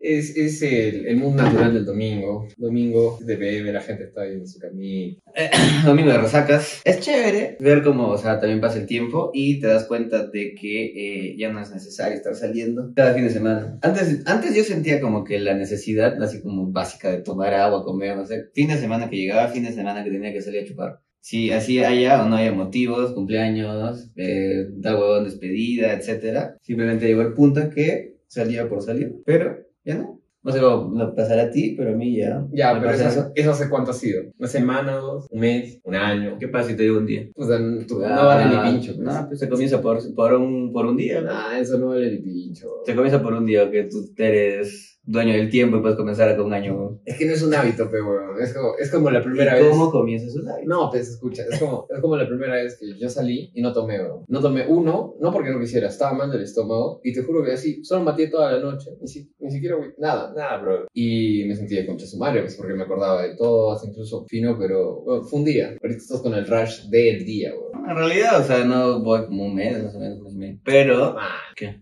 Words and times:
Es, 0.00 0.34
es 0.34 0.62
el, 0.62 1.06
el 1.06 1.16
mood 1.18 1.34
natural 1.34 1.74
del 1.74 1.84
domingo. 1.84 2.48
Domingo 2.56 3.18
de 3.20 3.36
bebé, 3.36 3.70
la 3.70 3.82
gente 3.82 4.04
está 4.04 4.22
ahí 4.22 4.32
en 4.32 4.46
su 4.46 4.58
camino. 4.58 5.18
Domingo 5.84 6.10
de 6.10 6.18
resacas. 6.18 6.80
Es 6.84 7.00
chévere 7.00 7.58
ver 7.60 7.82
cómo, 7.82 8.08
o 8.08 8.16
sea, 8.16 8.40
también 8.40 8.62
pasa 8.62 8.78
el 8.78 8.86
tiempo 8.86 9.30
y 9.34 9.60
te 9.60 9.66
das 9.66 9.84
cuenta 9.84 10.26
de 10.26 10.54
que 10.54 10.84
eh, 10.86 11.36
ya 11.38 11.52
no 11.52 11.60
es 11.60 11.70
necesario 11.70 12.16
estar 12.16 12.34
saliendo 12.34 12.92
cada 12.96 13.12
fin 13.12 13.24
de 13.24 13.30
semana. 13.30 13.78
Antes, 13.82 14.22
antes 14.26 14.56
yo 14.56 14.64
sentía 14.64 15.02
como 15.02 15.22
que 15.22 15.38
la 15.38 15.54
necesidad, 15.54 16.20
así 16.22 16.40
como 16.40 16.72
básica, 16.72 17.10
de 17.10 17.18
tomar 17.18 17.52
agua, 17.52 17.84
comer, 17.84 18.16
no 18.16 18.24
sé. 18.24 18.46
Fin 18.54 18.68
de 18.68 18.78
semana 18.78 19.10
que 19.10 19.16
llegaba, 19.16 19.48
fin 19.48 19.64
de 19.64 19.72
semana 19.72 20.02
que 20.02 20.10
tenía 20.10 20.32
que 20.32 20.40
salir 20.40 20.62
a 20.62 20.66
chupar. 20.66 21.00
Si 21.20 21.52
así 21.52 21.84
haya 21.84 22.24
o 22.24 22.28
no 22.28 22.36
haya 22.36 22.52
motivos, 22.52 23.12
cumpleaños, 23.12 24.10
eh, 24.16 24.66
tal 24.82 24.96
huevón 24.96 25.24
despedida, 25.24 25.92
etcétera, 25.92 26.56
simplemente 26.62 27.06
llegó 27.06 27.20
el 27.20 27.34
punto 27.34 27.68
que 27.68 28.16
salía 28.26 28.66
por 28.66 28.82
salir. 28.82 29.16
Pero 29.26 29.69
ya 29.90 29.98
no. 29.98 30.20
No 30.42 30.52
sé 30.52 30.60
cómo 30.60 30.96
no 30.96 31.14
pasará 31.14 31.42
a 31.42 31.50
ti, 31.50 31.74
pero 31.76 31.90
a 31.92 31.96
mí 31.96 32.16
ya. 32.16 32.46
Ya, 32.50 32.72
me 32.72 32.80
pero 32.80 32.92
eso, 32.92 33.30
eso 33.34 33.50
hace 33.50 33.68
cuánto 33.68 33.90
ha 33.90 33.94
sido? 33.94 34.22
¿Una 34.38 34.48
semana, 34.48 34.92
dos? 34.96 35.26
¿Un 35.30 35.40
mes? 35.40 35.78
¿Un 35.84 35.94
año? 35.94 36.38
¿Qué 36.40 36.48
pasa 36.48 36.70
si 36.70 36.76
te 36.76 36.84
digo 36.84 36.96
un 36.96 37.04
día? 37.04 37.28
O 37.36 37.44
sea, 37.44 37.58
tú- 37.86 37.98
no 37.98 38.08
vale 38.26 38.46
ni 38.46 38.70
pincho. 38.72 38.94
pues. 38.96 39.06
No, 39.06 39.26
pues 39.28 39.38
se 39.38 39.50
comienza 39.50 39.82
por, 39.82 39.98
por, 40.14 40.32
un, 40.32 40.72
por 40.72 40.86
un 40.86 40.96
día. 40.96 41.20
¿no? 41.20 41.28
Ah, 41.30 41.58
eso 41.60 41.76
no 41.78 41.88
vale 41.88 42.10
ni 42.10 42.18
pincho. 42.22 42.68
Se 42.86 42.94
comienza 42.94 43.22
por 43.22 43.34
un 43.34 43.44
día 43.44 43.70
que 43.70 43.84
tú 43.84 43.98
eres 44.16 44.98
dueño 45.02 45.32
del 45.32 45.50
tiempo 45.50 45.76
y 45.76 45.80
puedes 45.80 45.96
comenzar 45.96 46.36
con 46.36 46.46
un 46.46 46.54
año. 46.54 47.00
Es 47.04 47.18
que 47.18 47.26
no 47.26 47.32
es 47.32 47.42
un 47.42 47.54
hábito, 47.54 47.88
pero. 47.90 48.38
Es 48.38 48.54
como, 48.54 48.76
es 48.78 48.90
como 48.90 49.10
la 49.10 49.22
primera 49.22 49.58
¿Y 49.58 49.62
vez. 49.62 49.70
¿Cómo 49.72 49.90
comienzas 49.90 50.34
un 50.36 50.48
hábito? 50.48 50.68
No, 50.68 50.90
pues 50.90 51.08
escucha, 51.10 51.42
es 51.50 51.58
como, 51.58 51.86
es 51.90 52.00
como 52.00 52.16
la 52.16 52.26
primera 52.28 52.54
vez 52.54 52.78
que 52.78 52.98
yo 52.98 53.08
salí 53.08 53.50
y 53.54 53.60
no 53.62 53.72
tomé, 53.72 53.98
weón. 54.00 54.24
No 54.28 54.40
tomé 54.40 54.66
uno, 54.66 55.14
no 55.20 55.32
porque 55.32 55.50
no 55.50 55.58
quisiera, 55.60 55.88
estaba 55.88 56.12
mal 56.16 56.30
del 56.30 56.42
estómago 56.42 57.00
y 57.02 57.12
te 57.12 57.22
juro 57.22 57.42
que 57.44 57.52
así, 57.52 57.84
solo 57.84 58.04
maté 58.04 58.28
toda 58.28 58.52
la 58.52 58.60
noche, 58.60 58.90
ni, 59.00 59.08
si- 59.08 59.30
ni 59.40 59.50
siquiera, 59.50 59.76
güey, 59.76 59.90
nada, 59.98 60.32
nada, 60.36 60.58
bro. 60.58 60.86
Y 60.94 61.44
me 61.46 61.56
sentí 61.56 61.74
de 61.74 61.86
concha 61.86 62.06
su 62.06 62.16
madre, 62.18 62.42
pues 62.42 62.54
porque 62.56 62.74
me 62.74 62.82
acordaba 62.84 63.22
de 63.22 63.36
todo, 63.36 63.72
hasta 63.72 63.88
incluso 63.88 64.24
fino, 64.28 64.56
pero 64.58 65.00
bueno, 65.02 65.22
fue 65.24 65.38
un 65.40 65.44
día. 65.44 65.76
Ahorita 65.82 65.98
estás 66.00 66.20
con 66.22 66.34
el 66.34 66.46
rush 66.46 66.88
del 66.88 67.24
día, 67.24 67.52
weón. 67.54 67.70
En 67.90 67.96
realidad, 67.96 68.40
o 68.40 68.44
sea, 68.44 68.64
no 68.64 69.02
voy 69.02 69.24
como 69.26 69.46
un 69.46 69.54
mes, 69.54 69.82
más 69.82 69.94
o 69.94 69.98
menos, 69.98 70.20
o 70.20 70.30
menos. 70.30 70.60
Pero, 70.64 71.14
Man, 71.14 71.26
¿qué? 71.56 71.80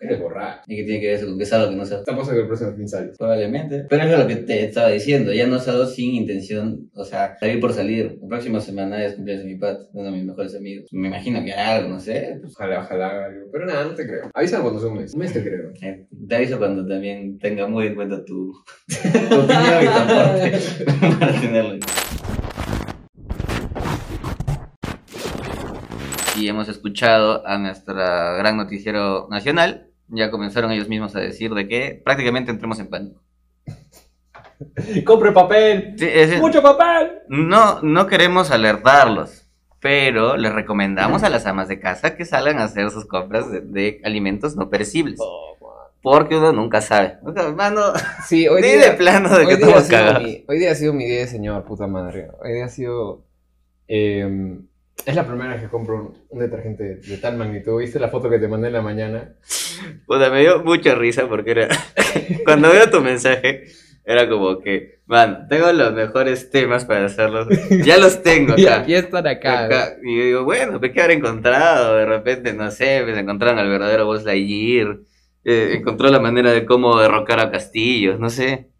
Man, 0.00 0.08
eres 0.08 0.20
borracho. 0.20 0.62
¿Y 0.66 0.76
qué 0.76 0.84
tiene 0.84 1.00
que 1.00 1.06
ver 1.06 1.16
eso 1.16 1.26
con 1.26 1.38
que 1.38 1.44
es 1.44 1.52
algo 1.52 1.70
que 1.70 1.76
no? 1.76 1.84
Te 2.04 2.10
apuesto 2.12 2.32
que 2.32 2.40
el 2.40 2.46
próximo 2.46 2.72
fin 2.76 2.88
sales. 2.88 3.16
Probablemente. 3.18 3.84
Pero 3.88 4.02
es 4.04 4.18
lo 4.18 4.26
que 4.26 4.36
te 4.36 4.64
estaba 4.64 4.88
diciendo. 4.90 5.32
Ya 5.32 5.46
no 5.46 5.58
salgo 5.58 5.86
sin 5.86 6.14
intención, 6.14 6.90
o 6.94 7.04
sea, 7.04 7.36
salir 7.38 7.60
por 7.60 7.72
salir. 7.72 8.18
La 8.22 8.28
próxima 8.28 8.60
semana 8.60 9.04
es 9.04 9.14
cumpleaños 9.14 9.44
de 9.44 9.52
mi 9.52 9.58
pat, 9.58 9.80
uno 9.92 10.04
de 10.06 10.10
mis 10.12 10.24
mejores 10.24 10.54
amigos. 10.54 10.88
Me 10.92 11.08
imagino 11.08 11.44
que 11.44 11.52
algo, 11.52 11.88
no 11.88 12.00
sé. 12.00 12.38
Pues, 12.40 12.54
Ojalá, 12.56 12.80
ojalá, 12.80 13.28
pero 13.52 13.66
nada, 13.66 13.84
no 13.84 13.94
te 13.94 14.06
creo. 14.06 14.30
Avísame 14.34 14.62
cuando 14.62 14.80
sea 14.80 14.90
un 14.90 14.98
mes. 14.98 15.14
Un 15.14 15.20
mes 15.20 15.32
te 15.32 15.42
creo. 15.42 15.72
eh, 15.82 16.06
te 16.28 16.34
aviso 16.36 16.58
cuando 16.58 16.86
también 16.86 17.38
tenga 17.38 17.66
muy 17.66 17.86
en 17.88 17.94
cuenta 17.94 18.24
tu, 18.24 18.52
tu 18.86 18.94
opinión 19.40 19.82
y 19.82 19.86
tu 19.86 19.90
aporte 19.92 20.52
para 21.18 21.40
tenerlo. 21.40 21.78
Y 26.36 26.48
hemos 26.48 26.68
escuchado 26.68 27.46
a 27.46 27.58
nuestra 27.58 28.34
gran 28.34 28.56
noticiero 28.56 29.26
nacional. 29.30 29.88
Ya 30.08 30.30
comenzaron 30.30 30.70
ellos 30.70 30.88
mismos 30.88 31.16
a 31.16 31.20
decir 31.20 31.52
de 31.54 31.66
que 31.66 32.00
prácticamente 32.04 32.50
entremos 32.50 32.78
en 32.78 32.88
pánico. 32.88 33.20
¡Compre 35.04 35.32
papel! 35.32 35.94
Sí, 35.98 36.06
es- 36.10 36.40
¡Mucho 36.40 36.62
papel! 36.62 37.18
No, 37.28 37.80
no 37.82 38.06
queremos 38.06 38.50
alertarlos, 38.50 39.46
pero 39.80 40.36
les 40.36 40.52
recomendamos 40.52 41.22
a 41.22 41.28
las 41.28 41.46
amas 41.46 41.68
de 41.68 41.80
casa 41.80 42.16
que 42.16 42.24
salgan 42.24 42.58
a 42.58 42.64
hacer 42.64 42.90
sus 42.90 43.06
compras 43.06 43.50
de, 43.50 43.60
de 43.60 44.00
alimentos 44.04 44.56
no 44.56 44.70
perecibles. 44.70 45.18
Porque 46.02 46.36
uno 46.36 46.52
nunca 46.52 46.80
sabe. 46.80 47.16
O 47.24 47.32
sea, 47.32 47.50
mano, 47.50 47.80
Sí, 48.26 48.46
hoy 48.48 48.62
día, 48.62 48.92
de 48.92 48.96
plano 48.96 49.28
de 49.36 49.44
que 49.46 49.46
hoy, 49.46 49.52
ha 49.54 49.56
estamos 49.66 49.88
cagados. 49.88 50.22
mi, 50.22 50.44
hoy 50.46 50.58
día 50.58 50.70
ha 50.70 50.74
sido 50.74 50.92
mi 50.94 51.04
día 51.04 51.18
de 51.20 51.26
señor, 51.26 51.64
puta 51.64 51.86
madre. 51.86 52.28
Hoy 52.40 52.52
día 52.52 52.64
ha 52.66 52.68
sido... 52.68 53.24
eh, 53.88 54.58
es 55.06 55.14
la 55.14 55.26
primera 55.26 55.54
vez 55.54 55.62
que 55.62 55.68
compro 55.68 55.96
un, 55.96 56.18
un 56.28 56.38
detergente 56.40 56.96
de 56.96 57.16
tal 57.18 57.36
magnitud. 57.36 57.80
¿Viste 57.80 57.98
la 57.98 58.08
foto 58.08 58.28
que 58.28 58.38
te 58.38 58.48
mandé 58.48 58.66
en 58.68 58.74
la 58.74 58.82
mañana? 58.82 59.34
Puta, 60.06 60.30
me 60.30 60.40
dio 60.40 60.62
mucha 60.64 60.94
risa 60.94 61.28
porque 61.28 61.52
era. 61.52 61.68
Cuando 62.44 62.70
veo 62.70 62.90
tu 62.90 63.00
mensaje, 63.00 63.64
era 64.04 64.28
como 64.28 64.60
que, 64.60 65.00
man, 65.06 65.46
tengo 65.48 65.72
los 65.72 65.92
mejores 65.94 66.50
temas 66.50 66.84
para 66.84 67.06
hacerlos. 67.06 67.48
Ya 67.84 67.98
los 67.98 68.22
tengo 68.22 68.52
acá. 68.54 68.62
Ya, 68.62 68.86
ya 68.86 68.98
están 68.98 69.26
acá. 69.26 69.64
Acá. 69.64 69.96
Y 70.02 70.16
yo 70.18 70.24
digo, 70.24 70.44
bueno, 70.44 70.80
¿qué 70.80 71.00
habrá 71.00 71.12
encontrado? 71.14 71.96
De 71.96 72.06
repente, 72.06 72.52
no 72.52 72.70
sé, 72.70 73.02
pues 73.04 73.16
encontraron 73.16 73.58
al 73.58 73.68
verdadero 73.68 74.06
Buzz 74.06 74.24
Lightyear. 74.24 74.98
eh, 75.44 75.74
encontró 75.78 76.08
la 76.10 76.20
manera 76.20 76.50
de 76.52 76.64
cómo 76.66 76.98
derrocar 77.00 77.38
a 77.40 77.50
castillos, 77.50 78.18
no 78.18 78.30
sé. 78.30 78.70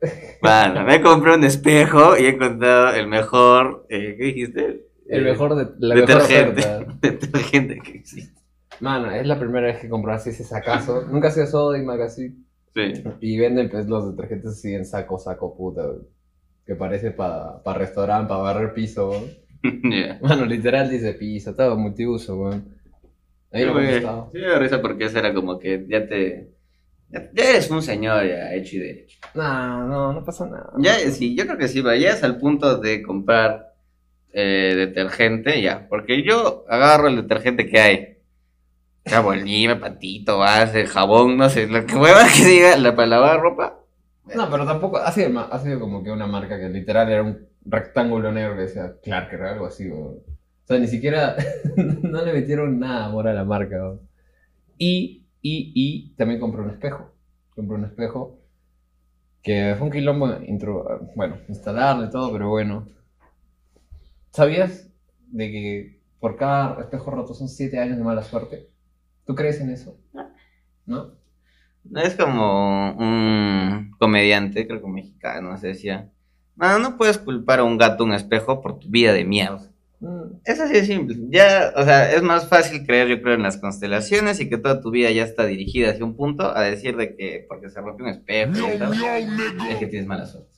Bueno, 0.42 0.84
me 0.84 1.00
compré 1.00 1.34
un 1.34 1.44
espejo 1.44 2.16
y 2.16 2.26
he 2.26 2.30
encontrado 2.30 2.94
el 2.94 3.06
mejor, 3.06 3.86
eh, 3.90 4.16
¿qué 4.18 4.24
dijiste? 4.24 4.85
El 5.08 5.26
Eh, 5.26 5.30
mejor 5.30 5.54
de, 5.54 5.66
la 5.78 5.94
mejor 5.94 6.08
detergente. 6.08 6.60
oferta. 6.60 6.92
Detergente 7.00 7.78
que 7.80 7.98
existe. 7.98 8.40
Mano, 8.80 9.10
es 9.10 9.26
la 9.26 9.38
primera 9.38 9.66
vez 9.68 9.78
que 9.78 9.88
compro 9.88 10.12
así 10.12 10.30
ese 10.30 10.44
sacazo. 10.44 11.02
Nunca 11.06 11.28
ha 11.28 11.30
sido 11.30 11.46
soda 11.46 11.78
y 11.78 11.82
magazine. 11.82 12.34
Sí. 12.74 13.02
Y 13.20 13.38
venden 13.38 13.70
pues 13.70 13.86
los 13.88 14.10
detergentes 14.14 14.52
así 14.52 14.74
en 14.74 14.84
saco, 14.84 15.18
saco, 15.18 15.56
puta. 15.56 15.82
Que 16.66 16.74
parece 16.74 17.10
para 17.12 17.62
pa 17.62 17.74
restaurante, 17.74 18.28
para 18.28 18.40
barrer 18.42 18.74
piso. 18.74 19.12
Ya. 19.84 20.18
Mano, 20.22 20.44
literal 20.44 20.90
dice 20.90 21.14
piso, 21.14 21.54
todo 21.54 21.76
multiuso, 21.76 22.36
weón. 22.36 22.76
A 23.52 23.56
mí 23.56 23.62
Sí, 23.62 23.64
no 23.66 23.74
me 23.74 23.94
gustaba. 23.94 24.28
Sí, 24.32 24.38
me 24.40 24.58
risa 24.58 24.82
porque 24.82 25.04
eso 25.04 25.18
era 25.18 25.32
como 25.32 25.58
que 25.58 25.86
ya 25.88 26.06
te. 26.06 26.50
Ya, 27.08 27.30
ya 27.32 27.50
eres 27.50 27.70
un 27.70 27.82
señor 27.82 28.26
ya 28.26 28.52
hecho 28.52 28.76
y 28.76 28.80
derecho. 28.80 29.18
No, 29.34 29.86
no, 29.86 30.12
no 30.12 30.24
pasa 30.24 30.44
nada. 30.44 30.72
Ya, 30.78 30.94
sí, 31.10 31.36
yo 31.36 31.46
creo 31.46 31.56
que 31.56 31.68
sí, 31.68 31.80
vayas 31.80 32.22
al 32.24 32.36
punto 32.36 32.78
de 32.78 33.00
comprar 33.02 33.65
eh, 34.38 34.74
detergente, 34.76 35.62
ya. 35.62 35.88
Porque 35.88 36.22
yo 36.22 36.66
agarro 36.68 37.08
el 37.08 37.16
detergente 37.16 37.66
que 37.66 37.80
hay. 37.80 38.18
Patito, 39.80 40.38
base, 40.38 40.84
jabón, 40.86 41.38
no 41.38 41.48
sé, 41.48 41.66
lo 41.66 41.86
que 41.86 41.96
hueva 41.96 42.26
que 42.36 42.44
diga 42.44 42.76
la, 42.76 42.92
lavar 43.06 43.40
ropa. 43.40 43.80
No, 44.34 44.50
pero 44.50 44.66
tampoco, 44.66 44.98
ha 44.98 45.10
sido, 45.10 45.40
ha 45.40 45.58
sido 45.60 45.80
como 45.80 46.04
que 46.04 46.10
una 46.10 46.26
marca 46.26 46.58
que 46.58 46.68
literal 46.68 47.10
era 47.10 47.22
un 47.22 47.46
rectángulo 47.64 48.30
negro 48.30 48.56
decía 48.56 48.96
Clark 49.02 49.40
o 49.40 49.44
algo 49.44 49.66
así, 49.66 49.88
weón. 49.88 50.16
O 50.18 50.66
sea, 50.66 50.78
ni 50.78 50.88
siquiera, 50.88 51.36
no 52.02 52.22
le 52.22 52.34
metieron 52.34 52.78
nada 52.78 53.06
amor 53.06 53.28
a 53.28 53.32
la 53.32 53.44
marca. 53.44 53.94
Y, 54.76 55.24
y, 55.40 55.72
y 55.74 56.14
también 56.16 56.40
compré 56.40 56.60
un 56.60 56.70
espejo. 56.70 57.10
Compré 57.54 57.76
un 57.76 57.84
espejo 57.86 58.38
que 59.42 59.76
fue 59.78 59.86
un 59.86 59.92
quilombo, 59.92 60.28
intro, 60.46 61.08
bueno, 61.14 61.38
instalarlo 61.48 62.04
y 62.04 62.10
todo, 62.10 62.30
pero 62.32 62.50
bueno. 62.50 62.86
¿Sabías 64.36 64.86
de 65.28 65.50
que 65.50 66.00
por 66.20 66.36
cada 66.36 66.78
espejo 66.82 67.10
roto 67.10 67.32
son 67.32 67.48
7 67.48 67.78
años 67.78 67.96
de 67.96 68.04
mala 68.04 68.22
suerte? 68.22 68.68
¿Tú 69.24 69.34
crees 69.34 69.62
en 69.62 69.70
eso? 69.70 69.98
¿No? 70.84 71.14
Es 71.94 72.16
como 72.16 72.92
un 72.98 73.92
comediante, 73.98 74.66
creo 74.66 74.82
que 74.82 74.88
mexicano, 74.88 75.56
se 75.56 75.68
decía. 75.68 76.10
No, 76.54 76.78
no 76.78 76.98
puedes 76.98 77.16
culpar 77.16 77.60
a 77.60 77.64
un 77.64 77.78
gato, 77.78 78.04
un 78.04 78.12
espejo, 78.12 78.60
por 78.60 78.78
tu 78.78 78.90
vida 78.90 79.14
de 79.14 79.24
mierda. 79.24 79.72
Mm, 80.00 80.40
Es 80.44 80.60
así 80.60 80.74
de 80.74 80.84
simple. 80.84 81.16
Ya, 81.30 81.72
o 81.74 81.82
sea, 81.84 82.12
es 82.12 82.22
más 82.22 82.46
fácil 82.46 82.84
creer, 82.84 83.08
yo 83.08 83.22
creo, 83.22 83.36
en 83.36 83.42
las 83.42 83.56
constelaciones 83.56 84.38
y 84.40 84.50
que 84.50 84.58
toda 84.58 84.82
tu 84.82 84.90
vida 84.90 85.10
ya 85.12 85.24
está 85.24 85.46
dirigida 85.46 85.92
hacia 85.92 86.04
un 86.04 86.14
punto 86.14 86.54
a 86.54 86.60
decir 86.60 86.94
de 86.98 87.16
que 87.16 87.46
porque 87.48 87.70
se 87.70 87.80
rompió 87.80 88.04
un 88.04 88.10
espejo 88.10 88.52
y 88.70 88.78
tal, 88.78 88.92
es 89.70 89.78
que 89.78 89.86
tienes 89.86 90.06
mala 90.06 90.26
suerte. 90.26 90.50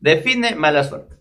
Define 0.00 0.56
mala 0.56 0.82
suerte. 0.82 1.17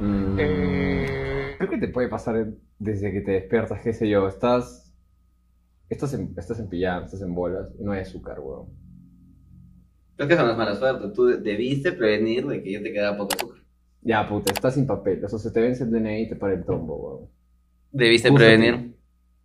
Mm, 0.00 0.36
Creo 1.58 1.70
que 1.70 1.78
te 1.78 1.88
puede 1.88 2.08
pasar 2.08 2.46
desde 2.78 3.12
que 3.12 3.20
te 3.20 3.32
despiertas, 3.32 3.80
qué 3.82 3.92
sé 3.92 4.08
yo, 4.08 4.26
estás, 4.26 4.92
estás, 5.88 6.14
en, 6.14 6.34
estás 6.36 6.58
en 6.58 6.68
pijama, 6.68 7.04
estás 7.06 7.22
en 7.22 7.34
bolas 7.34 7.68
y 7.78 7.84
no 7.84 7.92
hay 7.92 8.00
azúcar, 8.00 8.40
weón. 8.40 8.66
Es 10.18 10.26
que 10.26 10.34
eso 10.34 10.44
no 10.44 10.52
es 10.52 10.56
mala 10.56 10.74
suerte. 10.76 11.08
Tú 11.14 11.26
debiste 11.26 11.92
prevenir 11.92 12.46
de 12.46 12.62
que 12.62 12.72
ya 12.72 12.82
te 12.82 12.92
quedaba 12.92 13.16
poco 13.16 13.34
azúcar. 13.34 13.58
Ya, 14.02 14.28
puta, 14.28 14.52
estás 14.52 14.74
sin 14.74 14.86
papel, 14.86 15.24
o 15.24 15.28
sea, 15.28 15.38
se 15.38 15.50
te 15.52 15.60
vence 15.60 15.84
el 15.84 15.90
DNI 15.90 16.22
y 16.22 16.28
te 16.28 16.36
para 16.36 16.54
el 16.54 16.64
tombo, 16.64 16.96
weón. 16.96 17.30
Debiste 17.92 18.28
Justo 18.30 18.44
prevenir. 18.44 18.96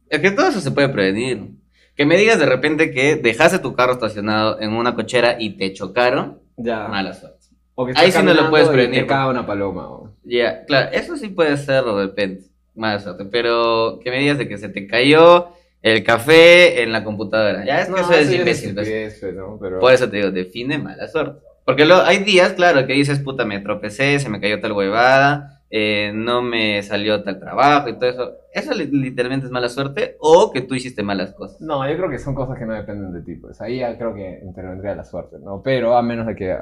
Es 0.09 0.19
que 0.19 0.31
todo 0.31 0.47
eso 0.47 0.61
se 0.61 0.71
puede 0.71 0.89
prevenir. 0.89 1.51
Que 1.95 2.05
me 2.05 2.17
digas 2.17 2.39
de 2.39 2.45
repente 2.45 2.91
que 2.91 3.15
dejaste 3.15 3.59
tu 3.59 3.73
carro 3.75 3.93
estacionado 3.93 4.59
en 4.59 4.73
una 4.73 4.95
cochera 4.95 5.35
y 5.39 5.57
te 5.57 5.73
chocaron, 5.73 6.39
Ya. 6.55 6.87
mala 6.87 7.13
suerte. 7.13 7.36
O 7.79 7.85
que 7.85 7.93
Ahí 7.95 8.11
sí 8.11 8.23
no 8.23 8.33
lo 8.33 8.49
puedes 8.49 8.69
prevenir, 8.69 9.05
caga 9.05 9.29
una 9.29 9.45
paloma. 9.45 10.11
Ya, 10.23 10.65
claro, 10.65 10.89
eso 10.91 11.15
sí 11.15 11.29
puede 11.29 11.55
ser 11.57 11.83
de 11.83 11.93
repente, 11.93 12.45
mala 12.73 12.99
suerte. 12.99 13.25
Pero 13.25 13.99
que 14.03 14.09
me 14.09 14.17
digas 14.17 14.39
de 14.39 14.47
que 14.47 14.57
se 14.57 14.69
te 14.69 14.87
cayó 14.87 15.49
el 15.83 16.03
café 16.03 16.81
en 16.81 16.91
la 16.91 17.03
computadora. 17.03 17.63
Ya 17.63 17.81
es 17.81 17.87
que 17.89 18.01
eso 18.01 18.13
es 18.13 18.31
ya 18.31 18.37
imbécil. 18.37 18.73
pues. 18.73 19.21
¿no? 19.35 19.59
Pero... 19.61 19.79
Por 19.79 19.93
eso 19.93 20.09
te 20.09 20.17
digo, 20.17 20.31
define 20.31 20.79
mala 20.79 21.07
suerte. 21.07 21.39
Porque 21.65 21.85
lo, 21.85 22.01
hay 22.01 22.23
días, 22.23 22.53
claro, 22.53 22.87
que 22.87 22.93
dices, 22.93 23.19
puta, 23.19 23.45
me 23.45 23.59
tropecé, 23.59 24.17
se 24.19 24.29
me 24.29 24.39
cayó 24.41 24.59
tal 24.59 24.71
huevada, 24.71 25.61
eh, 25.69 26.11
no 26.15 26.41
me 26.41 26.81
salió 26.81 27.21
tal 27.23 27.39
trabajo 27.39 27.89
y 27.89 27.93
todo 27.99 28.09
eso. 28.09 28.31
¿Eso 28.53 28.73
li- 28.73 28.87
literalmente 28.89 29.45
es 29.45 29.51
mala 29.51 29.69
suerte 29.69 30.15
o 30.19 30.51
que 30.51 30.61
tú 30.61 30.73
hiciste 30.75 31.03
malas 31.03 31.33
cosas? 31.33 31.61
No, 31.61 31.87
yo 31.87 31.95
creo 31.97 32.09
que 32.09 32.17
son 32.19 32.33
cosas 32.33 32.57
que 32.57 32.65
no 32.65 32.73
dependen 32.73 33.13
de 33.13 33.21
ti, 33.21 33.35
pues 33.35 33.61
ahí 33.61 33.79
ya 33.79 33.95
creo 33.97 34.15
que 34.15 34.39
intervendría 34.43 34.95
la 34.95 35.03
suerte, 35.03 35.37
¿no? 35.39 35.61
Pero 35.61 35.95
a 35.95 36.01
menos 36.01 36.25
de 36.25 36.35
que, 36.35 36.57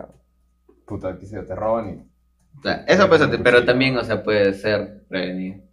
puta, 0.86 1.18
que 1.18 1.26
se 1.26 1.42
te 1.42 1.56
roban 1.56 1.90
y... 1.90 2.16
Eso 2.88 3.10
pues, 3.10 3.22
pero 3.44 3.66
también, 3.66 3.98
o 3.98 4.04
sea, 4.04 4.24
puede 4.24 4.54
ser 4.54 5.04
prevenido. 5.08 5.66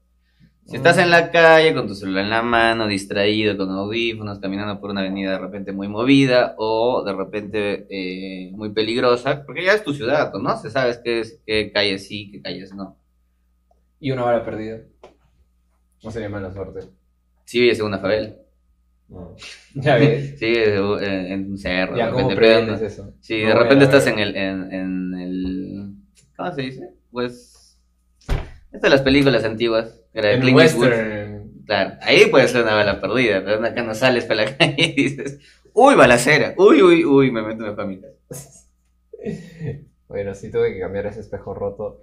Si 0.66 0.76
estás 0.76 0.98
en 0.98 1.10
la 1.10 1.30
calle 1.30 1.74
con 1.74 1.88
tu 1.88 1.94
celular 1.94 2.24
en 2.24 2.30
la 2.30 2.42
mano, 2.42 2.86
distraído, 2.86 3.56
con 3.56 3.70
audífonos, 3.70 4.38
caminando 4.38 4.80
por 4.80 4.90
una 4.90 5.00
avenida 5.00 5.32
de 5.32 5.38
repente 5.38 5.72
muy 5.72 5.88
movida 5.88 6.54
o 6.56 7.02
de 7.04 7.12
repente 7.12 7.86
eh, 7.90 8.50
muy 8.52 8.70
peligrosa, 8.70 9.44
porque 9.44 9.64
ya 9.64 9.74
es 9.74 9.82
tu 9.82 9.92
ciudad, 9.92 10.32
¿no? 10.34 10.56
Se 10.56 10.70
sabes 10.70 11.00
qué, 11.02 11.20
es, 11.20 11.40
qué 11.46 11.72
calles 11.72 12.06
sí, 12.06 12.30
qué 12.30 12.40
calles 12.40 12.72
no. 12.74 12.96
Y 13.98 14.12
una 14.12 14.22
bala 14.22 14.44
perdida. 14.44 14.80
No 16.02 16.10
sería 16.10 16.28
mala 16.28 16.52
suerte. 16.52 16.80
Si 17.44 17.60
vives 17.60 17.78
en 17.80 17.86
una 17.86 17.98
favela, 17.98 18.34
Ya 19.74 19.96
ves. 19.96 20.38
vives 20.40 20.68
en, 21.02 21.26
en 21.32 21.50
un 21.50 21.58
cerro, 21.58 21.96
Ya, 21.96 22.06
de 22.06 22.12
¿cómo 22.12 22.30
repente 22.30 22.72
pero- 22.74 22.86
eso? 22.86 23.14
Si 23.20 23.42
No 23.42 23.48
de 23.48 23.54
repente 23.54 23.76
la 23.76 23.84
estás 23.84 24.06
en 24.06 24.18
el, 24.18 24.36
en, 24.36 24.72
en 24.72 25.14
el... 25.14 25.94
¿Cómo 26.36 26.52
se 26.54 26.62
dice? 26.62 26.90
Pues... 27.10 27.78
Estas 28.72 28.90
las 28.90 29.02
películas 29.02 29.44
antiguas. 29.44 30.00
Era 30.14 30.30
de 30.30 30.40
Clint 30.40 30.58
Eastwood. 30.60 30.88
western. 30.88 31.52
Claro, 31.66 31.94
ahí 32.02 32.26
puede 32.26 32.48
ser 32.48 32.62
una 32.64 32.74
bala 32.74 33.00
perdida, 33.00 33.42
pero 33.44 33.64
acá 33.64 33.82
no 33.82 33.94
sales 33.94 34.24
para 34.24 34.44
la 34.44 34.56
calle 34.58 34.74
y 34.96 35.02
dices, 35.04 35.38
uy, 35.72 35.94
balacera, 35.94 36.54
uy, 36.58 36.82
uy, 36.82 37.04
uy, 37.04 37.30
me 37.30 37.42
meto 37.42 37.64
en 37.80 37.88
mi 37.88 38.00
casa. 38.00 38.66
Bueno, 40.08 40.34
sí 40.34 40.50
tuve 40.50 40.74
que 40.74 40.80
cambiar 40.80 41.06
ese 41.06 41.20
espejo 41.20 41.54
roto. 41.54 42.02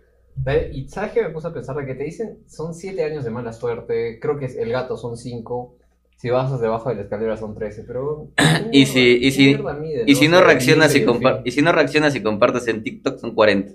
Y 0.74 0.88
sabes 0.90 1.12
que 1.12 1.22
me 1.22 1.30
puse 1.30 1.48
a 1.48 1.54
pensar 1.54 1.76
de 1.76 1.86
que 1.86 1.94
te 1.94 2.04
dicen 2.06 2.40
son 2.48 2.74
7 2.74 3.04
años 3.04 3.24
de 3.24 3.30
mala 3.30 3.54
suerte, 3.54 4.20
creo 4.20 4.40
que 4.40 4.46
el 4.46 4.72
gato 4.72 4.98
son 4.98 5.16
5, 5.18 5.78
si 6.22 6.30
bajas 6.30 6.60
debajo 6.60 6.90
de 6.90 6.96
la 6.96 7.02
escalera 7.04 7.38
son 7.38 7.56
13, 7.56 7.84
pero... 7.88 8.30
Y 8.72 8.86
si- 8.86 9.18
y 9.22 9.32
si- 9.32 9.52
¿qué 9.54 9.58
mierda 9.58 9.74
mide, 9.74 10.04
Y 10.06 10.16
si 10.16 10.28
O 10.28 10.32
no 10.32 10.38
sea, 10.38 10.46
reaccionas 10.48 10.94
y, 10.96 11.06
compa- 11.06 11.42
y 11.46 11.52
si 11.52 11.62
no 11.62 11.72
reaccionas 11.72 12.16
y 12.16 12.22
compartes 12.22 12.68
en 12.68 12.84
TikTok 12.84 13.20
son 13.20 13.34
40. 13.34 13.72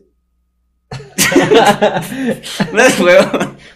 No 2.73 2.81
es 2.81 2.97
juego. 2.97 3.23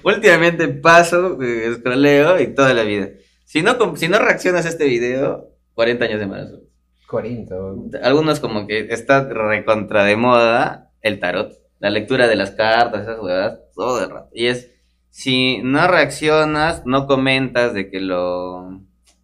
Últimamente 0.05 0.69
paso, 0.69 1.39
eh, 1.43 1.75
scrolleo 1.79 2.41
y 2.41 2.49
toda 2.55 2.75
la 2.75 2.83
vida. 2.85 3.09
Si 3.45 3.63
no, 3.63 3.97
si 3.97 4.09
no 4.09 4.19
reaccionas 4.19 4.67
a 4.67 4.69
este 4.69 4.85
video, 4.87 5.51
40 5.75 6.05
años 6.05 6.21
de 6.21 6.27
suerte. 6.27 6.69
40. 7.09 7.55
weón. 7.55 7.91
Algunos 8.03 8.41
como 8.41 8.67
que 8.67 8.89
está 8.91 9.25
recontra 9.29 10.05
de 10.05 10.17
moda 10.17 10.91
el 11.01 11.19
tarot, 11.21 11.53
la 11.79 11.89
lectura 11.91 12.27
de 12.29 12.37
las 12.37 12.51
cartas, 12.51 13.03
esas 13.03 13.19
huevadas, 13.21 13.61
todo 13.75 14.05
el 14.05 14.11
rato. 14.11 14.29
Y 14.35 14.47
es, 14.47 14.71
si 15.11 15.59
no 15.63 15.87
reaccionas, 15.89 16.83
no 16.87 17.07
comentas 17.07 17.75
de 17.75 17.91
que 17.91 18.01
lo, 18.01 18.59
o 18.69 18.81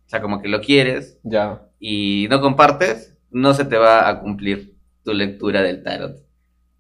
sea, 0.07 0.21
como 0.21 0.41
que 0.43 0.49
lo 0.49 0.61
quieres 0.61 1.19
Ya. 1.23 1.63
y 1.79 2.27
no 2.31 2.41
compartes, 2.41 3.17
no 3.31 3.55
se 3.55 3.65
te 3.65 3.77
va 3.77 4.09
a 4.09 4.21
cumplir 4.21 4.75
tu 5.05 5.13
lectura 5.13 5.63
del 5.63 5.83
tarot. 5.83 6.17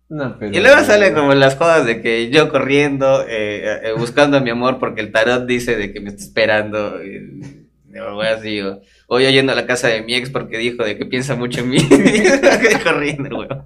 No, 0.09 0.37
pero- 0.39 0.53
Y 0.57 0.61
luego 0.61 0.83
salen 0.85 1.15
como 1.15 1.33
las 1.35 1.57
jodas 1.57 1.87
de 1.87 2.01
que 2.03 2.31
yo 2.31 2.51
corriendo, 2.51 3.23
eh, 3.27 3.81
eh, 3.85 3.93
buscando 3.97 4.37
a 4.37 4.41
mi 4.41 4.51
amor 4.51 4.79
porque 4.79 5.01
el 5.01 5.11
tarot 5.13 5.47
dice 5.47 5.77
de 5.77 5.93
que 5.93 6.01
me 6.01 6.11
está 6.11 6.23
esperando. 6.23 7.03
Y, 7.03 7.99
o 7.99 8.21
así, 8.23 8.61
o, 8.61 8.81
o 9.09 9.21
yo 9.21 9.31
yendo 9.31 9.53
a 9.53 9.55
la 9.55 9.67
casa 9.67 9.89
de 9.89 10.03
mi 10.03 10.15
ex 10.15 10.29
porque 10.31 10.59
dijo 10.59 10.85
de 10.85 10.99
que 10.99 11.07
piensa 11.07 11.37
mucho 11.37 11.61
en 11.61 11.71
mí. 11.71 11.79
corriendo, 12.85 13.37
huevo. 13.39 13.65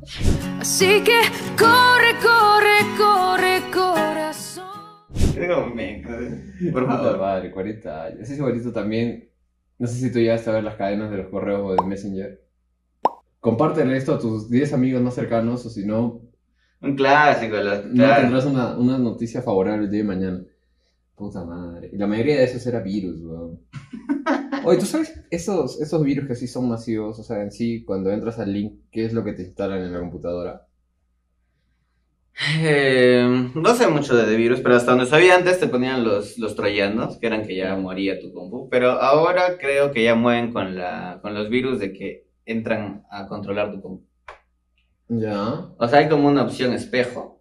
Así 0.60 1.02
que 1.02 1.18
corre, 1.58 2.14
corre, 2.22 2.78
corre, 2.96 3.62
corazón. 3.72 4.07
Por 6.72 6.84
Puta 6.84 6.96
favor. 6.98 7.18
madre, 7.18 7.50
40 7.50 8.04
años. 8.04 8.20
Ese 8.20 8.36
igualito 8.36 8.72
también. 8.72 9.28
No 9.78 9.86
sé 9.86 9.94
si 9.94 10.12
tú 10.12 10.18
llegaste 10.18 10.50
a 10.50 10.54
ver 10.54 10.64
las 10.64 10.74
cadenas 10.76 11.10
de 11.10 11.18
los 11.18 11.28
correos 11.28 11.60
o 11.64 11.74
de 11.74 11.86
Messenger. 11.88 12.40
Compártele 13.40 13.96
esto 13.96 14.14
a 14.14 14.18
tus 14.18 14.50
10 14.50 14.72
amigos 14.72 15.00
más 15.02 15.14
cercanos 15.14 15.64
o 15.64 15.70
si 15.70 15.86
no, 15.86 16.22
Un 16.80 16.96
clásico, 16.96 17.56
la- 17.56 17.82
no 17.82 17.94
claro. 17.94 18.22
tendrás 18.22 18.44
una, 18.46 18.76
una 18.76 18.98
noticia 18.98 19.42
favorable 19.42 19.84
el 19.84 19.90
día 19.90 20.00
de 20.00 20.06
mañana. 20.08 20.44
Puta 21.14 21.44
madre. 21.44 21.90
Y 21.92 21.96
la 21.96 22.06
mayoría 22.06 22.36
de 22.36 22.44
esos 22.44 22.64
era 22.66 22.80
virus, 22.80 23.20
weón. 23.22 23.60
Oye, 24.64 24.78
¿tú 24.78 24.86
sabes 24.86 25.20
esos, 25.30 25.80
esos 25.80 26.02
virus 26.04 26.26
que 26.28 26.34
sí 26.34 26.46
son 26.48 26.68
masivos? 26.68 27.18
O 27.18 27.22
sea, 27.22 27.42
en 27.42 27.50
sí, 27.52 27.84
cuando 27.84 28.10
entras 28.10 28.38
al 28.38 28.52
link, 28.52 28.80
¿qué 28.92 29.04
es 29.04 29.12
lo 29.12 29.24
que 29.24 29.32
te 29.32 29.42
instalan 29.42 29.82
en 29.82 29.92
la 29.92 30.00
computadora? 30.00 30.66
Eh, 32.60 33.50
no 33.54 33.74
sé 33.74 33.88
mucho 33.88 34.16
de, 34.16 34.36
virus, 34.36 34.60
pero 34.60 34.76
hasta 34.76 34.92
donde 34.92 35.06
sabía 35.06 35.34
antes 35.34 35.58
te 35.58 35.66
ponían 35.66 36.04
los, 36.04 36.38
los 36.38 36.54
troyanos, 36.54 37.18
que 37.18 37.26
eran 37.26 37.44
que 37.44 37.56
ya 37.56 37.74
moría 37.76 38.20
tu 38.20 38.32
compu. 38.32 38.68
Pero 38.68 38.92
ahora 38.92 39.58
creo 39.58 39.90
que 39.90 40.04
ya 40.04 40.14
mueven 40.14 40.52
con, 40.52 40.76
la, 40.76 41.18
con 41.20 41.34
los 41.34 41.48
virus 41.48 41.80
de 41.80 41.92
que 41.92 42.26
entran 42.46 43.04
a 43.10 43.26
controlar 43.26 43.72
tu 43.72 43.82
compu. 43.82 44.04
Ya. 45.08 45.66
O 45.78 45.88
sea, 45.88 46.00
hay 46.00 46.08
como 46.08 46.28
una 46.28 46.44
opción 46.44 46.72
espejo, 46.72 47.40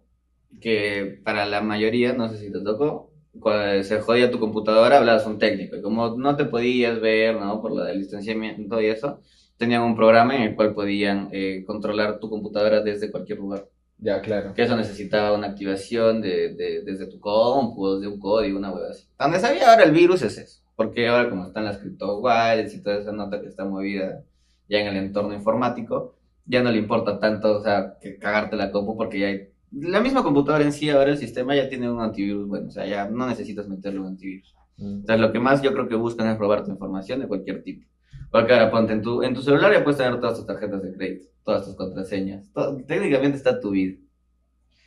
que 0.60 1.20
para 1.24 1.46
la 1.46 1.60
mayoría, 1.60 2.12
no 2.14 2.28
sé 2.28 2.38
si 2.38 2.50
te 2.50 2.60
tocó, 2.60 3.12
cuando 3.38 3.82
se 3.84 4.00
jodía 4.00 4.30
tu 4.30 4.40
computadora, 4.40 4.98
hablabas 4.98 5.26
un 5.26 5.38
técnico. 5.38 5.76
Y 5.76 5.82
como 5.82 6.16
no 6.16 6.34
te 6.36 6.44
podías 6.44 7.00
ver, 7.00 7.36
¿no? 7.36 7.62
Por 7.62 7.72
lo 7.72 7.84
del 7.84 8.00
distanciamiento 8.00 8.80
y 8.80 8.86
eso, 8.86 9.20
tenían 9.56 9.82
un 9.82 9.96
programa 9.96 10.34
en 10.34 10.42
el 10.42 10.56
cual 10.56 10.74
podían 10.74 11.28
eh, 11.32 11.62
controlar 11.66 12.18
tu 12.18 12.28
computadora 12.28 12.80
desde 12.80 13.10
cualquier 13.10 13.38
lugar. 13.38 13.68
Ya, 14.00 14.20
claro. 14.20 14.54
Que 14.54 14.62
eso 14.62 14.76
necesitaba 14.76 15.32
una 15.36 15.48
activación 15.48 16.20
de, 16.22 16.54
de- 16.54 16.82
desde 16.84 17.06
tu 17.06 17.18
compu, 17.18 17.98
de 17.98 18.06
un 18.06 18.20
código, 18.20 18.58
una 18.58 18.70
web 18.72 18.84
así. 18.90 19.06
Donde 19.18 19.40
sabía 19.40 19.70
ahora 19.70 19.84
el 19.84 19.92
virus 19.92 20.22
es 20.22 20.38
eso. 20.38 20.60
Porque 20.76 21.08
ahora 21.08 21.28
como 21.28 21.46
están 21.46 21.64
las 21.64 21.78
crypto 21.78 22.20
wallets 22.20 22.74
y 22.74 22.82
toda 22.82 22.98
esa 23.00 23.10
nota 23.12 23.40
que 23.40 23.48
está 23.48 23.64
movida 23.64 24.22
ya 24.68 24.78
en 24.80 24.86
el 24.86 24.96
entorno 24.96 25.34
informático, 25.34 26.14
ya 26.46 26.62
no 26.62 26.70
le 26.70 26.78
importa 26.78 27.18
tanto, 27.18 27.58
o 27.58 27.62
sea, 27.62 27.96
que 28.00 28.18
cagarte 28.18 28.56
la 28.56 28.70
compu 28.70 28.96
porque 28.96 29.18
ya 29.18 29.26
hay... 29.26 29.48
La 29.72 30.00
misma 30.00 30.22
computadora 30.22 30.64
en 30.64 30.72
sí, 30.72 30.88
ahora 30.88 31.10
el 31.10 31.18
sistema 31.18 31.54
ya 31.56 31.68
tiene 31.68 31.90
un 31.90 32.00
antivirus, 32.00 32.48
bueno, 32.48 32.68
o 32.68 32.70
sea, 32.70 32.86
ya 32.86 33.06
no 33.08 33.26
necesitas 33.26 33.68
meterle 33.68 34.00
un 34.00 34.06
antivirus. 34.06 34.54
Mm. 34.76 35.02
O 35.02 35.06
sea, 35.06 35.16
lo 35.16 35.32
que 35.32 35.40
más 35.40 35.60
yo 35.60 35.72
creo 35.72 35.88
que 35.88 35.96
buscan 35.96 36.28
es 36.28 36.38
robar 36.38 36.64
tu 36.64 36.70
información 36.70 37.20
de 37.20 37.26
cualquier 37.26 37.62
tipo. 37.62 37.84
Porque 38.30 38.52
ahora 38.52 38.70
ponte 38.70 38.92
en 38.92 39.02
tu, 39.02 39.22
en 39.22 39.34
tu 39.34 39.42
celular 39.42 39.72
ya 39.72 39.82
puedes 39.84 39.98
tener 39.98 40.20
todas 40.20 40.36
tus 40.36 40.46
tarjetas 40.46 40.82
de 40.82 40.92
crédito, 40.92 41.26
todas 41.44 41.64
tus 41.64 41.74
contraseñas. 41.76 42.50
todo- 42.52 42.76
técnicamente 42.84 43.36
está 43.38 43.60
tu 43.60 43.70
vida. 43.70 43.96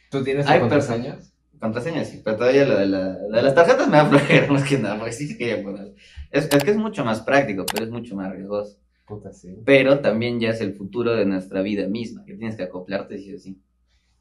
¿Tú 0.09 0.23
tienes 0.23 0.47
Hay 0.47 0.59
contraseñas? 0.59 1.33
Contraseñas, 1.59 2.09
sí, 2.09 2.21
pero 2.25 2.37
todavía 2.37 2.65
lo 2.65 2.77
de, 2.77 2.87
la, 2.87 3.17
de 3.17 3.41
las 3.41 3.53
tarjetas 3.53 3.87
me 3.87 3.97
da 3.97 4.05
flojera 4.05 4.47
más 4.51 4.67
que 4.67 4.77
nada, 4.79 4.97
porque 4.97 5.11
sí 5.13 5.27
que 5.27 5.37
quería 5.37 5.63
poner. 5.63 5.93
Es, 6.31 6.49
es 6.51 6.63
que 6.63 6.71
es 6.71 6.77
mucho 6.77 7.05
más 7.05 7.21
práctico, 7.21 7.65
pero 7.71 7.85
es 7.85 7.91
mucho 7.91 8.15
más 8.15 8.31
riesgoso. 8.31 8.79
Puta, 9.05 9.31
sí. 9.31 9.55
Pero 9.65 9.99
también 9.99 10.39
ya 10.39 10.49
es 10.49 10.61
el 10.61 10.73
futuro 10.73 11.13
de 11.13 11.25
nuestra 11.25 11.61
vida 11.61 11.87
misma, 11.87 12.25
que 12.25 12.33
tienes 12.35 12.55
que 12.55 12.63
acoplarte 12.63 13.17
sí 13.19 13.33
o 13.35 13.37
sí. 13.37 13.61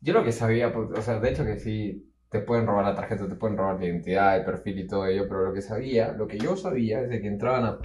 Yo 0.02 0.12
lo 0.12 0.22
que 0.24 0.32
sabía, 0.32 0.72
pues, 0.72 0.90
o 0.98 1.02
sea, 1.02 1.18
de 1.18 1.30
hecho 1.30 1.44
que 1.44 1.58
sí, 1.58 2.12
te 2.30 2.40
pueden 2.40 2.66
robar 2.66 2.84
la 2.84 2.94
tarjeta, 2.94 3.26
te 3.28 3.34
pueden 3.36 3.56
robar 3.56 3.78
la 3.80 3.86
identidad, 3.86 4.36
el 4.38 4.44
perfil 4.44 4.78
y 4.80 4.86
todo 4.86 5.06
ello, 5.06 5.26
pero 5.28 5.44
lo 5.46 5.52
que 5.54 5.62
sabía, 5.62 6.12
lo 6.12 6.26
que 6.26 6.38
yo 6.38 6.56
sabía 6.56 7.00
es 7.02 7.08
de 7.08 7.20
que 7.20 7.28
entraban 7.28 7.64
a- 7.64 7.78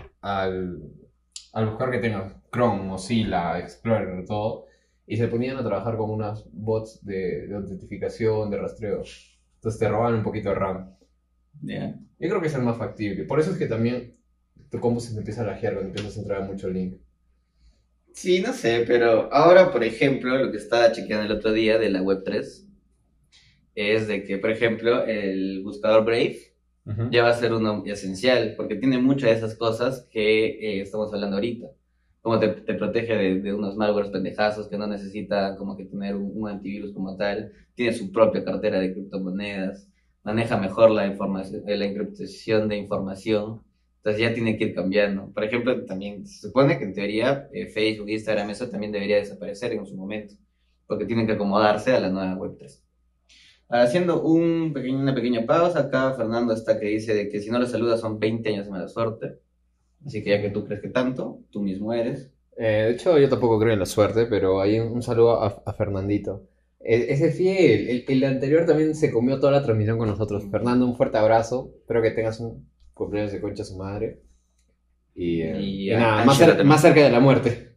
al, 0.43 0.79
al 1.55 1.69
buscar 1.69 1.89
que 1.89 1.99
tengas 1.99 2.35
Chrome, 2.51 2.83
Mozilla, 2.83 3.57
Explorer, 3.59 4.25
todo, 4.25 4.65
y 5.07 5.15
se 5.15 5.29
ponían 5.29 5.57
a 5.57 5.63
trabajar 5.63 5.95
con 5.95 6.09
unas 6.09 6.45
bots 6.51 7.03
de, 7.05 7.47
de 7.47 7.55
autentificación, 7.55 8.51
de 8.51 8.57
rastreo. 8.57 9.03
Entonces 9.55 9.79
te 9.79 9.87
roban 9.87 10.15
un 10.15 10.23
poquito 10.23 10.49
de 10.49 10.55
RAM. 10.55 10.95
Yo 11.61 12.29
creo 12.29 12.41
que 12.41 12.47
es 12.47 12.55
el 12.55 12.63
más 12.63 12.77
factible. 12.77 13.23
Por 13.23 13.39
eso 13.39 13.51
es 13.51 13.57
que 13.57 13.67
también 13.67 14.17
tu 14.69 14.81
compu 14.81 14.99
se 14.99 15.13
te 15.13 15.19
empieza 15.19 15.43
a 15.43 15.45
lajear 15.45 15.75
cuando 15.75 15.89
empiezas 15.89 16.17
a 16.17 16.21
entrar 16.21 16.41
a 16.41 16.45
mucho 16.45 16.69
link. 16.69 16.97
Sí, 18.11 18.41
no 18.41 18.51
sé, 18.51 18.83
pero 18.85 19.31
ahora, 19.33 19.71
por 19.71 19.83
ejemplo, 19.83 20.37
lo 20.37 20.51
que 20.51 20.57
estaba 20.57 20.91
chequeando 20.91 21.25
el 21.25 21.39
otro 21.39 21.53
día 21.53 21.77
de 21.77 21.89
la 21.89 22.01
Web3 22.01 22.65
es 23.75 24.07
de 24.07 24.23
que, 24.25 24.37
por 24.37 24.51
ejemplo, 24.51 25.05
el 25.05 25.61
buscador 25.63 26.03
Brave 26.03 26.54
ya 27.11 27.23
va 27.23 27.29
a 27.29 27.33
ser 27.33 27.53
uno 27.53 27.83
esencial, 27.85 28.53
porque 28.55 28.75
tiene 28.75 28.99
muchas 28.99 29.31
de 29.31 29.37
esas 29.37 29.55
cosas 29.55 30.07
que 30.11 30.45
eh, 30.47 30.81
estamos 30.81 31.13
hablando 31.13 31.37
ahorita. 31.37 31.67
Como 32.21 32.39
te, 32.39 32.49
te 32.49 32.73
protege 32.75 33.15
de, 33.15 33.41
de 33.41 33.53
unos 33.53 33.75
malwares 33.75 34.11
pendejazos 34.11 34.67
que 34.67 34.77
no 34.77 34.87
necesita 34.87 35.55
como 35.57 35.77
que 35.77 35.85
tener 35.85 36.15
un, 36.15 36.31
un 36.35 36.49
antivirus 36.49 36.93
como 36.93 37.15
tal, 37.17 37.51
tiene 37.75 37.93
su 37.93 38.11
propia 38.11 38.43
cartera 38.43 38.79
de 38.79 38.93
criptomonedas, 38.93 39.87
maneja 40.23 40.57
mejor 40.57 40.91
la 40.91 41.05
información, 41.07 41.63
eh, 41.67 41.77
la 41.77 41.85
encriptación 41.85 42.67
de 42.67 42.77
información, 42.77 43.61
entonces 43.97 44.21
ya 44.21 44.33
tiene 44.33 44.57
que 44.57 44.65
ir 44.65 44.75
cambiando. 44.75 45.31
Por 45.31 45.43
ejemplo, 45.43 45.85
también 45.85 46.27
se 46.27 46.47
supone 46.47 46.77
que 46.77 46.83
en 46.83 46.93
teoría 46.93 47.47
eh, 47.53 47.67
Facebook, 47.67 48.09
Instagram, 48.09 48.49
eso 48.49 48.69
también 48.69 48.91
debería 48.91 49.17
desaparecer 49.17 49.73
en 49.73 49.85
su 49.85 49.95
momento, 49.95 50.35
porque 50.87 51.05
tienen 51.05 51.25
que 51.27 51.33
acomodarse 51.33 51.91
a 51.91 51.99
la 51.99 52.09
nueva 52.09 52.35
Web3. 52.35 52.84
Haciendo 53.69 54.21
un 54.23 54.73
pequeño- 54.73 54.99
una 54.99 55.15
pequeña 55.15 55.45
pausa, 55.45 55.79
acá 55.81 56.13
Fernando 56.15 56.53
está 56.53 56.79
que 56.79 56.87
dice 56.87 57.13
de 57.13 57.29
que 57.29 57.39
si 57.41 57.49
no 57.49 57.59
le 57.59 57.67
saludas 57.67 57.99
son 58.01 58.19
20 58.19 58.49
años 58.49 58.65
de 58.65 58.71
mala 58.71 58.87
suerte. 58.87 59.39
Así 60.05 60.23
que 60.23 60.31
ya 60.31 60.41
que 60.41 60.49
tú 60.51 60.65
crees 60.65 60.81
que 60.81 60.89
tanto, 60.89 61.39
tú 61.51 61.61
mismo 61.61 61.93
eres. 61.93 62.31
Eh, 62.57 62.63
de 62.87 62.91
hecho, 62.91 63.17
yo 63.17 63.27
tampoco 63.29 63.59
creo 63.59 63.73
en 63.73 63.79
la 63.79 63.85
suerte, 63.85 64.27
pero 64.27 64.61
hay 64.61 64.79
un, 64.79 64.89
un 64.93 65.01
saludo 65.01 65.41
a, 65.41 65.63
a 65.65 65.73
Fernandito. 65.73 66.47
E- 66.79 67.07
Ese 67.13 67.31
fiel. 67.31 67.89
El, 67.89 68.05
el 68.07 68.23
anterior 68.25 68.65
también 68.65 68.95
se 68.95 69.11
comió 69.11 69.39
toda 69.39 69.51
la 69.53 69.63
transmisión 69.63 69.97
con 69.97 70.07
nosotros. 70.09 70.45
Fernando, 70.51 70.85
un 70.85 70.95
fuerte 70.95 71.17
abrazo. 71.17 71.71
Espero 71.81 72.01
que 72.01 72.11
tengas 72.11 72.39
un 72.39 72.69
cumpleaños 72.93 73.31
de 73.33 73.41
concha 73.41 73.63
a 73.63 73.65
su 73.65 73.77
madre. 73.77 74.21
Y, 75.15 75.41
eh, 75.41 75.57
Y 75.61 75.91
y 75.91 75.95
nada, 75.95 76.23
más, 76.25 76.39
cer- 76.39 76.47
también. 76.49 76.67
más 76.67 76.81
cerca 76.81 77.01
de 77.03 77.11
la 77.11 77.19
muerte. 77.19 77.75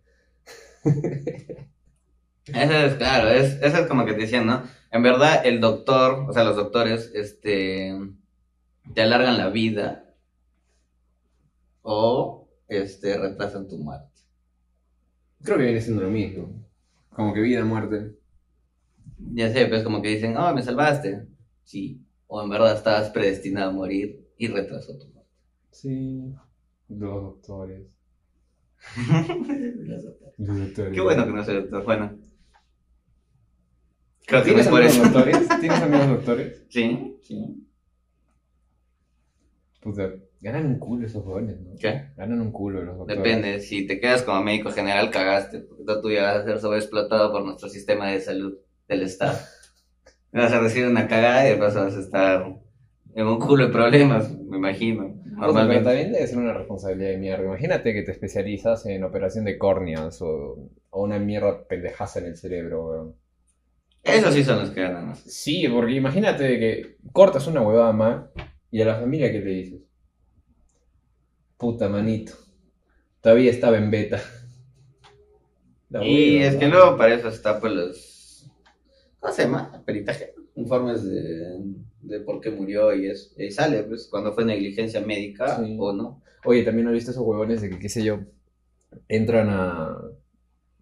Eso 2.49 2.73
es, 2.73 2.95
claro, 2.95 3.29
es, 3.29 3.61
eso 3.63 3.79
es 3.79 3.87
como 3.87 4.05
que 4.05 4.13
te 4.15 4.21
decían, 4.21 4.47
¿no? 4.47 4.63
En 4.91 5.03
verdad, 5.03 5.45
el 5.45 5.61
doctor, 5.61 6.27
o 6.29 6.33
sea, 6.33 6.45
los 6.45 6.57
doctores, 6.57 7.11
este, 7.15 7.95
te 8.95 9.03
alargan 9.03 9.37
la 9.37 9.51
vida 9.51 10.15
o, 11.83 12.49
este, 12.69 13.19
retrasan 13.19 13.69
tu 13.69 13.79
muerte. 13.79 14.09
Creo 15.43 15.59
que 15.59 15.65
viene 15.65 15.81
siendo 15.81 16.03
lo 16.03 16.11
mismo. 16.11 16.49
Como 17.11 17.35
que 17.35 17.41
vida, 17.41 17.65
muerte. 17.65 18.17
Ya 19.35 19.53
sé, 19.53 19.67
pues 19.67 19.83
como 19.83 20.01
que 20.01 20.09
dicen, 20.09 20.37
oh, 20.37 20.55
me 20.55 20.63
salvaste. 20.63 21.27
Sí. 21.65 22.03
O 22.27 22.43
en 22.43 22.51
verdad 22.51 22.77
estabas 22.77 23.11
predestinado 23.11 23.71
a 23.71 23.73
morir 23.73 24.27
y 24.37 24.49
retrasó 24.49 24.99
tu 24.99 25.07
muerte. 25.09 25.31
Sí. 25.71 26.35
Los 26.89 27.23
doctores. 27.23 27.87
Los 28.97 30.05
doctores. 30.05 30.35
Los 30.39 30.59
doctores. 30.59 30.93
Qué 30.95 31.01
bueno 31.01 31.25
que 31.25 31.33
no 31.33 31.45
soy 31.45 31.55
doctor. 31.57 31.85
Bueno. 31.85 32.28
Creo 34.29 34.43
que 34.45 34.51
no 34.51 34.55
¿Tienes 34.55 34.69
por 34.69 34.83
amigos 34.83 34.97
eso. 34.97 35.03
doctores? 35.05 35.49
¿Tienes 35.61 35.83
amigos 35.83 36.09
doctores? 36.09 36.63
Sí, 36.69 37.19
sí. 37.23 37.65
Puta, 39.81 40.11
ganan 40.41 40.67
un 40.67 40.79
culo 40.79 41.07
esos 41.07 41.25
jóvenes, 41.25 41.61
¿no? 41.61 41.71
¿Qué? 41.79 42.03
Ganan 42.17 42.41
un 42.41 42.53
culo 42.53 42.83
los 42.83 42.99
doctores. 42.99 43.23
Depende, 43.23 43.61
si 43.61 43.87
te 43.87 44.01
quedas 44.01 44.23
como 44.23 44.43
médico 44.43 44.71
general, 44.71 45.11
cagaste, 45.11 45.61
porque 45.61 45.85
tú- 45.85 46.01
tú 46.03 46.11
ya 46.11 46.23
vas 46.25 46.37
a 46.39 46.45
ser 46.45 46.59
sobreexplotado 46.61 47.31
por 47.33 47.45
nuestro 47.45 47.69
sistema 47.69 48.11
de 48.11 48.21
salud 48.21 48.59
del 48.89 49.03
Estado. 49.03 49.39
Vas 50.33 50.53
a 50.53 50.61
recibir 50.61 50.89
una 50.89 51.09
cagada 51.09 51.47
y 51.47 51.51
después 51.51 51.75
vas 51.75 51.97
a 51.97 52.01
estar 52.01 52.55
en 53.15 53.27
un 53.27 53.39
culo 53.39 53.67
de 53.67 53.73
problemas, 53.73 54.31
me 54.31 54.59
imagino. 54.59 55.05
Puta, 55.09 55.23
pero 55.25 55.37
Normalmente. 55.41 55.85
también 55.85 56.13
debe 56.13 56.27
ser 56.27 56.39
una 56.39 56.53
responsabilidad 56.53 57.11
de 57.13 57.17
mierda. 57.19 57.45
Imagínate 57.47 57.95
que 57.95 58.03
te 58.03 58.13
especializas 58.13 58.85
en 58.87 59.05
operación 59.05 59.47
de 59.47 59.57
córneas 59.57 60.21
o, 60.21 60.69
o 60.91 61.03
una 61.03 61.19
mierda 61.19 61.67
pendejaza 61.67 62.19
en 62.21 62.27
el 62.27 62.37
cerebro, 62.37 62.87
weón. 62.89 63.15
Esos 64.15 64.35
sí 64.35 64.45
son 64.45 64.61
los 64.61 64.71
que 64.71 64.83
ganan 64.83 65.07
más. 65.09 65.21
Sí, 65.21 65.67
porque 65.69 65.93
imagínate 65.95 66.59
que 66.59 66.97
cortas 67.13 67.47
una 67.47 67.63
huevada 67.63 67.93
más 67.93 68.27
y 68.71 68.81
a 68.83 68.87
la 68.87 68.97
familia, 68.97 69.31
¿qué 69.33 69.41
le 69.41 69.51
dices? 69.51 69.81
Puta 71.57 71.89
manito. 71.89 72.33
Todavía 73.21 73.51
estaba 73.51 73.77
en 73.79 73.91
beta. 73.91 74.21
La 75.91 76.05
Y 76.05 76.37
hueva, 76.37 76.47
es 76.49 76.57
que 76.57 76.69
¿no? 76.69 76.75
luego 76.77 76.97
para 76.97 77.15
eso 77.15 77.29
está 77.29 77.59
pues 77.61 77.73
los... 77.73 78.51
¿Cómo 79.21 79.33
se 79.33 79.43
llama? 79.45 79.83
Peritaje. 79.85 80.35
Informes 80.55 81.03
de, 81.05 81.59
de 82.03 82.21
por 82.21 82.41
qué 82.41 82.51
murió 82.51 82.95
y 82.95 83.07
eso. 83.09 83.31
Y 83.41 83.51
sale, 83.51 83.83
pues, 83.85 84.07
cuando 84.11 84.33
fue 84.33 84.45
negligencia 84.45 85.01
médica 85.01 85.57
Sí. 85.57 85.77
o 85.79 85.93
no. 85.93 86.23
Oye, 86.45 86.63
también 86.63 86.85
no 86.85 86.91
he 86.91 86.95
visto 86.95 87.11
esos 87.11 87.25
huevones 87.25 87.61
de 87.61 87.71
que, 87.71 87.79
qué 87.79 87.89
sé 87.89 88.05
yo, 88.05 88.21
entran 89.09 89.49
a. 89.51 89.97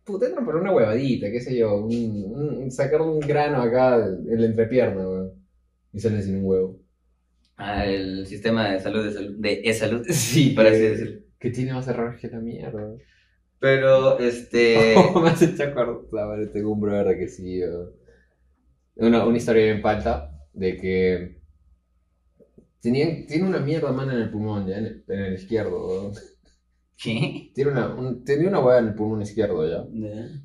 Puta, 0.06 0.26
entran 0.26 0.44
por 0.46 0.56
una 0.56 0.72
huevadita, 0.72 1.30
qué 1.30 1.40
sé 1.40 1.56
yo, 1.56 1.76
un, 1.84 1.92
un- 1.94 2.70
sacar 2.70 3.02
un 3.02 3.20
grano 3.20 3.60
acá 3.62 3.96
en 4.06 4.40
la 4.40 4.46
entrepierna, 4.46 5.06
weón. 5.08 5.32
Y 5.92 6.00
salen 6.00 6.22
sin 6.22 6.36
un 6.38 6.44
huevo. 6.46 6.80
Ah, 7.56 7.86
el 7.86 8.26
sistema 8.26 8.70
de 8.70 8.80
salud 8.80 9.04
de, 9.04 9.12
salud, 9.12 9.34
de 9.38 9.60
e-salud. 9.64 10.06
Sí, 10.10 10.50
por 10.50 10.66
así 10.66 10.78
decirlo. 10.80 11.20
Que 11.38 11.50
tiene 11.50 11.72
más 11.74 11.88
errores 11.88 12.20
que 12.20 12.28
la 12.28 12.40
mierda. 12.40 12.94
Pero, 13.58 14.18
este... 14.18 14.94
me 15.22 15.30
has 15.30 15.42
hecho 15.42 15.64
acordar, 15.64 16.50
tengo 16.52 16.72
un 16.72 16.80
brother 16.80 17.18
que 17.18 17.28
sí. 17.28 17.60
weón. 17.62 17.90
Una, 18.96 19.26
una 19.26 19.36
historia 19.38 19.64
bien 19.64 19.82
palta 19.82 20.30
de 20.52 20.76
que. 20.76 21.36
Tenía, 22.80 23.26
tiene 23.26 23.44
una 23.48 23.58
mierda 23.58 23.92
mano 23.92 24.12
en 24.12 24.18
el 24.22 24.30
pulmón, 24.30 24.66
ya, 24.66 24.78
en 24.78 24.86
el, 24.86 25.04
en 25.08 25.18
el 25.20 25.34
izquierdo, 25.34 25.86
weón. 25.88 26.12
¿Qué? 26.98 27.50
Tiene 27.54 27.72
una, 27.72 27.94
un- 27.94 28.24
tenía 28.24 28.48
una 28.48 28.60
hueá 28.60 28.78
en 28.78 28.86
el 28.88 28.94
pulmón 28.94 29.22
izquierdo, 29.22 29.68
ya. 29.68 29.84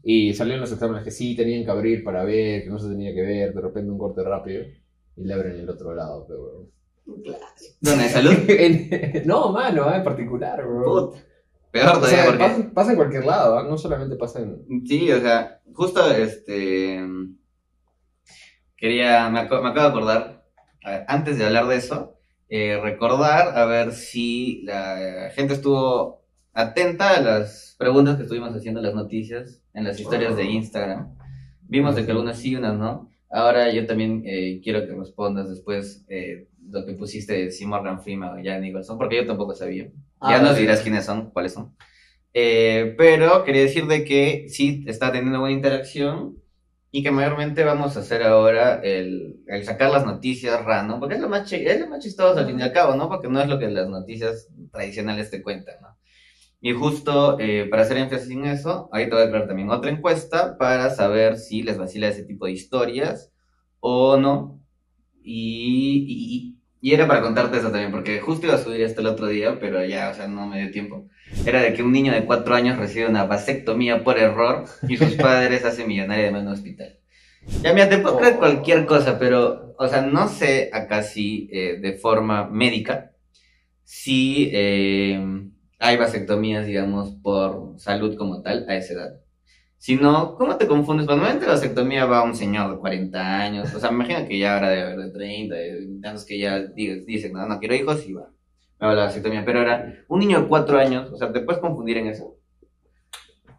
Y 0.03 0.33
salieron 0.33 0.61
los 0.61 0.71
exámenes 0.71 1.03
que 1.03 1.11
sí 1.11 1.35
tenían 1.35 1.63
que 1.63 1.71
abrir 1.71 2.03
para 2.03 2.23
ver, 2.23 2.63
que 2.63 2.69
no 2.69 2.77
se 2.79 2.89
tenía 2.89 3.13
que 3.13 3.21
ver, 3.21 3.53
de 3.53 3.61
repente 3.61 3.89
un 3.91 3.97
corte 3.97 4.21
rápido. 4.23 4.63
Y 5.15 5.23
le 5.23 5.33
abren 5.33 5.57
el 5.57 5.69
otro 5.69 5.93
lado, 5.93 6.25
pero 6.27 6.67
¿Dónde? 7.79 8.09
¿Salud? 8.09 8.33
weón. 8.47 8.89
no, 9.25 9.51
mano, 9.51 9.93
en 9.93 10.03
particular, 10.03 10.65
weón. 10.67 11.11
Puta. 11.11 11.23
Peor 11.71 11.87
O 11.87 11.93
todavía 11.93 12.09
sea, 12.17 12.25
porque... 12.25 12.43
pasa, 12.43 12.71
pasa 12.73 12.91
en 12.91 12.97
cualquier 12.97 13.25
lado, 13.25 13.57
¿ah? 13.57 13.63
no 13.63 13.77
solamente 13.77 14.17
pasa 14.17 14.41
en. 14.41 14.85
Sí, 14.85 15.09
o 15.09 15.21
sea, 15.21 15.61
justo 15.73 16.05
este. 16.11 16.99
Quería. 18.77 19.29
Me, 19.29 19.39
acabo 19.39 19.63
de 19.73 19.81
acordar, 19.81 20.45
a 20.83 20.91
ver, 20.91 21.05
antes 21.07 21.37
de 21.37 21.45
hablar 21.45 21.67
de 21.67 21.75
eso, 21.77 22.17
eh, 22.49 22.79
recordar 22.81 23.57
a 23.57 23.65
ver 23.65 23.93
si 23.93 24.63
la 24.63 25.29
gente 25.33 25.53
estuvo 25.53 26.20
atenta 26.53 27.15
a 27.15 27.21
las 27.21 27.75
preguntas 27.77 28.17
que 28.17 28.23
estuvimos 28.23 28.55
haciendo 28.55 28.79
en 28.79 28.85
las 28.85 28.95
noticias, 28.95 29.61
en 29.73 29.83
las 29.83 29.99
historias 29.99 30.35
de 30.35 30.45
Instagram. 30.45 31.15
Vimos 31.61 31.95
de 31.95 32.05
que 32.05 32.11
algunas 32.11 32.37
sí, 32.37 32.55
unas 32.55 32.77
no. 32.77 33.09
Ahora 33.29 33.71
yo 33.71 33.85
también 33.85 34.23
eh, 34.25 34.59
quiero 34.63 34.85
que 34.85 34.93
respondas 34.93 35.49
después 35.49 36.03
eh, 36.09 36.47
lo 36.69 36.85
que 36.85 36.93
pusiste 36.93 37.33
de 37.33 37.51
si 37.51 37.65
Morgan 37.65 38.01
Freeman 38.01 38.37
o 38.37 38.43
Jan 38.43 38.61
Nicholson, 38.61 38.97
porque 38.97 39.17
yo 39.17 39.25
tampoco 39.25 39.55
sabía. 39.55 39.89
Ah, 40.19 40.37
ya 40.37 40.41
nos 40.41 40.57
dirás 40.57 40.81
quiénes 40.81 41.05
son, 41.05 41.31
cuáles 41.31 41.53
son. 41.53 41.73
Eh, 42.33 42.93
pero 42.97 43.43
quería 43.43 43.63
decir 43.63 43.87
de 43.87 44.03
que 44.03 44.45
sí 44.47 44.83
está 44.87 45.11
teniendo 45.11 45.39
buena 45.39 45.55
interacción 45.55 46.37
y 46.91 47.03
que 47.03 47.11
mayormente 47.11 47.63
vamos 47.63 47.95
a 47.95 48.01
hacer 48.01 48.23
ahora 48.23 48.81
el, 48.83 49.41
el 49.47 49.63
sacar 49.63 49.91
las 49.91 50.05
noticias 50.05 50.63
random, 50.63 50.99
porque 50.99 51.15
es 51.15 51.21
lo, 51.21 51.29
más 51.29 51.51
es 51.51 51.79
lo 51.79 51.87
más 51.87 52.03
chistoso 52.03 52.37
al 52.37 52.45
fin 52.45 52.59
y 52.59 52.63
al 52.63 52.73
cabo, 52.73 52.95
¿no? 52.95 53.07
Porque 53.07 53.29
no 53.29 53.41
es 53.41 53.47
lo 53.47 53.57
que 53.59 53.69
las 53.69 53.87
noticias 53.87 54.49
tradicionales 54.71 55.31
te 55.31 55.41
cuentan, 55.41 55.75
¿no? 55.81 55.90
Y 56.61 56.73
justo 56.73 57.39
eh, 57.39 57.67
para 57.69 57.81
hacer 57.81 57.97
énfasis 57.97 58.29
en 58.29 58.45
eso, 58.45 58.87
ahorita 58.91 59.15
voy 59.15 59.25
a 59.25 59.29
crear 59.29 59.47
también 59.47 59.71
otra 59.71 59.89
encuesta 59.89 60.57
para 60.59 60.91
saber 60.91 61.37
si 61.37 61.63
les 61.63 61.77
vacila 61.77 62.07
ese 62.07 62.23
tipo 62.23 62.45
de 62.45 62.51
historias 62.51 63.31
o 63.79 64.15
no. 64.17 64.61
Y, 65.23 66.05
y, 66.07 66.61
y 66.81 66.93
era 66.93 67.07
para 67.07 67.21
contarte 67.21 67.57
eso 67.57 67.71
también, 67.71 67.91
porque 67.91 68.19
justo 68.19 68.45
iba 68.45 68.55
a 68.55 68.59
subir 68.59 68.81
esto 68.81 69.01
el 69.01 69.07
otro 69.07 69.27
día, 69.27 69.59
pero 69.59 69.83
ya, 69.85 70.09
o 70.09 70.13
sea, 70.13 70.27
no 70.27 70.47
me 70.47 70.61
dio 70.61 70.71
tiempo. 70.71 71.07
Era 71.45 71.61
de 71.61 71.73
que 71.73 71.83
un 71.83 71.91
niño 71.91 72.13
de 72.13 72.25
cuatro 72.25 72.53
años 72.53 72.77
recibe 72.77 73.07
una 73.07 73.25
vasectomía 73.25 74.03
por 74.03 74.19
error 74.19 74.65
y 74.87 74.97
sus 74.97 75.15
padres 75.17 75.65
hacen 75.65 75.87
millonaria 75.87 76.25
de 76.25 76.31
mano 76.31 76.51
hospital. 76.51 76.97
Ya, 77.63 77.73
mira, 77.73 77.89
te 77.89 77.97
puedo 77.97 78.17
creer 78.19 78.37
cualquier 78.37 78.85
cosa, 78.85 79.17
pero, 79.17 79.75
o 79.79 79.87
sea, 79.87 80.01
no 80.01 80.27
sé 80.27 80.69
acá 80.71 81.01
si 81.01 81.49
eh, 81.51 81.79
de 81.79 81.93
forma 81.93 82.47
médica, 82.47 83.13
si 83.83 84.49
eh, 84.53 85.19
hay 85.81 85.97
vasectomías, 85.97 86.67
digamos, 86.67 87.11
por 87.23 87.75
salud 87.79 88.17
como 88.17 88.43
tal 88.43 88.65
a 88.69 88.77
esa 88.77 88.93
edad. 88.95 89.21
Si 89.77 89.95
no, 89.97 90.35
¿cómo 90.35 90.57
te 90.57 90.67
confundes? 90.67 91.07
Normalmente 91.07 91.45
la 91.47 91.53
vasectomía 91.53 92.05
va 92.05 92.19
a 92.19 92.23
un 92.23 92.35
señor 92.35 92.71
de 92.71 92.79
40 92.79 93.39
años, 93.41 93.73
o 93.75 93.79
sea, 93.79 93.91
me 93.91 93.97
imagino 94.05 94.27
que 94.27 94.39
ya 94.39 94.55
ahora 94.55 94.69
debe 94.69 94.83
haber 94.83 94.99
de 94.99 95.11
30, 95.11 95.55
de 95.55 95.99
tantos 96.01 96.25
que 96.25 96.39
ya 96.39 96.59
di- 96.59 97.01
dicen, 97.05 97.33
no, 97.33 97.47
no 97.47 97.59
quiero 97.59 97.75
hijos 97.75 98.07
y 98.07 98.13
va, 98.13 98.29
me 98.79 98.87
va 98.87 98.95
la 98.95 99.05
vasectomía. 99.05 99.45
Pero 99.45 99.59
ahora, 99.59 99.95
un 100.09 100.19
niño 100.19 100.41
de 100.41 100.47
4 100.47 100.79
años, 100.79 101.11
o 101.11 101.17
sea, 101.17 101.31
¿te 101.33 101.41
puedes 101.41 101.61
confundir 101.61 101.97
en 101.97 102.07
eso? 102.07 102.35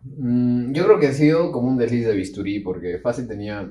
Mm, 0.05 0.73
yo 0.75 0.85
creo 0.85 0.99
que 1.01 1.09
ha 1.09 1.13
sido 1.13 1.51
como 1.53 1.69
un 1.69 1.77
desliz 1.79 2.07
de 2.07 2.15
bisturí, 2.15 2.61
porque 2.61 2.99
fácil 2.99 3.27
tenía. 3.29 3.71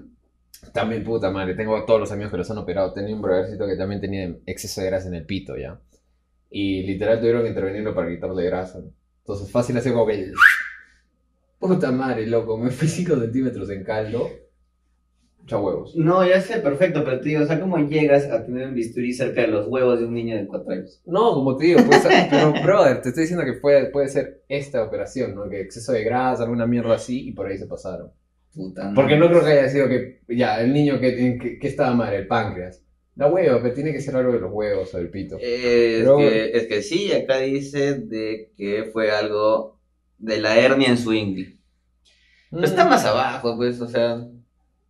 También, 0.74 1.04
puta 1.04 1.32
madre, 1.32 1.56
tengo 1.56 1.86
todos 1.86 2.00
los 2.02 2.12
amigos 2.12 2.32
que 2.32 2.38
los 2.38 2.52
han 2.52 2.58
operado. 2.60 2.94
Tenía 2.94 3.16
un 3.16 3.22
brothercito 3.22 3.68
que 3.68 3.76
también 3.78 4.02
tenía 4.02 4.36
exceso 4.46 4.82
de 4.82 4.88
grasa 4.88 5.08
en 5.10 5.16
el 5.16 5.26
pito, 5.26 5.58
¿ya? 5.58 5.80
Y 6.52 6.84
literal 6.84 7.20
tuvieron 7.20 7.44
que 7.44 7.50
intervenirlo 7.50 7.96
para 7.96 8.10
quitarle 8.10 8.44
grasa. 8.46 8.84
Entonces, 9.22 9.50
fácil 9.50 9.78
ha 9.78 9.82
sido 9.82 9.96
como 9.96 10.08
que. 10.08 10.32
Puta 11.60 11.92
madre, 11.92 12.28
loco, 12.28 12.58
me 12.58 12.72
fui 12.72 12.88
5 12.88 13.16
centímetros 13.20 13.70
en 13.70 13.84
caldo. 13.84 14.30
Chao 15.46 15.66
huevos. 15.66 15.96
No, 15.96 16.26
ya 16.28 16.40
sé, 16.42 16.60
perfecto, 16.60 17.04
pero 17.04 17.20
te 17.20 17.30
digo, 17.30 17.42
o 17.44 17.46
sea, 17.46 17.60
¿cómo 17.60 17.78
llegas 17.78 18.26
a 18.30 18.46
tener 18.46 18.68
un 18.68 18.76
bisturí 18.76 19.14
cerca 19.14 19.42
de 19.42 19.48
los 19.48 19.68
huevos 19.68 20.00
de 20.00 20.06
un 20.06 20.14
niño 20.14 20.36
de 20.38 20.46
4 20.46 20.72
años? 20.72 21.02
No, 21.06 21.34
como 21.34 21.58
te 21.58 21.66
digo, 21.66 21.82
puede 21.84 22.00
ser- 22.00 22.28
pero 22.30 22.52
brother, 22.64 23.02
te 23.02 23.10
estoy 23.10 23.24
diciendo 23.24 23.46
que 23.46 23.54
puede, 23.54 23.88
puede 23.88 24.08
ser 24.10 24.44
esta 24.50 24.84
operación, 24.84 25.34
¿no? 25.34 25.50
Que 25.50 25.62
exceso 25.62 25.94
de 25.94 26.04
grasa, 26.04 26.44
alguna 26.44 26.68
mierda 26.68 26.96
así, 26.96 27.28
y 27.28 27.32
por 27.32 27.48
ahí 27.48 27.58
se 27.58 27.66
pasaron. 27.66 28.12
Puta. 28.54 28.92
Porque 28.94 29.16
no 29.18 29.30
creo 29.30 29.44
que 29.44 29.52
haya 29.52 29.70
sido 29.70 29.88
que, 29.88 30.22
ya, 30.30 30.62
el 30.62 30.74
niño 30.74 31.00
que, 31.00 31.16
que, 31.40 31.58
que 31.60 31.68
estaba 31.68 31.94
mal, 31.96 32.14
el 32.14 32.28
páncreas. 32.28 32.84
La 33.16 33.28
hueva, 33.28 33.62
pero 33.62 33.74
tiene 33.74 33.92
que 33.92 34.00
ser 34.02 34.16
algo 34.16 34.32
de 34.32 34.40
los 34.40 34.52
huevos 34.52 34.94
o 34.94 34.98
del 34.98 35.10
pito. 35.10 35.38
Eh, 35.40 35.98
es, 35.98 36.00
Pero- 36.04 36.18
que, 36.18 36.52
es 36.58 36.68
que 36.68 36.82
sí, 36.82 37.12
acá 37.12 37.38
dice 37.40 37.96
de 37.96 38.52
que 38.58 38.86
fue 38.92 39.12
algo 39.12 39.80
de 40.18 40.40
la 40.40 40.58
hernia 40.58 40.88
en 40.90 40.98
su 40.98 41.14
ingle. 41.14 41.58
Pero 42.50 42.64
está 42.64 42.86
más 42.86 43.06
abajo, 43.06 43.56
pues, 43.58 43.80
o 43.82 43.88
sea, 43.88 44.26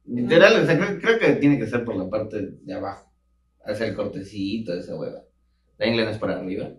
literal, 0.06 0.62
o 0.62 0.66
sea, 0.66 0.78
creo, 0.78 1.00
creo 1.00 1.20
que 1.20 1.34
tiene 1.40 1.58
que 1.60 1.68
ser 1.68 1.84
por 1.84 1.96
la 1.96 2.10
parte 2.10 2.42
de 2.62 2.74
abajo. 2.74 3.12
Hacer 3.66 3.90
el 3.90 3.96
cortecito 3.96 4.74
de 4.74 4.80
esa 4.80 4.96
hueva. 4.96 5.24
La 5.78 5.88
ingle 5.88 6.06
no 6.06 6.12
es 6.12 6.18
por 6.18 6.32
arriba. 6.32 6.72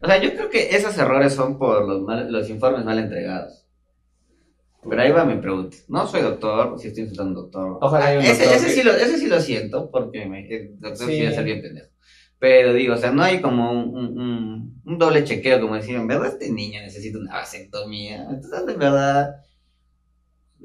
O 0.00 0.06
sea, 0.06 0.22
yo 0.22 0.32
creo 0.34 0.48
que 0.50 0.70
esos 0.76 0.96
errores 0.98 1.32
son 1.32 1.58
por 1.58 1.86
los, 1.88 2.02
mal- 2.02 2.30
los 2.30 2.48
informes 2.50 2.84
mal 2.84 2.98
entregados. 2.98 3.66
Pero 4.88 5.02
ahí 5.02 5.10
va 5.12 5.24
mi 5.24 5.40
pregunta. 5.40 5.76
No 5.88 6.06
soy 6.06 6.22
doctor, 6.22 6.78
si 6.78 6.88
estoy 6.88 7.02
insultando 7.04 7.40
a 7.40 7.42
un 7.44 7.50
doctor. 7.50 7.78
Ojalá 7.80 8.06
haya 8.06 8.18
un 8.20 8.24
ese, 8.24 8.42
doctor 8.44 8.56
ese 8.56 8.66
que- 8.66 8.72
sí 8.72 8.82
lo, 8.82 8.92
ese 8.92 9.18
sí 9.18 9.26
lo 9.26 9.40
siento, 9.40 9.90
porque 9.90 10.26
me, 10.26 10.48
el 10.48 10.78
doctor 10.80 11.06
sí. 11.08 11.18
Ya 11.22 11.32
salió 11.32 11.54
bien 11.54 11.62
pendejo. 11.62 11.88
Pero 12.38 12.72
digo, 12.72 12.94
o 12.94 12.96
sea, 12.96 13.10
no 13.10 13.22
hay 13.22 13.40
como 13.40 13.72
un, 13.72 13.96
un, 13.96 14.18
un- 14.20 14.82
un 14.84 14.98
doble 14.98 15.24
chequeo, 15.24 15.60
como 15.60 15.74
decir, 15.74 15.96
en 15.96 16.06
verdad 16.06 16.28
este 16.28 16.50
niño 16.50 16.80
necesita 16.80 17.18
una 17.18 17.34
vasectomía. 17.34 18.26
¿Me 18.28 18.36
estás 18.36 18.50
dando 18.52 18.72
en 18.72 18.78
verdad, 18.78 19.36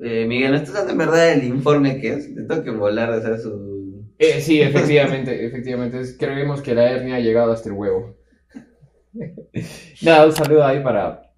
eh, 0.02 0.26
Miguel, 0.28 0.52
¿me 0.52 0.58
estás 0.58 0.74
dando 0.76 0.92
en 0.92 0.98
verdad 1.00 1.34
el 1.34 1.44
informe 1.44 2.00
que 2.00 2.14
es? 2.14 2.30
Le 2.30 2.44
tengo 2.44 2.64
que 2.64 2.72
volar 2.72 3.12
de 3.12 3.18
hacer 3.18 3.40
su... 3.40 4.06
Eh, 4.20 4.40
sí, 4.42 4.62
efectivamente, 4.62 5.46
efectivamente. 5.48 6.00
Es- 6.00 6.16
Creemos 6.18 6.62
que 6.62 6.76
la 6.76 6.90
hernia 6.92 7.16
ha 7.16 7.20
llegado 7.20 7.52
hasta 7.52 7.70
el 7.70 7.76
huevo. 7.76 8.16
Nada, 10.02 10.26
un 10.26 10.32
saludo 10.34 10.66
ahí 10.66 10.82
para, 10.82 11.32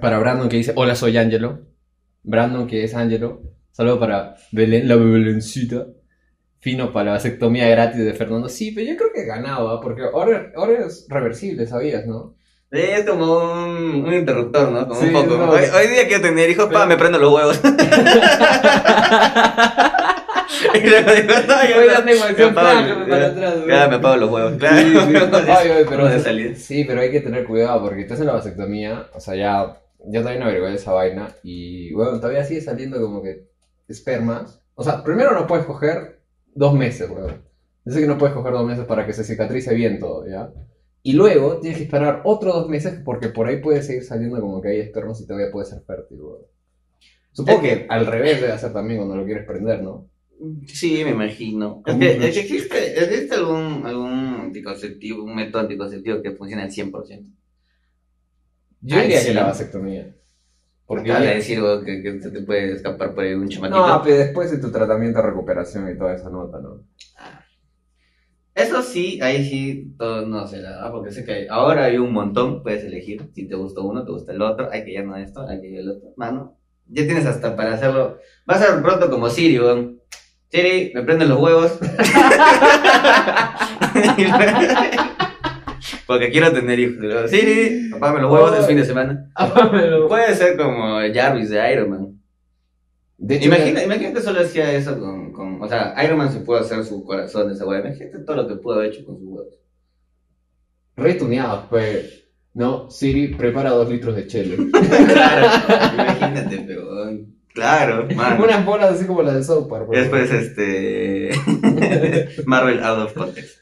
para 0.00 0.18
Brandon 0.18 0.48
que 0.48 0.56
dice, 0.56 0.72
hola, 0.76 0.94
soy 0.94 1.16
Angelo. 1.16 1.60
Brandon 2.22 2.66
que 2.66 2.84
es 2.84 2.94
Angelo. 2.94 3.42
Saludo 3.72 3.98
para 4.00 4.36
Belén, 4.52 4.88
la 4.88 4.96
Belencita. 4.96 5.86
Fino 6.60 6.92
para 6.92 7.06
la 7.06 7.12
vasectomía 7.12 7.68
gratis 7.68 8.04
de 8.04 8.12
Fernando. 8.14 8.48
Sí, 8.48 8.72
pero 8.72 8.86
yo 8.90 8.96
creo 8.96 9.10
que 9.14 9.24
ganaba, 9.24 9.80
porque 9.80 10.02
ahora, 10.02 10.50
ahora 10.56 10.86
es 10.86 11.06
reversible, 11.08 11.66
¿sabías, 11.68 12.04
no? 12.06 12.34
Es 12.70 13.04
como 13.06 13.36
un, 13.62 14.04
un 14.04 14.12
interruptor, 14.12 14.70
¿no? 14.72 14.86
Como 14.88 15.00
Sí, 15.00 15.06
un 15.06 15.12
poco. 15.12 15.36
no. 15.38 15.50
Hoy, 15.52 15.62
hoy 15.74 15.86
día 15.86 16.06
quiero 16.08 16.22
tener 16.22 16.50
hijos, 16.50 16.66
pa, 16.72 16.84
me 16.84 16.96
prendo 16.96 17.18
los 17.18 17.32
huevos. 17.32 17.60
y 20.74 20.80
luego 20.86 21.10
digo, 21.12 21.32
no, 21.46 21.68
yo 21.68 21.84
la 21.86 22.04
tengo 22.04 22.24
me 22.36 22.44
apago, 22.44 22.54
claro, 22.54 23.06
para 23.08 23.26
atrás, 23.26 23.54
ya, 23.66 23.82
ya 23.84 23.88
me 23.88 23.94
apago 23.96 24.16
los 24.16 24.30
huevos, 24.30 24.52
claro. 24.58 24.76
Sí, 24.76 24.84
sí. 24.92 25.12
Pero, 25.88 26.08
de 26.08 26.20
salida. 26.20 26.54
sí, 26.56 26.84
pero 26.84 27.00
hay 27.00 27.10
que 27.10 27.20
tener 27.20 27.44
cuidado 27.44 27.80
porque 27.82 28.04
te 28.04 28.14
hacen 28.14 28.26
la 28.26 28.32
vasectomía, 28.34 29.06
o 29.14 29.20
sea, 29.20 29.34
ya, 29.36 29.76
ya 30.10 30.22
también 30.22 30.42
averigué 30.42 30.74
esa 30.74 30.92
vaina 30.92 31.34
y, 31.42 31.92
bueno, 31.92 32.18
todavía 32.18 32.44
sigue 32.44 32.60
saliendo 32.60 33.00
como 33.00 33.22
que 33.22 33.48
espermas. 33.88 34.60
O 34.74 34.82
sea, 34.82 35.02
primero 35.02 35.32
no 35.32 35.46
puedes 35.46 35.66
coger 35.66 36.20
dos 36.54 36.74
meses, 36.74 37.10
weón. 37.10 37.42
Dice 37.84 38.00
que 38.00 38.06
no 38.06 38.18
puedes 38.18 38.34
coger 38.34 38.52
dos 38.52 38.66
meses 38.66 38.84
para 38.84 39.06
que 39.06 39.12
se 39.12 39.24
cicatrice 39.24 39.74
bien 39.74 39.98
todo, 39.98 40.26
¿ya? 40.26 40.52
Y 41.02 41.12
luego 41.12 41.60
tienes 41.60 41.78
que 41.78 41.84
esperar 41.84 42.22
otros 42.24 42.54
dos 42.54 42.68
meses 42.68 43.00
porque 43.04 43.28
por 43.28 43.46
ahí 43.46 43.60
puede 43.60 43.82
seguir 43.82 44.04
saliendo 44.04 44.40
como 44.40 44.60
que 44.60 44.68
hay 44.68 44.80
espermas 44.80 45.20
y 45.20 45.26
todavía 45.26 45.50
puede 45.50 45.66
ser 45.66 45.80
fértil, 45.82 46.20
weón. 46.20 46.42
Supongo 47.32 47.62
que 47.62 47.86
al 47.88 48.06
revés 48.06 48.40
debe 48.40 48.52
hacer 48.52 48.72
también 48.72 48.98
cuando 48.98 49.16
lo 49.16 49.24
quieres 49.24 49.46
prender, 49.46 49.82
¿no? 49.82 50.08
Sí, 50.66 51.02
me 51.04 51.10
imagino. 51.10 51.82
Es 51.86 51.92
Como 51.92 52.00
que, 52.00 52.16
un 52.16 52.22
es 52.22 52.34
que 52.34 52.40
existe, 52.40 53.04
existe 53.04 53.34
algún, 53.34 53.86
algún 53.86 54.40
anticonceptivo, 54.40 55.24
un 55.24 55.34
método 55.34 55.62
anticonceptivo 55.62 56.22
que 56.22 56.32
funcione 56.32 56.62
al 56.62 56.70
100%. 56.70 57.24
Yo 58.80 58.96
Ay, 58.96 59.02
diría 59.02 59.20
sí. 59.20 59.28
que 59.28 59.34
la 59.34 59.44
vasectomía. 59.44 60.14
Porque 60.86 61.12
Porque 61.12 61.28
a 61.28 61.34
decir 61.34 61.60
que, 61.84 62.02
que 62.02 62.12
te 62.30 62.40
puede 62.42 62.72
escapar 62.72 63.14
por 63.14 63.24
ahí 63.24 63.34
un 63.34 63.48
chamaquito. 63.48 63.86
No, 63.86 64.02
pero 64.02 64.16
después 64.16 64.50
de 64.50 64.58
tu 64.58 64.72
tratamiento 64.72 65.18
de 65.20 65.26
recuperación 65.26 65.90
y 65.90 65.98
toda 65.98 66.14
esa 66.14 66.30
nota, 66.30 66.58
¿no? 66.60 66.82
Eso 68.54 68.82
sí, 68.82 69.20
ahí 69.22 69.44
sí, 69.48 69.94
todo 69.98 70.26
no 70.26 70.46
se 70.48 70.60
la 70.62 70.70
da, 70.70 70.90
porque 70.90 71.12
sé 71.12 71.24
que 71.24 71.32
hay- 71.32 71.46
ahora 71.48 71.84
hay 71.84 71.98
un 71.98 72.12
montón, 72.12 72.62
puedes 72.64 72.82
elegir, 72.82 73.30
si 73.32 73.46
te 73.46 73.54
gusta 73.54 73.82
uno, 73.82 74.04
te 74.04 74.10
gusta 74.10 74.32
el 74.32 74.42
otro, 74.42 74.68
hay 74.72 74.84
que 74.84 74.94
ya 74.94 75.02
no 75.04 75.14
esto, 75.16 75.46
hay 75.46 75.60
que 75.60 75.70
ya 75.72 75.78
el 75.80 75.90
otro, 75.90 76.08
mano, 76.16 76.56
ya 76.88 77.04
tienes 77.04 77.24
hasta 77.26 77.54
para 77.54 77.74
hacerlo, 77.74 78.18
va 78.50 78.54
a 78.54 78.58
ser 78.58 78.82
pronto 78.82 79.10
como 79.10 79.28
Siri, 79.28 79.60
weón. 79.60 80.00
Siri, 80.50 80.90
me 80.94 81.02
prenden 81.02 81.28
los 81.28 81.38
huevos. 81.38 81.78
porque 86.08 86.30
quiero 86.30 86.50
tener 86.50 86.80
hijos. 86.80 86.96
Luego, 86.96 87.28
Siri, 87.28 87.90
apágame 87.94 88.22
los 88.22 88.32
huevos, 88.32 88.58
es 88.58 88.66
fin 88.66 88.78
de 88.78 88.84
semana. 88.86 89.30
Puede 90.08 90.34
ser 90.34 90.56
como 90.56 90.96
Jarvis 91.12 91.50
de 91.50 91.72
Iron 91.72 91.90
Man. 91.90 92.20
De 93.18 93.36
hecho, 93.36 93.48
Imagina, 93.48 93.82
imagínate 93.82 94.22
solo 94.22 94.40
hacía 94.40 94.72
eso 94.72 94.98
con, 94.98 95.32
con, 95.34 95.60
o 95.60 95.68
sea, 95.68 95.94
Iron 96.02 96.16
Man 96.16 96.32
se 96.32 96.40
pudo 96.40 96.60
hacer 96.60 96.82
su 96.82 97.04
corazón 97.04 97.48
de 97.48 97.54
esa 97.54 97.66
hueá, 97.66 97.80
imagínate 97.80 98.20
todo 98.20 98.36
lo 98.36 98.48
que 98.48 98.54
pudo 98.54 98.76
haber 98.76 98.90
hecho 98.90 99.04
con 99.04 99.18
sus 99.18 99.26
huevos. 99.28 99.54
retuneados, 100.96 101.66
pues. 101.68 102.24
No, 102.54 102.90
Siri, 102.90 103.34
prepara 103.34 103.70
dos 103.70 103.90
litros 103.90 104.16
de 104.16 104.26
chile. 104.26 104.56
claro, 105.12 105.46
imagínate, 105.92 106.64
pero 106.66 106.88
claro, 107.52 108.08
man. 108.16 108.40
Unas 108.40 108.64
bolas 108.64 108.94
así 108.94 109.04
como 109.04 109.22
las 109.22 109.34
de 109.34 109.44
South 109.44 109.68
Park. 109.68 109.90
Después 109.90 110.30
este 110.30 111.32
Marvel 112.46 112.82
out 112.82 112.98
of 113.00 113.12
context. 113.12 113.58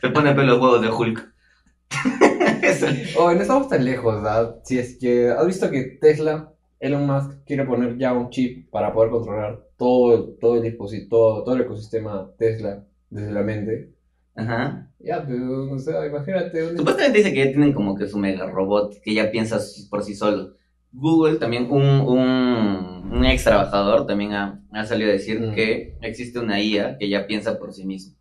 Se 0.00 0.08
pone 0.10 0.34
pelos 0.34 0.60
huevos 0.60 0.80
de 0.82 0.88
Hulk. 0.90 1.32
Oh, 3.18 3.32
no 3.32 3.40
estamos 3.40 3.68
tan 3.68 3.84
lejos, 3.84 4.14
¿verdad? 4.14 4.56
Si 4.64 4.78
es 4.78 4.96
que 4.98 5.28
has 5.30 5.46
visto 5.46 5.70
que 5.70 5.98
Tesla, 6.00 6.52
Elon 6.80 7.06
Musk, 7.06 7.44
quiere 7.44 7.64
poner 7.64 7.98
ya 7.98 8.12
un 8.12 8.30
chip 8.30 8.70
para 8.70 8.92
poder 8.92 9.10
controlar 9.10 9.60
todo, 9.76 10.30
todo 10.40 10.56
el 10.56 10.62
dispositivo, 10.62 11.08
todo, 11.10 11.44
todo 11.44 11.54
el 11.56 11.62
ecosistema 11.62 12.30
Tesla 12.38 12.84
desde 13.10 13.32
la 13.32 13.42
mente. 13.42 13.90
Ajá. 14.34 14.88
Ya, 14.98 15.24
pero, 15.26 15.70
o 15.72 15.78
sea, 15.78 16.06
imagínate. 16.06 16.62
un- 16.70 16.78
Supuestamente 16.78 17.18
dice 17.18 17.32
que 17.32 17.44
ya 17.44 17.50
tienen 17.52 17.72
como 17.74 17.94
que 17.96 18.06
su 18.06 18.18
mega 18.18 18.46
robot 18.50 19.00
que 19.02 19.14
ya 19.14 19.30
piensa 19.30 19.58
por 19.90 20.02
sí 20.02 20.14
solo. 20.14 20.54
Google 20.92 21.36
también, 21.38 21.70
un, 21.70 21.82
un, 21.82 23.10
un 23.12 23.24
ex 23.24 23.44
trabajador 23.44 24.06
también 24.06 24.32
ha, 24.32 24.62
ha 24.72 24.84
salido 24.86 25.10
a 25.10 25.14
decir 25.14 25.40
Mm. 25.40 25.54
que 25.54 25.96
existe 26.02 26.38
una 26.38 26.60
IA 26.60 26.96
que 26.98 27.08
ya 27.08 27.26
piensa 27.26 27.58
por 27.58 27.72
sí 27.72 27.84
mismo. 27.84 28.14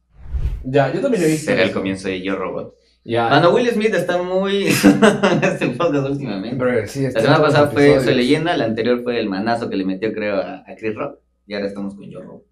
Ya, 0.64 0.94
yo 0.94 1.02
también 1.02 1.24
he 1.24 1.28
visto. 1.28 1.52
Será 1.52 1.64
el 1.64 1.72
comienzo 1.72 2.08
de 2.08 2.22
Yo 2.22 2.36
Robot. 2.36 2.76
Ya. 3.04 3.30
Mano, 3.30 3.52
Will 3.54 3.68
Smith 3.70 3.94
está 3.96 4.22
muy 4.22 4.68
en 4.84 5.44
este 5.44 5.68
podcast 5.70 6.08
últimamente. 6.10 6.56
Bro, 6.56 6.88
sí, 6.88 7.02
La 7.02 7.08
está 7.08 7.22
semana 7.22 7.42
pasada 7.42 7.68
fue 7.68 7.84
episodios. 7.84 8.04
Soy 8.06 8.16
Leyenda, 8.16 8.56
la 8.58 8.66
anterior 8.66 9.02
fue 9.04 9.20
el 9.20 9.28
manazo 9.28 9.70
que 9.70 9.76
le 9.76 9.86
metió, 9.86 10.14
creo, 10.14 10.36
a, 10.36 10.64
a 10.68 10.76
Chris 10.78 10.96
Rock. 10.96 11.20
Y 11.48 11.54
ahora 11.56 11.68
estamos 11.68 11.96
con 11.96 12.10
Yo 12.10 12.22
Robot. 12.22 12.46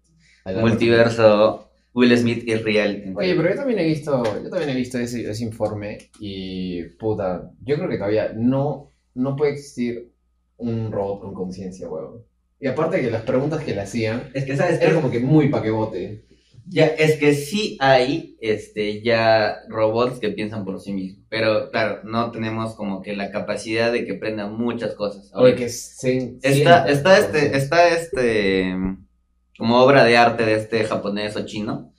Multiverso, 0.60 1.70
Will 1.94 2.16
Smith 2.16 2.44
es 2.46 2.64
real. 2.64 3.12
Oye, 3.16 3.34
pero 3.34 3.50
yo 3.50 3.54
también 3.56 3.78
he 3.78 3.84
visto, 3.84 4.22
yo 4.42 4.50
también 4.50 4.70
he 4.70 4.74
visto 4.74 4.98
ese, 4.98 5.28
ese 5.28 5.44
informe 5.44 5.98
y 6.18 6.82
puta, 6.98 7.50
yo 7.62 7.76
creo 7.76 7.88
que 7.88 7.96
todavía 7.96 8.32
no, 8.34 8.92
no 9.14 9.36
puede 9.36 9.52
existir 9.52 10.10
un 10.56 10.92
robot 10.92 11.20
con 11.20 11.34
conciencia, 11.34 11.88
huevón. 11.88 12.24
Y 12.60 12.66
aparte 12.66 13.00
que 13.00 13.10
las 13.10 13.22
preguntas 13.22 13.62
que 13.64 13.74
le 13.74 13.80
hacían 13.80 14.30
Es 14.34 14.44
que, 14.44 14.56
¿sabes? 14.56 14.80
era 14.80 14.94
como 14.94 15.10
que 15.10 15.20
muy 15.20 15.48
pa' 15.48 15.62
que 15.62 15.70
bote. 15.70 16.24
Ya, 16.66 16.86
es 16.86 17.18
que 17.18 17.34
sí 17.34 17.76
hay 17.80 18.36
este, 18.40 19.02
ya 19.02 19.58
robots 19.68 20.18
que 20.18 20.30
piensan 20.30 20.64
por 20.64 20.80
sí 20.80 20.92
mismos. 20.92 21.24
Pero 21.28 21.70
claro, 21.70 22.00
no 22.04 22.30
tenemos 22.30 22.74
como 22.74 23.02
que 23.02 23.16
la 23.16 23.30
capacidad 23.30 23.92
de 23.92 24.04
que 24.04 24.16
aprendan 24.16 24.56
muchas 24.56 24.94
cosas. 24.94 25.30
Oye, 25.34 25.54
que 25.54 25.68
se, 25.68 26.38
Está, 26.42 26.52
sienta, 26.52 26.88
está 26.88 27.18
este, 27.18 27.56
está 27.56 27.88
este, 27.88 28.76
como 29.58 29.82
obra 29.82 30.04
de 30.04 30.16
arte 30.16 30.44
de 30.44 30.54
este 30.54 30.84
japonés 30.84 31.36
o 31.36 31.44
chino, 31.44 31.92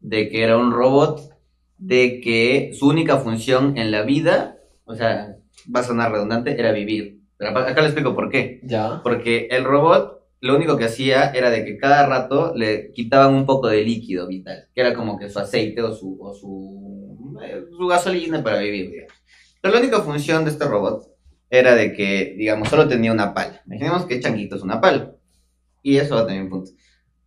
de 0.00 0.28
que 0.28 0.42
era 0.42 0.58
un 0.58 0.72
robot, 0.72 1.34
de 1.78 2.20
que 2.20 2.72
su 2.78 2.88
única 2.88 3.18
función 3.18 3.78
en 3.78 3.90
la 3.90 4.02
vida, 4.02 4.58
o 4.84 4.94
sea, 4.94 5.36
va 5.74 5.80
a 5.80 5.84
sonar 5.84 6.12
redundante, 6.12 6.58
era 6.58 6.72
vivir. 6.72 7.20
Pero 7.36 7.50
acá 7.50 7.70
acá 7.70 7.80
le 7.80 7.86
explico 7.88 8.14
por 8.14 8.30
qué. 8.30 8.60
Ya. 8.64 9.00
Porque 9.02 9.48
el 9.50 9.64
robot 9.64 10.17
lo 10.40 10.56
único 10.56 10.76
que 10.76 10.84
hacía 10.84 11.30
era 11.30 11.50
de 11.50 11.64
que 11.64 11.78
cada 11.78 12.06
rato 12.06 12.52
le 12.54 12.92
quitaban 12.92 13.34
un 13.34 13.44
poco 13.44 13.68
de 13.68 13.82
líquido 13.82 14.26
vital, 14.26 14.68
que 14.74 14.80
era 14.80 14.94
como 14.94 15.18
que 15.18 15.28
su 15.28 15.38
aceite 15.38 15.82
o 15.82 15.92
su, 15.92 16.16
o 16.20 16.32
su, 16.32 17.38
eh, 17.42 17.64
su 17.76 17.86
gasolina 17.86 18.42
para 18.42 18.58
vivir, 18.58 18.90
digamos. 18.90 19.14
Pero 19.60 19.74
la 19.74 19.80
única 19.80 20.00
función 20.00 20.44
de 20.44 20.50
este 20.50 20.64
robot 20.66 21.08
era 21.50 21.74
de 21.74 21.92
que, 21.92 22.34
digamos, 22.36 22.68
solo 22.68 22.86
tenía 22.86 23.12
una 23.12 23.34
pala. 23.34 23.62
Imaginemos 23.66 24.04
que 24.04 24.20
Changuito 24.20 24.56
es 24.56 24.62
una 24.62 24.80
pala. 24.80 25.12
Y 25.82 25.96
eso 25.96 26.14
va 26.16 26.22
a 26.22 26.26
tener 26.26 26.42
un 26.42 26.50
punto. 26.50 26.70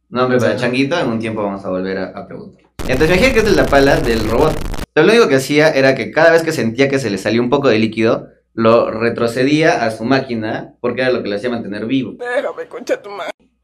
Nombre 0.09 0.37
para 0.37 0.55
Changuito, 0.55 0.99
en 0.99 1.07
un 1.07 1.19
tiempo 1.19 1.43
vamos 1.43 1.65
a 1.65 1.69
volver 1.69 1.97
a, 1.97 2.09
a 2.09 2.27
preguntar. 2.27 2.63
Entonces, 2.87 3.09
imagínate 3.09 3.33
que 3.33 3.39
esta 3.39 3.51
es 3.51 3.57
la 3.57 3.65
pala 3.65 3.99
del 3.99 4.29
robot. 4.29 4.53
Pero 4.93 5.07
lo 5.07 5.13
único 5.13 5.27
que 5.27 5.35
hacía 5.35 5.69
era 5.69 5.95
que 5.95 6.11
cada 6.11 6.31
vez 6.31 6.43
que 6.43 6.51
sentía 6.51 6.89
que 6.89 6.99
se 6.99 7.09
le 7.09 7.17
salía 7.17 7.41
un 7.41 7.49
poco 7.49 7.69
de 7.69 7.79
líquido, 7.79 8.27
lo 8.53 8.91
retrocedía 8.91 9.85
a 9.85 9.91
su 9.91 10.03
máquina, 10.03 10.73
porque 10.81 11.01
era 11.01 11.11
lo 11.11 11.23
que 11.23 11.29
le 11.29 11.35
hacía 11.35 11.49
mantener 11.49 11.85
vivo. 11.85 12.15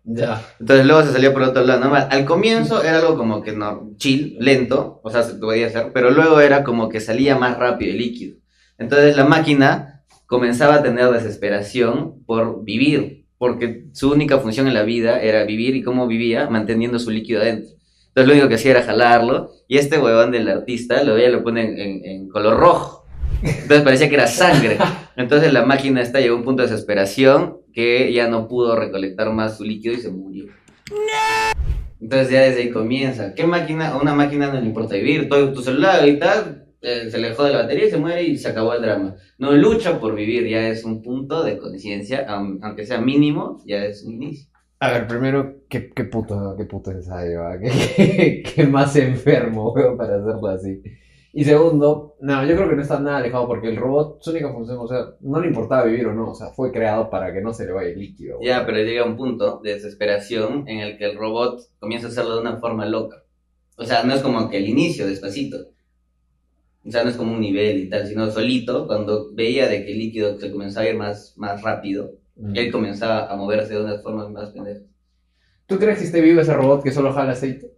Ya. 0.04 0.41
Entonces 0.60 0.86
luego 0.86 1.04
se 1.04 1.12
salía 1.12 1.34
por 1.34 1.41
otro 1.43 1.63
lado, 1.63 1.82
normal. 1.82 2.08
Al 2.10 2.23
comienzo 2.23 2.82
era 2.82 3.00
algo 3.00 3.17
como 3.17 3.41
que 3.41 3.52
no, 3.52 3.91
chill, 3.97 4.38
lento, 4.39 5.02
o 5.04 5.10
sea, 5.10 5.23
se 5.23 5.36
podía 5.36 5.67
hacer, 5.67 5.91
pero 5.93 6.12
luego 6.12 6.39
era 6.39 6.63
como 6.63 6.88
que 6.88 7.02
salía 7.02 7.38
más 7.38 7.58
rápido 7.58 7.91
el 7.91 7.97
líquido. 7.97 8.38
Entonces 8.78 9.17
la 9.17 9.26
máquina 9.26 10.04
comenzaba 10.26 10.76
a 10.76 10.84
tener 10.84 11.10
desesperación 11.12 12.23
por 12.26 12.63
vivir, 12.63 13.26
porque 13.38 13.86
su 13.93 14.12
única 14.12 14.38
función 14.39 14.67
en 14.67 14.73
la 14.73 14.84
vida 14.84 15.21
era 15.21 15.43
vivir 15.43 15.76
y 15.76 15.84
cómo 15.84 16.08
vivía 16.08 16.50
manteniendo 16.50 17.00
su 17.00 17.12
líquido 17.12 17.41
adentro. 17.41 17.71
Entonces 18.08 18.28
lo 18.28 18.34
único 18.34 18.47
que 18.47 18.56
hacía 18.56 18.71
era 18.71 18.84
jalarlo 18.84 19.52
y 19.67 19.78
este 19.78 20.00
huevón 20.00 20.32
del 20.32 20.47
artista 20.50 21.04
lo 21.04 21.15
veía 21.15 21.30
lo 21.30 21.43
pone 21.43 21.65
en, 21.65 21.78
en- 21.80 22.06
en 22.06 22.30
color 22.30 22.58
rojo. 22.58 23.06
Entonces 23.43 23.82
parecía 23.82 24.10
que 24.10 24.15
era 24.15 24.28
sangre. 24.28 24.78
Entonces 25.15 25.54
la 25.54 25.65
máquina 25.65 26.02
esta 26.02 26.19
llegó 26.19 26.36
a 26.36 26.39
un 26.39 26.43
punto 26.43 26.63
de 26.63 26.69
desesperación 26.69 27.58
que 27.73 28.12
ya 28.12 28.28
no 28.28 28.47
pudo 28.47 28.76
recolectar 28.76 29.32
más 29.32 29.58
su 29.58 29.63
líquido 29.63 29.93
y 29.93 29.97
se 29.97 30.10
murió. 30.10 30.45
Entonces 32.00 32.30
ya 32.30 32.41
desde 32.41 32.62
ahí 32.62 32.69
comienza. 32.69 33.34
¿Qué 33.34 33.45
máquina? 33.45 33.89
A 33.89 33.97
una 34.02 34.13
máquina 34.13 34.47
no 34.52 34.60
le 34.60 34.65
importa 34.67 34.95
vivir. 34.95 35.28
Todo 35.30 35.52
tu 35.54 35.62
celular 35.62 36.00
ahorita 36.00 36.63
eh, 36.82 37.08
se 37.10 37.17
le 37.17 37.34
jode 37.34 37.52
la 37.54 37.62
batería 37.63 37.88
y 37.88 37.89
se 37.91 37.97
muere 37.97 38.23
y 38.23 38.38
se 38.38 38.47
acabó 38.50 38.73
el 38.73 38.82
drama. 38.82 39.15
No 39.38 39.52
lucha 39.54 40.00
por 40.00 40.15
vivir, 40.15 40.47
ya 40.47 40.67
es 40.69 40.84
un 40.86 41.02
punto 41.02 41.43
de 41.43 41.58
conciencia, 41.58 42.26
aun- 42.28 42.60
aunque 42.62 42.86
sea 42.86 43.00
mínimo, 43.02 43.62
ya 43.65 43.84
es 43.86 44.04
un 44.04 44.13
inicio. 44.13 44.50
A 44.80 44.91
ver, 44.91 45.08
primero, 45.08 45.56
¿qué, 45.69 45.89
qué 45.89 46.04
puto, 46.04 46.54
qué 46.56 46.65
puto 46.65 46.91
ensayo, 46.91 47.43
¿ah? 47.47 47.58
¿Qué, 47.62 47.71
qué, 47.95 48.43
qué 48.43 48.63
más 48.67 48.95
enfermo, 48.95 49.73
para 49.97 50.17
hacerlo 50.17 50.47
así? 50.47 50.82
Y 51.34 51.44
segundo, 51.44 52.16
no, 52.22 52.46
yo 52.46 52.56
creo 52.56 52.70
que 52.70 52.76
no 52.76 52.82
está 52.82 53.00
nada 53.00 53.18
alejado 53.18 53.48
porque 53.48 53.68
el 53.68 53.76
robot, 53.76 54.18
su 54.22 54.32
única 54.32 54.52
función, 54.52 54.78
o 54.80 54.88
sea, 54.88 55.06
no 55.22 55.40
le 55.40 55.48
importaba 55.48 55.84
vivir 55.84 56.08
o 56.08 56.13
no, 56.13 56.32
o 56.32 56.36
sea, 56.36 56.48
fue 56.48 56.72
creado 56.72 57.10
para 57.10 57.32
que 57.34 57.42
no 57.42 57.54
se 57.54 57.66
le 57.66 57.74
vaya 57.74 57.90
el 57.90 58.00
líquido. 58.00 58.40
Ya, 58.42 58.66
pero 58.66 58.78
llega 58.78 59.06
un 59.06 59.18
punto 59.18 59.60
de 59.63 59.74
desesperación 59.74 60.68
en 60.68 60.80
el 60.80 60.98
que 60.98 61.06
el 61.06 61.18
robot 61.18 61.62
comienza 61.80 62.08
a 62.08 62.10
hacerlo 62.10 62.36
de 62.36 62.42
una 62.42 62.58
forma 62.58 62.86
loca. 62.86 63.24
O 63.78 63.86
sea, 63.86 64.04
no 64.04 64.13
es 64.13 64.22
como 64.22 64.50
que 64.50 64.58
el 64.58 64.68
inicio, 64.68 65.06
despacito. 65.06 65.58
O 66.86 66.90
sea, 66.92 67.04
no 67.04 67.10
es 67.10 67.18
como 67.18 67.34
un 67.34 67.42
nivel 67.42 67.80
y 67.80 67.90
tal, 67.90 68.08
sino 68.08 68.32
solito, 68.32 68.88
cuando 68.88 69.34
veía 69.34 69.68
de 69.68 69.86
que 69.86 69.92
el 69.92 70.00
líquido 70.00 70.40
se 70.40 70.52
comenzaba 70.52 70.86
a 70.86 70.90
ir 70.90 70.96
más, 70.96 71.34
más 71.38 71.62
rápido, 71.62 72.12
Mm. 72.38 72.56
él 72.56 72.72
comenzaba 72.72 73.32
a 73.32 73.36
moverse 73.36 73.74
de 73.74 73.84
unas 73.84 74.04
formas 74.04 74.30
más 74.30 74.52
pendejas. 74.52 74.84
¿Tú 75.66 75.78
crees 75.80 75.98
que 75.98 76.06
esté 76.06 76.22
vivo 76.22 76.40
ese 76.40 76.54
robot 76.54 76.84
que 76.84 76.92
solo 76.92 77.12
jala 77.12 77.32
aceite? 77.32 77.74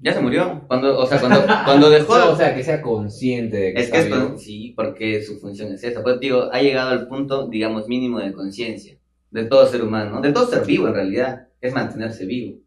Ya 0.00 0.14
se 0.14 0.20
murió. 0.20 0.62
Cuando, 0.68 0.98
o 0.98 1.06
sea, 1.06 1.18
cuando, 1.20 1.40
cuando 1.64 1.90
dejó... 1.98 2.18
No, 2.18 2.30
o 2.32 2.36
sea, 2.36 2.54
que 2.54 2.62
sea 2.62 2.80
consciente 2.80 3.56
de 3.56 3.74
que 3.74 3.80
Es 3.80 3.90
que 3.90 3.98
está 3.98 4.28
es 4.34 4.42
sí, 4.42 4.72
porque 4.76 5.22
su 5.22 5.38
función 5.38 5.72
es 5.72 5.82
esa. 5.82 6.02
Pues 6.02 6.20
digo, 6.20 6.48
ha 6.52 6.60
llegado 6.60 6.90
al 6.90 7.08
punto, 7.08 7.48
digamos, 7.48 7.88
mínimo 7.88 8.20
de 8.20 8.32
conciencia 8.32 8.96
de 9.30 9.44
todo 9.44 9.66
ser 9.66 9.82
humano, 9.82 10.20
de 10.20 10.32
todo 10.32 10.46
ser 10.46 10.64
vivo 10.64 10.88
en 10.88 10.94
realidad, 10.94 11.48
es 11.60 11.74
mantenerse 11.74 12.24
vivo. 12.24 12.58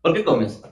¿Por 0.00 0.14
qué 0.14 0.24
comes? 0.24 0.62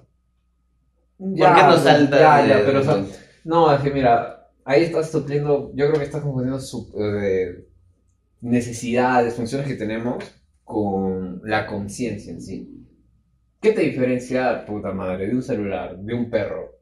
Ya, 1.19 1.47
¿Por 1.47 1.55
qué 1.57 1.63
no 1.63 1.77
saltas? 1.79 2.21
Ya, 2.21 2.43
de- 2.43 2.49
ya, 2.49 2.63
pero 2.65 2.81
o 2.81 2.83
sea, 2.83 3.05
no, 3.45 3.73
es 3.75 3.81
que 3.81 3.91
mira, 3.91 4.49
ahí 4.65 4.83
estás 4.85 5.11
supliendo, 5.11 5.71
yo 5.75 5.87
creo 5.87 5.99
que 5.99 6.05
estás 6.05 6.23
confundiendo 6.23 6.59
su, 6.61 6.93
eh, 6.99 7.67
necesidades, 8.41 9.35
funciones 9.35 9.67
que 9.67 9.75
tenemos 9.75 10.25
con 10.65 11.41
la 11.45 11.67
conciencia 11.67 12.33
en 12.33 12.41
sí. 12.43 12.84
¿Qué 13.65 13.73
te 13.73 13.81
diferencia, 13.81 14.67
puta 14.67 14.93
madre, 14.93 15.27
de 15.27 15.35
un 15.35 15.43
celular, 15.43 15.97
de 15.99 16.13
un 16.13 16.29
perro? 16.29 16.81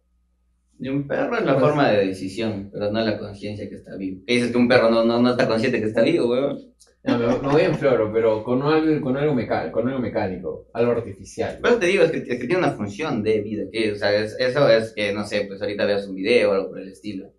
Y 0.81 0.89
un 0.89 1.07
perro 1.07 1.37
es 1.39 1.45
la 1.45 1.53
Pues- 1.55 1.65
forma 1.65 1.89
de 1.93 2.07
decisión, 2.09 2.71
pero 2.73 2.91
no 2.91 3.01
la 3.03 3.17
conciencia 3.19 3.69
que 3.69 3.77
está 3.77 3.95
vivo. 3.97 4.23
¿Qué 4.27 4.35
dices 4.35 4.51
que 4.51 4.59
un 4.59 4.67
perro 4.67 4.91
no, 4.91 5.05
no, 5.05 5.23
no 5.23 5.31
está 5.31 5.47
consciente 5.47 5.79
que 5.81 5.87
está 5.87 6.03
vivo, 6.03 6.29
weón? 6.29 6.59
No, 7.05 7.19
me, 7.19 7.27
me 7.29 7.49
voy 7.53 7.63
en 7.63 7.77
floro, 7.77 8.13
pero 8.13 8.43
con 8.43 8.63
algo, 8.63 9.01
con 9.01 9.17
algo, 9.17 9.33
meca- 9.33 9.71
con 9.71 9.87
algo 9.87 10.01
mecánico, 10.01 10.67
algo 10.73 10.91
artificial. 10.91 11.61
Pero 11.63 11.77
te 11.79 11.87
digo, 11.87 12.03
es 12.03 12.11
que, 12.11 12.19
es 12.19 12.27
que 12.41 12.47
tiene 12.49 12.59
una 12.59 12.73
función 12.73 13.23
de 13.23 13.41
vida. 13.43 13.65
Que, 13.71 13.93
o 13.93 13.95
sea, 13.97 14.13
es- 14.21 14.37
eso 14.41 14.69
es 14.69 14.93
que, 14.93 15.13
no 15.13 15.25
sé, 15.25 15.45
pues 15.47 15.63
ahorita 15.63 15.85
veas 15.87 16.09
un 16.09 16.17
video 16.17 16.51
o 16.51 16.55
algo 16.55 16.69
por 16.71 16.81
el 16.81 16.89
estilo. 16.89 17.33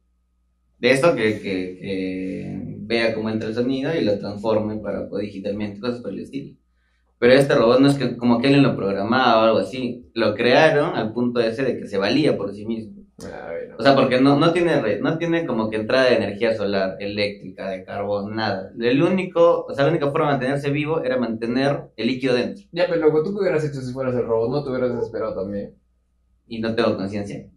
De 0.80 0.92
esto 0.92 1.14
que, 1.16 1.40
que, 1.42 1.78
que 1.82 2.76
vea 2.80 3.14
cómo 3.14 3.30
entra 3.30 3.50
el 3.50 3.56
sonido 3.56 3.94
y 3.94 4.06
lo 4.06 4.18
transforme 4.20 4.78
para 4.78 5.10
poder 5.10 5.26
digitalmente, 5.26 5.82
cosas 5.82 6.00
por 6.00 6.12
el 6.14 6.20
estilo. 6.20 6.56
Pero 7.24 7.36
este 7.36 7.56
robot 7.56 7.80
no 7.80 7.88
es 7.88 7.96
que 7.98 8.18
como 8.18 8.42
que 8.42 8.48
alguien 8.48 8.64
lo 8.64 8.76
programaba 8.76 9.40
o 9.44 9.46
algo 9.46 9.60
así. 9.60 10.12
Lo 10.14 10.36
crearon 10.36 10.98
al 10.98 11.14
punto 11.14 11.40
ese 11.40 11.64
de 11.64 11.80
que 11.80 11.88
se 11.88 11.98
valía 11.98 12.36
por 12.36 12.54
sí 12.54 12.66
mismo. 12.66 13.02
A 13.24 13.48
ver, 13.48 13.70
no. 13.70 13.78
O 13.78 13.82
sea, 13.82 13.96
porque 13.96 14.20
no, 14.20 14.38
no 14.38 14.52
tiene 14.52 14.82
red, 14.82 15.00
no 15.00 15.18
tiene 15.18 15.46
como 15.46 15.70
que 15.70 15.78
entrada 15.78 16.10
de 16.10 16.18
energía 16.18 16.54
solar, 16.54 16.98
eléctrica, 17.00 17.70
de 17.70 17.86
carbón, 17.86 18.36
nada. 18.36 18.74
El 18.78 19.02
único, 19.02 19.64
o 19.64 19.74
sea, 19.74 19.86
la 19.86 19.92
única 19.92 20.12
forma 20.12 20.26
de 20.26 20.32
mantenerse 20.34 20.70
vivo 20.70 21.02
era 21.02 21.16
mantener 21.16 21.84
el 21.96 22.08
líquido 22.08 22.36
dentro. 22.36 22.66
Ya, 22.74 22.88
pero 22.90 23.00
loco, 23.00 23.24
¿tú 23.24 23.34
qué 23.34 23.40
hubieras 23.40 23.64
hecho 23.64 23.80
si 23.80 23.94
fueras 23.94 24.16
el 24.16 24.26
robot? 24.26 24.50
¿No 24.52 24.62
te 24.66 24.70
hubieras 24.72 24.94
desesperado 24.94 25.34
también? 25.34 25.76
Y 26.46 26.60
no 26.60 26.76
tengo 26.76 26.98
conciencia. 26.98 27.48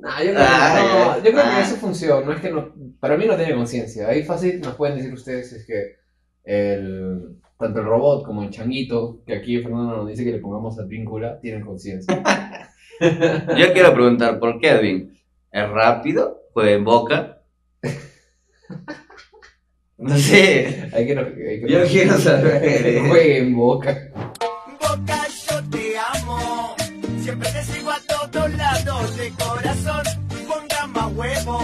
Nah, 0.00 0.22
yo 0.22 0.30
creo, 0.30 0.44
Ah, 0.46 1.16
no, 1.18 1.24
yo 1.24 1.32
creo 1.32 1.42
Ah. 1.44 1.54
que 1.56 1.62
es 1.62 1.68
su 1.70 1.76
función, 1.78 2.24
no 2.24 2.30
es 2.34 2.40
que 2.40 2.50
no, 2.52 2.72
para 3.00 3.16
mí 3.16 3.24
no 3.26 3.34
tiene 3.34 3.56
conciencia. 3.56 4.06
Ahí 4.06 4.22
fácil 4.22 4.60
nos 4.60 4.76
pueden 4.76 4.96
decir 4.96 5.12
ustedes 5.12 5.52
es 5.54 5.66
que 5.66 5.96
el, 6.44 7.40
tanto 7.58 7.80
el 7.80 7.86
robot 7.86 8.24
como 8.24 8.42
el 8.42 8.50
changuito, 8.50 9.20
que 9.26 9.34
aquí 9.34 9.60
Fernando 9.60 9.96
nos 9.96 10.08
dice 10.08 10.24
que 10.24 10.32
le 10.32 10.38
pongamos 10.38 10.78
a 10.78 10.84
víncula, 10.84 11.40
tienen 11.40 11.64
conciencia. 11.64 12.22
Yo 13.00 13.72
quiero 13.72 13.92
preguntar, 13.94 14.38
¿por 14.38 14.58
qué 14.60 14.70
Edwin? 14.70 15.12
¿Es 15.50 15.68
rápido? 15.68 16.42
¿Juega 16.52 16.70
en 16.72 16.84
boca? 16.84 17.42
No 20.00 20.16
sé. 20.16 20.88
Hay 20.92 21.08
que, 21.08 21.14
no- 21.16 21.22
hay 21.22 21.60
que 21.60 21.66
Yo 21.68 21.84
quiero 21.88 22.16
saber. 22.18 23.00
Juegue 23.08 23.38
en 23.38 23.56
boca. 23.56 23.98
Boca, 24.80 25.26
yo 25.50 25.70
te 25.70 25.94
amo. 25.98 26.76
Siempre 27.18 27.48
te 27.50 27.64
sigo 27.64 27.90
a 27.90 27.98
todos 28.06 28.54
lados 28.54 29.16
de 29.16 29.30
corazón. 29.30 30.04
Ponga 30.46 30.86
más 30.86 31.12
huevo. 31.16 31.58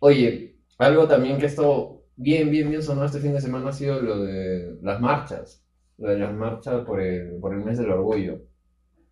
Oye, 0.00 0.56
algo 0.78 1.06
también 1.06 1.38
que 1.38 1.46
esto 1.46 1.97
bien, 2.18 2.50
bien, 2.50 2.68
bien 2.68 2.82
sonó 2.82 3.04
este 3.04 3.20
fin 3.20 3.32
de 3.32 3.40
semana 3.40 3.70
ha 3.70 3.72
sido 3.72 4.02
lo 4.02 4.24
de 4.24 4.76
las 4.82 5.00
marchas. 5.00 5.64
Lo 5.96 6.10
de 6.10 6.18
las 6.18 6.34
marchas 6.34 6.84
por 6.84 7.00
el, 7.00 7.38
por 7.40 7.54
el 7.54 7.64
mes 7.64 7.78
del 7.78 7.90
orgullo. 7.90 8.42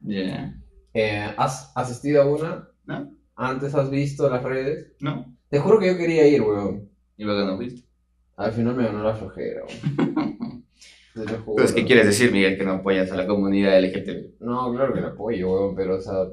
Ya. 0.01 0.55
Eh, 0.92 1.35
¿Has 1.37 1.73
asistido 1.75 2.23
a 2.23 2.27
una? 2.27 2.69
¿No? 2.85 3.12
¿Antes 3.37 3.75
has 3.75 3.90
visto 3.90 4.29
las 4.29 4.42
redes? 4.42 4.92
¿No? 5.01 5.37
Te 5.49 5.59
juro 5.59 5.79
que 5.79 5.87
yo 5.87 5.97
quería 5.97 6.27
ir, 6.27 6.42
weón. 6.42 6.88
¿Y 7.16 7.25
luego 7.25 7.47
no 7.47 7.57
fuiste? 7.57 7.88
Al 8.37 8.53
final 8.53 8.75
me 8.75 8.85
ganó 8.85 9.03
la 9.03 9.14
flojera, 9.14 9.62
weón. 9.64 10.64
Lo. 11.14 11.45
Pues, 11.47 11.73
¿qué 11.73 11.87
quieres 11.87 12.07
decir, 12.07 12.31
Miguel, 12.31 12.59
que 12.59 12.64
no 12.64 12.73
apoyas 12.73 13.11
a 13.11 13.16
la 13.16 13.27
comunidad 13.27 13.81
LGTB? 13.81 14.40
No, 14.40 14.71
claro 14.75 14.92
que 14.92 15.01
la 15.01 15.09
apoyo, 15.09 15.51
weón, 15.51 15.75
pero, 15.75 15.97
o 15.97 16.01
sea, 16.01 16.27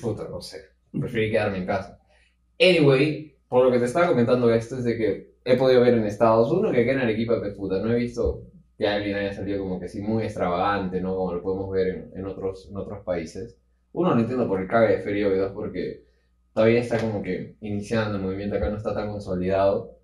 puta, 0.00 0.26
no 0.30 0.40
sé. 0.40 0.58
Preferí 0.90 1.30
quedarme 1.30 1.58
en 1.58 1.66
casa. 1.66 2.00
Anyway, 2.58 3.36
por 3.48 3.66
lo 3.66 3.70
que 3.70 3.78
te 3.78 3.84
estaba 3.84 4.08
comentando 4.08 4.52
esto 4.52 4.78
es 4.78 4.84
de 4.84 4.96
que 4.96 5.31
he 5.44 5.56
podido 5.56 5.80
ver 5.80 5.94
en 5.94 6.04
Estados 6.04 6.50
Unidos 6.50 6.72
que 6.72 6.82
acá 6.82 6.92
en 6.92 7.00
Arequipa, 7.00 7.38
pues, 7.40 7.54
puta, 7.56 7.80
no 7.80 7.92
he 7.92 7.96
visto 7.96 8.42
que 8.78 8.86
alguien 8.88 9.16
haya 9.16 9.32
salido 9.32 9.62
como 9.62 9.78
que 9.78 9.86
así 9.86 10.00
muy 10.00 10.24
extravagante, 10.24 11.00
¿no? 11.00 11.14
Como 11.16 11.34
lo 11.34 11.42
podemos 11.42 11.70
ver 11.70 12.10
en, 12.14 12.26
otros, 12.26 12.68
en 12.70 12.76
otros 12.76 13.04
países. 13.04 13.56
Uno, 13.92 14.14
no 14.14 14.20
entiendo 14.20 14.48
por 14.48 14.60
el 14.60 14.68
cague 14.68 14.96
de 14.96 15.02
feria, 15.02 15.28
y 15.28 15.38
dos, 15.38 15.52
porque 15.52 16.04
todavía 16.54 16.80
está 16.80 16.98
como 16.98 17.22
que 17.22 17.56
iniciando 17.60 18.16
el 18.16 18.22
movimiento 18.24 18.56
acá, 18.56 18.70
no 18.70 18.76
está 18.76 18.94
tan 18.94 19.10
consolidado. 19.10 19.98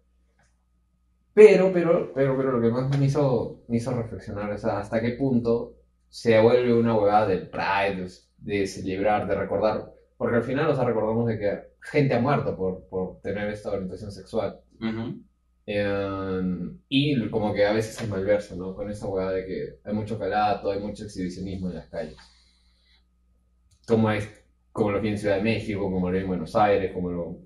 Pero, 1.35 1.73
pero, 1.73 2.13
pero, 2.15 2.37
pero 2.37 2.53
lo 2.53 2.61
que 2.61 2.71
más 2.71 2.99
me 2.99 3.07
hizo, 3.07 3.63
me 3.69 3.77
hizo 3.77 3.95
reflexionar 3.95 4.53
es 4.53 4.65
hasta 4.65 5.01
qué 5.01 5.11
punto 5.11 5.75
se 6.09 6.41
vuelve 6.41 6.75
una 6.75 6.97
huevada 6.97 7.27
del 7.29 7.49
Pride, 7.49 8.09
de, 8.39 8.67
celebrar, 8.67 9.27
de 9.29 9.35
recordar. 9.35 9.93
Porque 10.17 10.37
al 10.37 10.43
final, 10.43 10.69
o 10.71 10.75
sea, 10.75 10.85
recordamos 10.85 11.27
de 11.29 11.39
que 11.39 11.59
gente 11.81 12.15
ha 12.15 12.21
muerto 12.21 12.57
por, 12.57 12.89
por 12.89 13.21
tener 13.21 13.49
esta 13.51 13.71
orientación 13.71 14.11
sexual. 14.11 14.61
Ujú. 14.81 15.23
Eh, 15.71 16.71
y 16.89 17.29
como 17.29 17.53
que 17.53 17.67
a 17.67 17.75
veces 17.75 18.01
es 18.01 18.09
malverso, 18.09 18.57
¿no? 18.57 18.75
Con 18.75 18.91
esa 18.91 19.07
huevada 19.07 19.33
de 19.33 19.45
que 19.45 19.79
hay 19.85 19.93
mucho 19.93 20.19
calato, 20.19 20.71
hay 20.71 20.81
mucho 20.81 21.05
exhibicionismo 21.05 21.69
en 21.69 21.75
las 21.75 21.89
calles. 21.91 22.17
Como, 23.87 24.11
es, 24.11 24.27
como 24.73 24.93
lo 24.93 25.01
vi 25.03 25.11
en 25.11 25.19
Ciudad 25.19 25.37
de 25.37 25.43
México, 25.43 25.83
como 25.83 26.09
lo 26.09 26.17
vi 26.17 26.23
en 26.23 26.29
Buenos 26.29 26.57
Aires, 26.57 26.91
como 26.95 27.11
lo... 27.11 27.39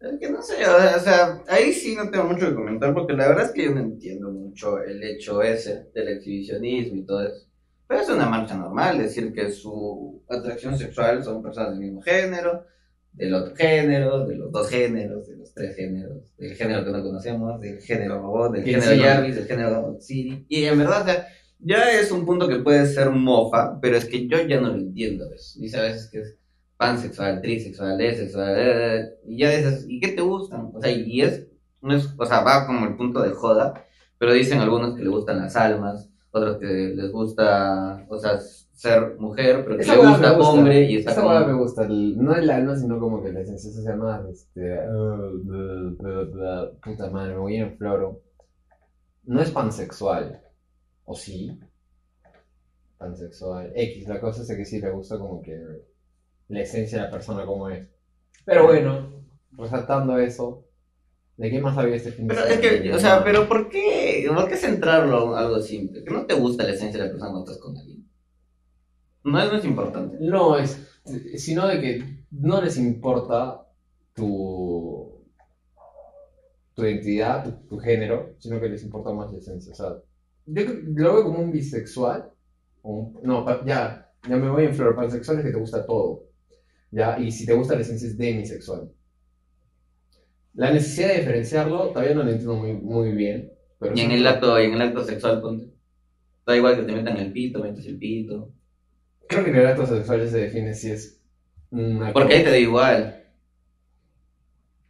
Es 0.00 0.18
que 0.18 0.28
no 0.28 0.42
sé, 0.42 0.54
o 0.66 0.98
sea, 0.98 1.40
ahí 1.46 1.72
sí 1.72 1.94
no 1.94 2.10
tengo 2.10 2.24
mucho 2.24 2.48
que 2.48 2.54
comentar 2.56 2.92
porque 2.92 3.12
la 3.12 3.28
verdad 3.28 3.44
es 3.44 3.52
que 3.52 3.66
yo 3.66 3.70
no 3.70 3.80
entiendo 3.80 4.32
mucho 4.32 4.82
el 4.82 5.00
hecho 5.04 5.40
ese 5.40 5.88
del 5.94 6.08
exhibicionismo 6.08 6.96
y 6.96 7.06
todo 7.06 7.28
eso. 7.28 7.46
Pero 7.86 8.00
es 8.00 8.08
una 8.08 8.26
marcha 8.28 8.56
normal, 8.56 8.98
decir 8.98 9.32
que 9.32 9.52
su 9.52 10.20
atracción 10.28 10.76
sexual 10.76 11.22
son 11.22 11.40
personas 11.40 11.70
del 11.70 11.78
mismo 11.78 12.02
género, 12.02 12.66
del 13.12 13.34
otro 13.34 13.54
género, 13.54 14.26
de 14.26 14.36
los 14.36 14.50
dos 14.50 14.68
géneros, 14.68 15.28
de 15.28 15.36
los 15.36 15.52
tres 15.52 15.76
géneros, 15.76 16.18
del 16.38 16.54
género 16.54 16.84
que 16.84 16.90
no 16.90 17.02
conocemos, 17.02 17.60
del 17.60 17.80
género 17.80 18.20
robot, 18.20 18.52
del 18.52 18.64
género 18.64 19.02
Jarvis, 19.02 19.36
del 19.36 19.46
género 19.46 19.96
Siri. 20.00 20.46
Y 20.48 20.64
en 20.64 20.78
verdad, 20.78 21.02
o 21.02 21.04
sea, 21.04 21.28
ya 21.58 21.92
es 21.92 22.10
un 22.10 22.24
punto 22.24 22.48
que 22.48 22.56
puede 22.56 22.86
ser 22.86 23.10
mofa, 23.10 23.78
pero 23.80 23.96
es 23.96 24.06
que 24.06 24.26
yo 24.26 24.40
ya 24.42 24.60
no 24.60 24.68
lo 24.68 24.76
entiendo. 24.76 25.28
¿ves? 25.28 25.56
Dice 25.60 25.78
a 25.78 25.82
veces 25.82 26.08
que 26.10 26.20
es 26.20 26.36
pansexual, 26.76 27.40
trisexual, 27.40 27.98
desexual, 27.98 28.54
eh, 28.58 29.10
y 29.26 29.38
ya 29.38 29.50
dices, 29.50 29.84
¿y 29.86 30.00
qué 30.00 30.08
te 30.08 30.22
gustan? 30.22 30.70
O 30.74 30.80
sea, 30.80 30.90
y 30.90 31.20
es, 31.20 31.46
no 31.80 31.94
es, 31.94 32.08
o 32.16 32.26
sea, 32.26 32.40
va 32.40 32.66
como 32.66 32.86
el 32.86 32.96
punto 32.96 33.22
de 33.22 33.30
joda, 33.30 33.86
pero 34.18 34.32
dicen 34.32 34.58
algunos 34.58 34.96
que 34.96 35.02
le 35.02 35.10
gustan 35.10 35.38
las 35.38 35.54
almas, 35.54 36.08
otros 36.32 36.58
que 36.58 36.66
les 36.66 37.12
gusta, 37.12 38.04
o 38.08 38.18
sea, 38.18 38.40
ser 38.82 39.16
mujer, 39.18 39.62
pero 39.64 39.76
que 39.76 39.82
Esa 39.82 39.94
le 39.96 40.06
gusta 40.08 40.30
gusta. 40.32 40.50
hombre 40.50 40.82
y 40.82 40.96
está 40.96 41.12
Esa 41.12 41.22
como- 41.22 41.46
me 41.46 41.52
gusta. 41.54 41.84
el- 41.84 42.16
no 42.18 42.34
el 42.34 42.50
alma, 42.50 42.76
sino 42.76 42.98
como 42.98 43.22
que 43.22 43.32
la 43.32 43.40
esencia 43.40 43.70
se 43.70 43.82
llama, 43.82 44.24
este... 44.30 44.76
uh, 44.88 46.26
bla, 46.32 46.70
puta 46.82 47.08
madre, 47.10 47.34
me 47.34 47.38
voy 47.40 47.56
en 47.56 47.76
floro. 47.78 48.20
No 49.24 49.40
es 49.40 49.50
pansexual. 49.52 50.42
¿O 51.04 51.14
sí? 51.14 51.58
Pansexual. 52.98 53.72
X, 53.74 54.08
la 54.08 54.20
cosa 54.20 54.42
es 54.42 54.48
que 54.56 54.64
sí 54.64 54.80
le 54.80 54.90
gusta 54.90 55.18
como 55.18 55.42
que 55.42 55.60
la 56.48 56.60
esencia 56.60 56.98
de 56.98 57.04
la 57.04 57.10
persona 57.10 57.44
como 57.46 57.68
es. 57.68 57.88
Pero 58.44 58.66
bueno, 58.66 59.12
resaltando 59.52 60.18
eso, 60.18 60.64
¿de 61.36 61.50
qué 61.50 61.60
más 61.60 61.76
había 61.78 61.96
este 61.96 62.12
fin 62.12 62.26
de 62.26 62.34
Pero 62.34 62.46
es 62.46 62.58
que, 62.60 62.92
o 62.92 62.98
sea, 62.98 63.22
pero 63.24 63.48
¿por 63.48 63.68
qué? 63.68 64.26
¿Por 64.32 64.48
qué 64.48 64.56
centrarlo 64.56 65.32
en 65.32 65.38
algo 65.38 65.60
simple? 65.60 66.02
Que 66.04 66.12
no 66.12 66.26
te 66.26 66.34
gusta 66.34 66.64
la 66.64 66.70
esencia 66.72 67.00
de 67.00 67.06
la 67.06 67.12
persona 67.12 67.30
cuando 67.30 67.50
estás 67.50 67.62
con 67.64 67.76
alguien. 67.76 67.91
No, 69.24 69.32
no 69.52 69.56
es 69.56 69.64
importante. 69.64 70.16
No, 70.20 70.56
es, 70.58 70.88
sino 71.36 71.66
de 71.68 71.80
que 71.80 72.24
no 72.30 72.60
les 72.60 72.76
importa 72.78 73.66
tu, 74.14 75.22
tu 76.74 76.84
identidad, 76.84 77.44
tu, 77.44 77.50
tu 77.68 77.78
género, 77.78 78.34
sino 78.38 78.60
que 78.60 78.68
les 78.68 78.82
importa 78.82 79.12
más 79.12 79.30
la 79.32 79.38
esencia. 79.38 79.72
O 79.72 79.74
sea, 79.76 79.88
yo 80.46 80.64
creo- 80.64 80.80
lo 80.94 81.14
veo 81.14 81.24
como 81.24 81.38
un 81.40 81.52
bisexual. 81.52 82.30
un- 82.84 83.20
no, 83.22 83.64
ya, 83.64 84.10
ya 84.28 84.36
me 84.36 84.50
voy 84.50 84.64
en 84.64 84.74
flor. 84.74 84.96
Pansexual 84.96 85.38
es 85.38 85.44
que 85.44 85.52
te 85.52 85.58
gusta 85.58 85.86
todo. 85.86 86.24
¿ya? 86.90 87.18
Y 87.18 87.30
si 87.30 87.46
te 87.46 87.52
gusta 87.54 87.74
la 87.76 87.82
esencia 87.82 88.08
es 88.08 88.18
demisexual. 88.18 88.90
La 90.54 90.70
necesidad 90.72 91.08
de 91.08 91.18
diferenciarlo 91.18 91.88
todavía 91.88 92.14
no 92.14 92.22
lo 92.24 92.30
entiendo 92.30 92.56
muy, 92.56 92.72
muy 92.74 93.12
bien. 93.12 93.52
Pero 93.78 93.94
Y 93.96 94.00
en 94.00 94.10
el 94.10 94.26
acto, 94.26 94.60
y 94.60 94.64
en 94.66 94.74
el 94.74 94.82
acto 94.82 95.04
sexual, 95.04 95.40
ponte. 95.40 95.72
Da 96.46 96.56
igual 96.56 96.76
que 96.76 96.82
te 96.82 96.92
metan 96.92 97.16
el 97.18 97.32
pito, 97.32 97.60
metes 97.62 97.86
el 97.86 97.98
pito. 97.98 98.52
Creo 99.32 99.44
que 99.44 99.50
en 99.50 99.56
el 99.56 99.66
acto 99.66 99.86
sexual 99.86 100.28
se 100.28 100.38
define 100.38 100.74
si 100.74 100.90
es 100.90 101.20
una 101.70 102.12
Porque 102.12 102.34
ahí 102.34 102.44
te 102.44 102.50
da 102.50 102.58
igual. 102.58 103.24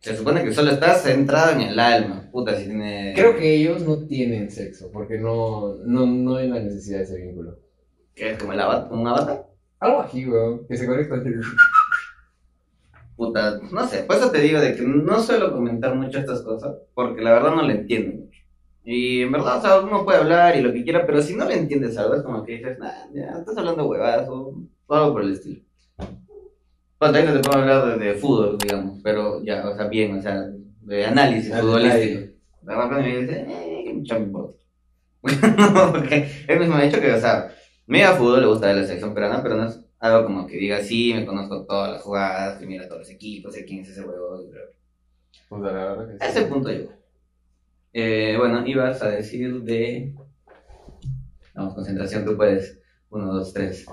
Se 0.00 0.16
supone 0.16 0.42
que 0.42 0.52
solo 0.52 0.72
estás 0.72 1.02
centrado 1.02 1.52
en 1.52 1.60
el 1.60 1.78
alma. 1.78 2.28
Puta, 2.32 2.56
si 2.58 2.64
tiene. 2.64 3.12
Creo 3.14 3.36
que 3.36 3.54
ellos 3.54 3.82
no 3.82 3.98
tienen 4.06 4.50
sexo, 4.50 4.90
porque 4.92 5.16
no, 5.18 5.76
no, 5.84 6.06
no 6.06 6.36
hay 6.36 6.48
la 6.48 6.58
necesidad 6.58 6.98
de 6.98 7.04
ese 7.04 7.18
vínculo. 7.18 7.58
que 8.14 8.32
es 8.32 8.38
como 8.38 8.52
el 8.52 8.60
avatar, 8.60 8.92
un 8.92 9.06
avatar. 9.06 9.46
Algo 9.78 10.00
así, 10.00 10.26
weón, 10.26 10.66
que 10.66 10.76
se 10.76 10.86
conecta 10.86 11.14
entre... 11.14 11.34
Puta, 13.16 13.60
no 13.70 13.86
sé. 13.86 14.02
Por 14.02 14.16
eso 14.16 14.30
te 14.32 14.40
digo 14.40 14.60
de 14.60 14.74
que 14.74 14.82
no 14.82 15.20
suelo 15.20 15.52
comentar 15.52 15.94
mucho 15.94 16.18
estas 16.18 16.42
cosas. 16.42 16.74
Porque 16.94 17.22
la 17.22 17.32
verdad 17.32 17.54
no 17.54 17.62
le 17.62 17.74
entiendo. 17.74 18.24
Y 18.84 19.22
en 19.22 19.32
verdad, 19.32 19.58
o 19.58 19.62
sea, 19.62 19.80
uno 19.80 20.04
puede 20.04 20.18
hablar 20.18 20.56
y 20.56 20.62
lo 20.62 20.72
que 20.72 20.82
quiera, 20.82 21.06
pero 21.06 21.22
si 21.22 21.36
no 21.36 21.44
le 21.44 21.56
entiendes 21.56 21.96
algo, 21.96 22.14
es 22.14 22.22
como 22.22 22.44
que 22.44 22.56
dices, 22.56 22.78
nah, 22.78 22.90
ya, 23.14 23.38
estás 23.38 23.56
hablando 23.56 23.86
huevadas 23.86 24.28
o 24.28 24.54
algo 24.88 25.12
por 25.12 25.22
el 25.22 25.32
estilo. 25.32 25.60
Pues 26.98 27.14
ahí 27.14 27.24
no 27.24 27.32
te 27.32 27.40
puedo 27.40 27.58
hablar 27.58 27.98
de, 27.98 28.04
de 28.04 28.14
fútbol, 28.14 28.58
digamos, 28.58 29.00
pero 29.02 29.42
ya, 29.42 29.68
o 29.68 29.76
sea, 29.76 29.86
bien, 29.86 30.18
o 30.18 30.22
sea, 30.22 30.48
de 30.82 31.04
análisis 31.04 31.52
Al 31.52 31.62
futbolístico. 31.62 32.32
De 32.62 32.74
repente 32.74 33.02
me 33.02 33.18
dice, 33.18 33.46
eh, 33.48 33.82
qué 33.84 33.92
mucho 33.94 34.14
me 34.18 34.26
importa. 34.26 34.56
Porque 35.92 36.28
él 36.48 36.58
mismo 36.58 36.74
ha 36.74 36.82
dicho 36.82 37.00
que, 37.00 37.12
o 37.12 37.20
sea, 37.20 37.52
me 37.86 38.00
iba 38.00 38.10
a 38.10 38.16
fútbol, 38.16 38.40
le 38.40 38.46
gusta 38.46 38.72
la 38.72 38.84
selección 38.84 39.14
peruana, 39.14 39.42
pero 39.42 39.56
no 39.56 39.68
es 39.68 39.80
algo 39.98 40.24
como 40.24 40.46
que 40.46 40.56
diga, 40.56 40.82
sí, 40.82 41.14
me 41.14 41.24
conozco 41.24 41.64
todas 41.64 41.92
las 41.92 42.02
jugadas, 42.02 42.58
que 42.58 42.66
mira 42.66 42.88
todos 42.88 43.00
los 43.02 43.10
equipos, 43.10 43.54
sé 43.54 43.64
quién 43.64 43.80
es 43.80 43.90
ese 43.90 44.02
huevo. 44.02 44.42
y 44.42 44.50
bla. 44.50 44.60
Puta, 45.48 45.72
la 45.72 45.84
verdad 45.84 46.08
que 46.08 46.24
A 46.24 46.30
sí. 46.30 46.38
ese 46.38 46.46
punto 46.48 46.68
llegó. 46.70 47.01
Eh, 47.94 48.36
bueno, 48.38 48.66
ibas 48.66 49.02
a 49.02 49.10
decir 49.10 49.62
de. 49.62 50.14
Vamos, 51.54 51.74
concentración, 51.74 52.24
tú 52.24 52.36
puedes. 52.36 52.80
Uno, 53.10 53.34
dos, 53.34 53.52
tres. 53.52 53.86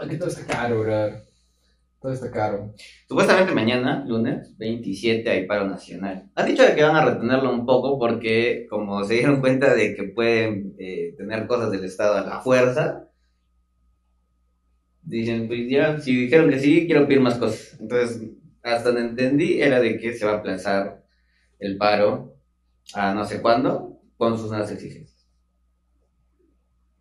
Ay, 0.00 0.08
que 0.08 0.16
todo 0.16 0.28
está 0.28 0.46
caro, 0.46 0.80
bro. 0.80 1.10
Todo 2.00 2.12
está 2.12 2.30
caro. 2.30 2.74
Supuestamente 3.08 3.52
mañana, 3.52 4.04
lunes 4.06 4.56
27, 4.58 5.28
hay 5.28 5.46
paro 5.46 5.68
nacional. 5.68 6.30
Han 6.34 6.46
dicho 6.46 6.62
de 6.62 6.74
que 6.74 6.82
van 6.82 6.96
a 6.96 7.04
retenerlo 7.04 7.52
un 7.52 7.66
poco 7.66 7.98
porque, 7.98 8.66
como 8.70 9.02
se 9.04 9.14
dieron 9.14 9.40
cuenta 9.40 9.74
de 9.74 9.94
que 9.94 10.04
pueden 10.04 10.74
eh, 10.78 11.14
tener 11.16 11.46
cosas 11.46 11.70
del 11.72 11.84
Estado 11.84 12.16
a 12.16 12.26
la 12.26 12.40
fuerza, 12.40 13.08
dicen, 15.02 15.48
pues 15.48 15.68
ya, 15.68 15.98
si 15.98 16.14
dijeron 16.14 16.50
que 16.50 16.60
sí, 16.60 16.86
quiero 16.86 17.06
pedir 17.06 17.20
más 17.20 17.38
cosas. 17.38 17.76
Entonces, 17.80 18.20
hasta 18.62 18.90
donde 18.92 19.02
entendí 19.02 19.60
era 19.62 19.80
de 19.80 19.98
que 19.98 20.14
se 20.14 20.24
va 20.24 20.32
a 20.32 20.36
aplazar 20.38 21.04
el 21.58 21.76
paro 21.78 22.36
a 22.94 23.14
no 23.14 23.24
sé 23.24 23.40
cuándo 23.42 24.00
con 24.16 24.38
sus 24.38 24.50
nuevas 24.50 24.70
exigencias. 24.70 25.26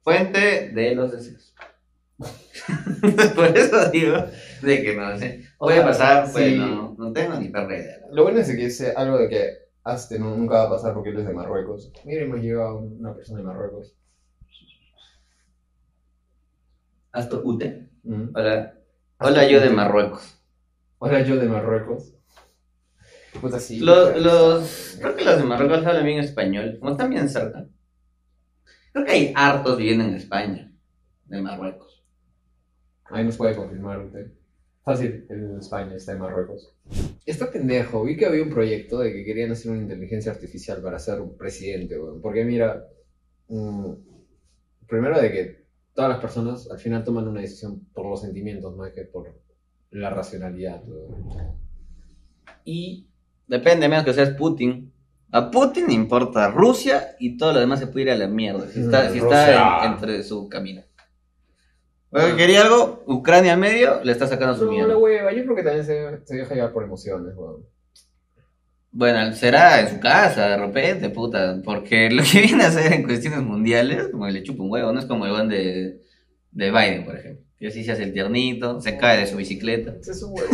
Fuente 0.03 0.69
de 0.69 0.95
los 0.95 1.11
deseos. 1.11 1.53
Por 3.35 3.57
eso 3.57 3.89
digo 3.91 4.15
de 4.61 4.81
que 4.83 4.95
no 4.95 5.17
sé. 5.17 5.43
Voy 5.59 5.73
a 5.75 5.83
pasar, 5.83 6.31
pues 6.31 6.45
Sí. 6.45 6.57
no, 6.57 6.95
no 6.97 7.11
tengo 7.13 7.35
ni 7.39 7.49
perra 7.49 7.77
idea. 7.77 7.97
Lo 8.11 8.23
bueno 8.23 8.39
es 8.39 8.47
que 8.47 8.65
es 8.65 8.81
algo 8.95 9.17
de 9.17 9.29
que 9.29 10.19
no- 10.19 10.35
nunca 10.35 10.55
va 10.55 10.63
a 10.63 10.69
pasar 10.71 10.93
porque 10.93 11.09
él 11.09 11.19
es 11.19 11.27
de 11.27 11.33
Marruecos. 11.33 11.91
Miren, 12.05 12.23
hemos 12.25 12.39
llegado 12.39 12.77
una 12.79 13.13
persona 13.15 13.39
de 13.39 13.45
Marruecos. 13.45 13.95
Hasta 17.11 17.35
Ute. 17.37 17.89
Mm. 18.03 18.29
Hola. 18.35 18.73
Hola, 19.19 19.47
yo 19.47 19.59
de 19.59 19.69
Marruecos. 19.69 20.40
Hola, 21.03 21.23
yo 21.23 21.35
de 21.35 21.47
Marruecos. 21.47 22.13
Puta, 23.41 23.59
sí. 23.59 23.79
Los, 23.79 24.11
pues. 24.11 24.23
los, 24.23 24.97
creo 24.99 25.15
que 25.15 25.25
los 25.25 25.37
de 25.39 25.43
Marruecos 25.45 25.83
hablan 25.83 26.05
bien 26.05 26.19
español, 26.19 26.77
como 26.79 26.91
están 26.91 27.09
bien 27.09 27.27
cerca. 27.27 27.67
Creo 28.93 29.05
que 29.05 29.11
hay 29.11 29.33
hartos 29.35 29.79
viviendo 29.79 30.03
en 30.03 30.13
España, 30.13 30.71
de 31.25 31.41
Marruecos. 31.41 32.05
Ahí 33.05 33.25
nos 33.25 33.35
puede 33.35 33.55
confirmar 33.55 33.97
usted. 33.97 34.31
Fácil, 34.83 35.25
en 35.31 35.57
España 35.57 35.95
está 35.95 36.11
en 36.11 36.19
Marruecos. 36.19 36.71
Está 37.25 37.49
pendejo. 37.49 38.03
Vi 38.03 38.15
que 38.15 38.27
había 38.27 38.43
un 38.43 38.51
proyecto 38.51 38.99
de 38.99 39.11
que 39.11 39.25
querían 39.25 39.53
hacer 39.53 39.71
una 39.71 39.81
inteligencia 39.81 40.31
artificial 40.31 40.83
para 40.83 40.99
ser 40.99 41.19
un 41.19 41.35
presidente, 41.35 41.97
weón. 41.99 42.21
Porque 42.21 42.45
mira, 42.45 42.85
mm, 43.47 43.91
primero 44.87 45.19
de 45.19 45.31
que 45.31 45.65
todas 45.95 46.11
las 46.11 46.19
personas 46.19 46.69
al 46.69 46.77
final 46.77 47.03
toman 47.03 47.27
una 47.27 47.41
decisión 47.41 47.87
por 47.91 48.05
los 48.05 48.21
sentimientos, 48.21 48.75
es 48.87 48.93
que 48.93 49.05
por 49.05 49.27
la 49.91 50.09
racionalidad, 50.09 50.81
weón. 50.87 51.55
Y 52.65 53.07
Depende, 53.47 53.89
menos 53.89 54.05
que 54.05 54.13
seas 54.13 54.29
Putin. 54.31 54.93
A 55.31 55.51
Putin 55.51 55.87
le 55.87 55.93
importa 55.93 56.49
Rusia 56.49 57.15
y 57.19 57.35
todo 57.37 57.51
lo 57.53 57.59
demás 57.59 57.79
se 57.79 57.87
puede 57.87 58.03
ir 58.05 58.11
a 58.11 58.15
la 58.15 58.27
mierda. 58.27 58.65
Si 58.69 58.79
está, 58.79 59.09
si 59.11 59.17
está 59.17 59.45
Rusia. 59.45 59.85
en- 59.85 59.91
entre 59.93 60.23
su 60.23 60.47
camino. 60.47 60.81
Bueno, 62.11 62.35
quería 62.37 62.61
algo, 62.61 63.03
Ucrania 63.07 63.53
al 63.53 63.59
medio, 63.59 64.01
le 64.03 64.11
está 64.11 64.27
sacando 64.27 64.55
su 64.55 64.65
no, 64.65 64.71
mierda. 64.71 64.97
hueva, 64.97 65.31
yo 65.33 65.43
creo 65.43 65.55
que 65.55 65.63
también 65.63 65.85
se, 65.85 66.25
se 66.25 66.35
deja 66.35 66.55
llevar 66.55 66.71
por 66.73 66.83
emociones, 66.83 67.33
weón. 67.35 67.65
Bueno, 68.93 69.33
será 69.33 69.79
en 69.81 69.89
su 69.89 69.99
casa, 70.01 70.49
de 70.49 70.57
repente, 70.57 71.09
puta. 71.09 71.61
Porque 71.63 72.09
lo 72.09 72.23
que 72.23 72.41
viene 72.47 72.63
a 72.63 72.67
hacer 72.67 72.91
en 72.93 73.03
cuestiones 73.03 73.41
mundiales, 73.41 74.09
como 74.09 74.25
que 74.25 74.31
le 74.33 74.43
chupa 74.43 74.63
un 74.63 74.71
huevo, 74.71 74.91
no 74.91 74.99
es 74.99 75.05
como 75.05 75.25
el 75.25 75.31
one 75.31 75.53
de, 75.55 76.01
de 76.51 76.71
Biden, 76.71 77.05
por 77.05 77.15
ejemplo. 77.17 77.45
Que 77.61 77.67
así 77.67 77.83
se 77.83 77.91
hace 77.91 78.03
el 78.03 78.11
tiernito, 78.13 78.81
se 78.81 78.97
cae 78.97 79.19
de 79.19 79.27
su 79.27 79.37
bicicleta. 79.37 79.93
Es 80.01 80.23
un 80.23 80.33
huevo. 80.33 80.49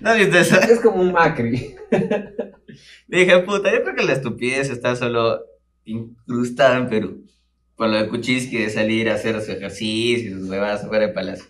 ¿No 0.00 0.14
viste 0.14 0.38
eso? 0.40 0.60
es 0.60 0.78
como 0.80 1.02
un 1.02 1.10
Macri. 1.12 1.74
Dije, 3.08 3.38
puta, 3.40 3.72
yo 3.72 3.82
creo 3.82 3.96
que 3.96 4.04
la 4.04 4.12
estupidez 4.12 4.70
está 4.70 4.94
solo 4.96 5.40
incrustada 5.84 6.76
en 6.76 6.88
Perú. 6.88 7.24
Por 7.76 7.88
lo 7.88 7.96
de 8.00 8.08
Kuczynski 8.08 8.56
de 8.58 8.70
salir 8.70 9.10
a 9.10 9.14
hacer 9.14 9.40
su 9.42 9.50
ejercicio 9.50 10.30
y 10.30 10.32
sus 10.34 10.48
huevadas 10.48 10.84
afuera 10.84 11.06
del 11.06 11.14
palacio. 11.14 11.46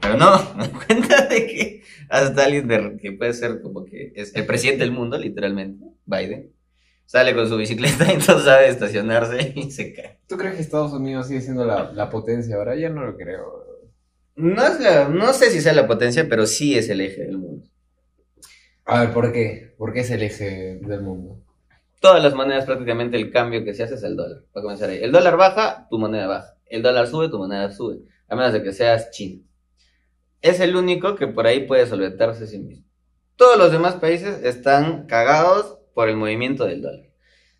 Pero 0.00 0.16
no, 0.16 0.54
me 0.56 0.68
cuenta 0.70 1.26
de 1.26 1.46
que 1.46 1.82
hasta 2.08 2.44
alguien 2.46 2.68
de- 2.68 2.96
que 3.00 3.12
puede 3.12 3.34
ser 3.34 3.60
como 3.60 3.84
que 3.84 4.12
es 4.16 4.34
el 4.34 4.46
presidente 4.46 4.84
del 4.84 4.92
mundo, 4.92 5.18
literalmente, 5.18 5.84
Biden, 6.06 6.50
sale 7.08 7.34
con 7.34 7.48
su 7.48 7.56
bicicleta 7.56 8.12
y 8.12 8.16
no 8.18 8.38
sabe 8.38 8.68
estacionarse 8.68 9.54
y 9.56 9.70
se 9.70 9.94
cae. 9.94 10.20
¿Tú 10.28 10.36
crees 10.36 10.56
que 10.56 10.60
Estados 10.60 10.92
Unidos 10.92 11.26
sigue 11.26 11.40
siendo 11.40 11.64
la, 11.64 11.90
la 11.92 12.10
potencia 12.10 12.56
ahora? 12.56 12.76
Ya 12.76 12.90
no 12.90 13.02
lo 13.04 13.16
creo. 13.16 13.64
No, 14.36 14.62
es 14.62 14.78
la- 14.78 15.08
no 15.08 15.32
sé 15.32 15.50
si 15.50 15.62
sea 15.62 15.72
la 15.72 15.86
potencia, 15.86 16.28
pero 16.28 16.46
sí 16.46 16.76
es 16.76 16.90
el 16.90 17.00
eje 17.00 17.22
del 17.22 17.38
mundo. 17.38 17.66
A 18.84 19.00
ver, 19.00 19.12
¿por 19.14 19.32
qué? 19.32 19.74
¿Por 19.78 19.92
qué 19.94 20.00
es 20.00 20.10
el 20.10 20.22
eje 20.22 20.78
del 20.82 21.00
mundo? 21.00 21.40
Todas 22.00 22.22
las 22.22 22.34
monedas 22.34 22.66
prácticamente 22.66 23.16
el 23.16 23.30
cambio 23.32 23.64
que 23.64 23.72
se 23.74 23.84
hace 23.84 23.94
es 23.94 24.02
el 24.02 24.14
dólar. 24.14 24.42
Para 24.52 24.62
comenzar 24.64 24.90
ahí. 24.90 25.02
El 25.02 25.10
dólar 25.10 25.36
baja, 25.38 25.86
tu 25.90 25.98
moneda 25.98 26.26
baja. 26.26 26.56
El 26.66 26.82
dólar 26.82 27.06
sube, 27.08 27.28
tu 27.30 27.38
moneda 27.38 27.72
sube. 27.72 28.00
A 28.28 28.36
menos 28.36 28.52
de 28.52 28.62
que 28.62 28.72
seas 28.74 29.10
China. 29.10 29.42
Es 30.42 30.60
el 30.60 30.76
único 30.76 31.16
que 31.16 31.26
por 31.26 31.46
ahí 31.46 31.66
puede 31.66 31.86
solventarse 31.86 32.44
a 32.44 32.46
sí 32.46 32.58
mismo. 32.58 32.84
Todos 33.36 33.56
los 33.58 33.72
demás 33.72 33.94
países 33.94 34.44
están 34.44 35.06
cagados 35.06 35.77
por 35.98 36.08
el 36.08 36.16
movimiento 36.16 36.64
del 36.64 36.80
dólar. 36.80 37.10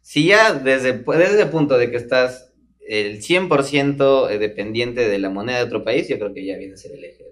Si 0.01 0.25
ya 0.29 0.55
desde, 0.55 0.93
desde 0.93 1.43
el 1.43 1.49
punto 1.49 1.77
de 1.77 1.91
que 1.91 1.97
estás 1.97 2.53
el 2.87 3.21
100% 3.21 4.29
dependiente 4.39 5.09
de 5.09 5.19
la 5.19 5.29
moneda 5.29 5.59
de 5.59 5.65
otro 5.65 5.83
país, 5.83 6.07
yo 6.07 6.21
creo 6.21 6.33
que 6.33 6.47
ya 6.47 6.57
viene 6.57 6.75
a 6.75 6.77
ser 6.77 6.93
el 6.93 7.03
eje. 7.03 7.25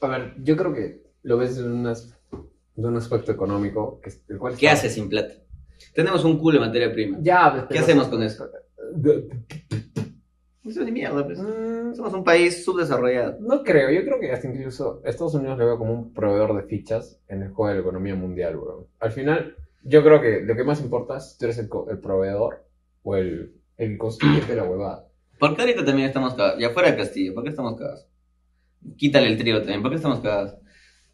A 0.00 0.08
ver, 0.08 0.32
yo 0.42 0.56
creo 0.56 0.72
que 0.72 1.02
lo 1.22 1.36
ves 1.36 1.56
de, 1.58 1.64
unas- 1.64 2.16
de 2.76 2.88
un 2.88 2.96
aspecto 2.96 3.30
económico. 3.30 4.00
Que, 4.00 4.10
el 4.32 4.38
cual 4.38 4.56
¿Qué 4.56 4.64
está- 4.64 4.78
haces 4.78 4.94
sin 4.94 5.10
plata? 5.10 5.34
Tenemos 5.94 6.24
un 6.24 6.38
culo 6.38 6.58
de 6.58 6.66
materia 6.66 6.90
prima. 6.90 7.18
Ya, 7.20 7.68
¿Qué 7.70 7.78
hacemos 7.80 8.06
con 8.08 8.22
eso? 8.22 8.48
Eso 10.68 10.80
es 10.80 10.86
de 10.86 10.92
mierda, 10.92 11.24
pues. 11.24 11.38
Mm, 11.38 11.94
Somos 11.94 12.12
un 12.12 12.24
país 12.24 12.64
subdesarrollado. 12.64 13.38
No 13.40 13.62
creo, 13.62 13.90
yo 13.90 14.04
creo 14.04 14.20
que 14.20 14.30
hasta 14.30 14.48
incluso 14.48 15.00
Estados 15.04 15.34
Unidos 15.34 15.58
lo 15.58 15.66
veo 15.66 15.78
como 15.78 15.92
un 15.92 16.12
proveedor 16.12 16.54
de 16.56 16.68
fichas 16.68 17.18
en 17.28 17.42
el 17.42 17.48
juego 17.50 17.68
de 17.68 17.74
la 17.76 17.80
economía 17.80 18.14
mundial, 18.14 18.56
weón. 18.56 18.86
Al 19.00 19.12
final, 19.12 19.56
yo 19.82 20.02
creo 20.02 20.20
que 20.20 20.42
lo 20.42 20.54
que 20.54 20.64
más 20.64 20.80
importa 20.80 21.16
es 21.16 21.32
si 21.32 21.38
tú 21.38 21.44
eres 21.46 21.58
el, 21.58 21.68
proveedor 21.68 22.64
o 23.02 23.16
el, 23.16 23.54
el 23.78 23.98
de 23.98 24.56
la 24.56 24.64
huevada. 24.64 25.06
¿Por 25.38 25.54
qué 25.54 25.62
ahorita 25.62 25.84
también 25.84 26.08
estamos 26.08 26.34
cagados? 26.34 26.60
Ya 26.60 26.70
fuera 26.70 26.90
de 26.90 26.96
Castillo, 26.96 27.34
¿por 27.34 27.44
qué 27.44 27.50
estamos 27.50 27.76
cagados? 27.78 28.06
Quítale 28.96 29.28
el 29.28 29.38
trío 29.38 29.58
también, 29.58 29.82
¿por 29.82 29.90
qué 29.90 29.96
estamos 29.96 30.20
cagados? 30.20 30.56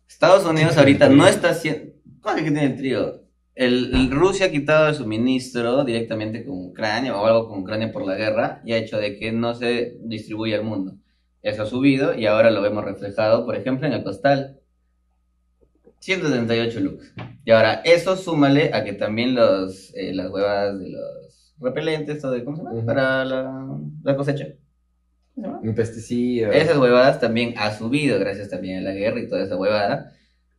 Estados 0.08 0.44
Unidos 0.44 0.76
ahorita 0.76 1.08
no 1.08 1.26
está 1.26 1.50
haciendo... 1.50 1.92
¿Cuál 2.20 2.38
es 2.38 2.44
que 2.44 2.50
tiene 2.50 2.66
el 2.66 2.76
trío? 2.76 3.23
El, 3.54 3.94
el 3.94 4.10
Rusia 4.10 4.46
ha 4.46 4.50
quitado 4.50 4.88
el 4.88 4.94
suministro 4.94 5.84
directamente 5.84 6.44
con 6.44 6.66
Ucrania 6.66 7.16
o 7.16 7.24
algo 7.24 7.48
con 7.48 7.60
Ucrania 7.60 7.92
por 7.92 8.04
la 8.04 8.16
guerra 8.16 8.60
y 8.64 8.72
ha 8.72 8.78
hecho 8.78 8.98
de 8.98 9.16
que 9.16 9.30
no 9.32 9.54
se 9.54 9.96
distribuya 10.00 10.56
al 10.56 10.64
mundo. 10.64 10.96
Eso 11.42 11.62
ha 11.62 11.66
subido 11.66 12.18
y 12.18 12.26
ahora 12.26 12.50
lo 12.50 12.62
vemos 12.62 12.84
reflejado, 12.84 13.44
por 13.44 13.54
ejemplo, 13.54 13.86
en 13.86 13.92
el 13.92 14.02
costal. 14.02 14.58
178 16.00 16.80
lux. 16.80 17.14
Y 17.44 17.50
ahora, 17.50 17.80
eso 17.84 18.16
súmale 18.16 18.72
a 18.74 18.84
que 18.84 18.92
también 18.92 19.34
los, 19.34 19.90
eh, 19.94 20.12
las 20.12 20.30
huevas 20.30 20.78
de 20.78 20.90
los 20.90 21.54
repelentes, 21.58 22.22
o 22.24 22.30
de, 22.30 22.44
¿cómo 22.44 22.56
se 22.56 22.62
llama? 22.62 22.84
Para 22.84 23.24
la, 23.24 23.78
la 24.02 24.16
cosecha. 24.16 24.48
¿Cómo 25.34 25.34
se 25.34 25.40
llama? 25.40 25.60
Un 25.62 25.74
pesticida. 25.74 26.50
Esas 26.50 26.76
huevadas 26.76 27.20
también 27.20 27.54
ha 27.56 27.72
subido 27.72 28.18
gracias 28.18 28.50
también 28.50 28.78
a 28.78 28.82
la 28.82 28.92
guerra 28.92 29.20
y 29.20 29.28
toda 29.28 29.44
esa 29.44 29.56
huevada. 29.56 30.12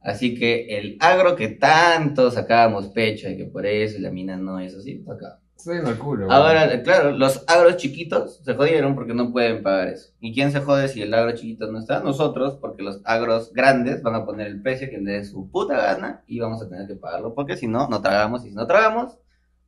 Así 0.06 0.36
que 0.36 0.78
el 0.78 0.98
agro 1.00 1.36
que 1.36 1.48
tanto 1.48 2.30
sacábamos 2.30 2.90
pecho 2.90 3.28
y 3.28 3.38
que 3.38 3.46
por 3.46 3.66
eso 3.66 3.98
la 4.00 4.12
mina 4.12 4.38
no, 4.38 4.60
eso 4.60 4.80
sí, 4.80 5.04
acá. 5.12 5.40
Estoy 5.58 5.80
en 5.80 5.88
el 5.88 5.98
culo. 5.98 6.32
Ahora, 6.32 6.84
claro, 6.84 7.10
los 7.10 7.44
agros 7.48 7.78
chiquitos 7.78 8.40
se 8.44 8.54
jodieron 8.54 8.94
porque 8.94 9.16
no 9.16 9.32
pueden 9.32 9.64
pagar 9.64 9.88
eso. 9.88 10.14
¿Y 10.20 10.32
quién 10.32 10.52
se 10.52 10.60
jode 10.60 10.90
si 10.90 11.02
el 11.02 11.12
agro 11.12 11.34
chiquito 11.34 11.72
no 11.72 11.80
está? 11.80 12.02
Nosotros, 12.02 12.60
porque 12.62 12.84
los 12.84 13.02
agros 13.04 13.52
grandes 13.52 14.04
van 14.04 14.14
a 14.14 14.26
poner 14.28 14.46
el 14.46 14.62
precio 14.62 14.92
que 14.92 15.00
les 15.00 15.06
dé 15.06 15.26
su 15.26 15.50
puta 15.50 15.76
gana 15.76 16.24
y 16.28 16.40
vamos 16.40 16.62
a 16.62 16.70
tener 16.70 16.86
que 16.86 16.96
pagarlo 16.96 17.34
porque 17.34 17.58
si 17.58 17.68
no, 17.68 17.88
no 17.88 18.00
tragamos 18.04 18.46
y 18.46 18.50
si 18.50 18.56
no 18.56 18.68
tragamos, 18.68 19.18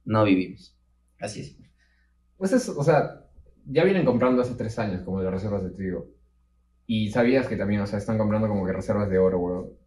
no 0.05 0.23
vivimos. 0.23 0.77
Así 1.19 1.41
es. 1.41 1.57
Pues 2.37 2.53
es, 2.53 2.69
o 2.69 2.83
sea, 2.83 3.25
ya 3.65 3.83
vienen 3.83 4.05
comprando 4.05 4.43
hace 4.43 4.53
tres 4.53 4.77
años 4.77 5.01
como 5.01 5.23
las 5.23 5.33
reservas 5.33 5.63
de 5.63 5.71
trigo. 5.71 6.09
Y 6.85 7.09
sabías 7.09 7.47
que 7.47 7.57
también, 7.57 7.81
o 7.81 7.87
sea, 7.87 7.97
están 7.97 8.19
comprando 8.19 8.47
como 8.47 8.67
que 8.67 8.73
reservas 8.73 9.09
de 9.09 9.17
oro, 9.17 9.39
weón. 9.39 9.86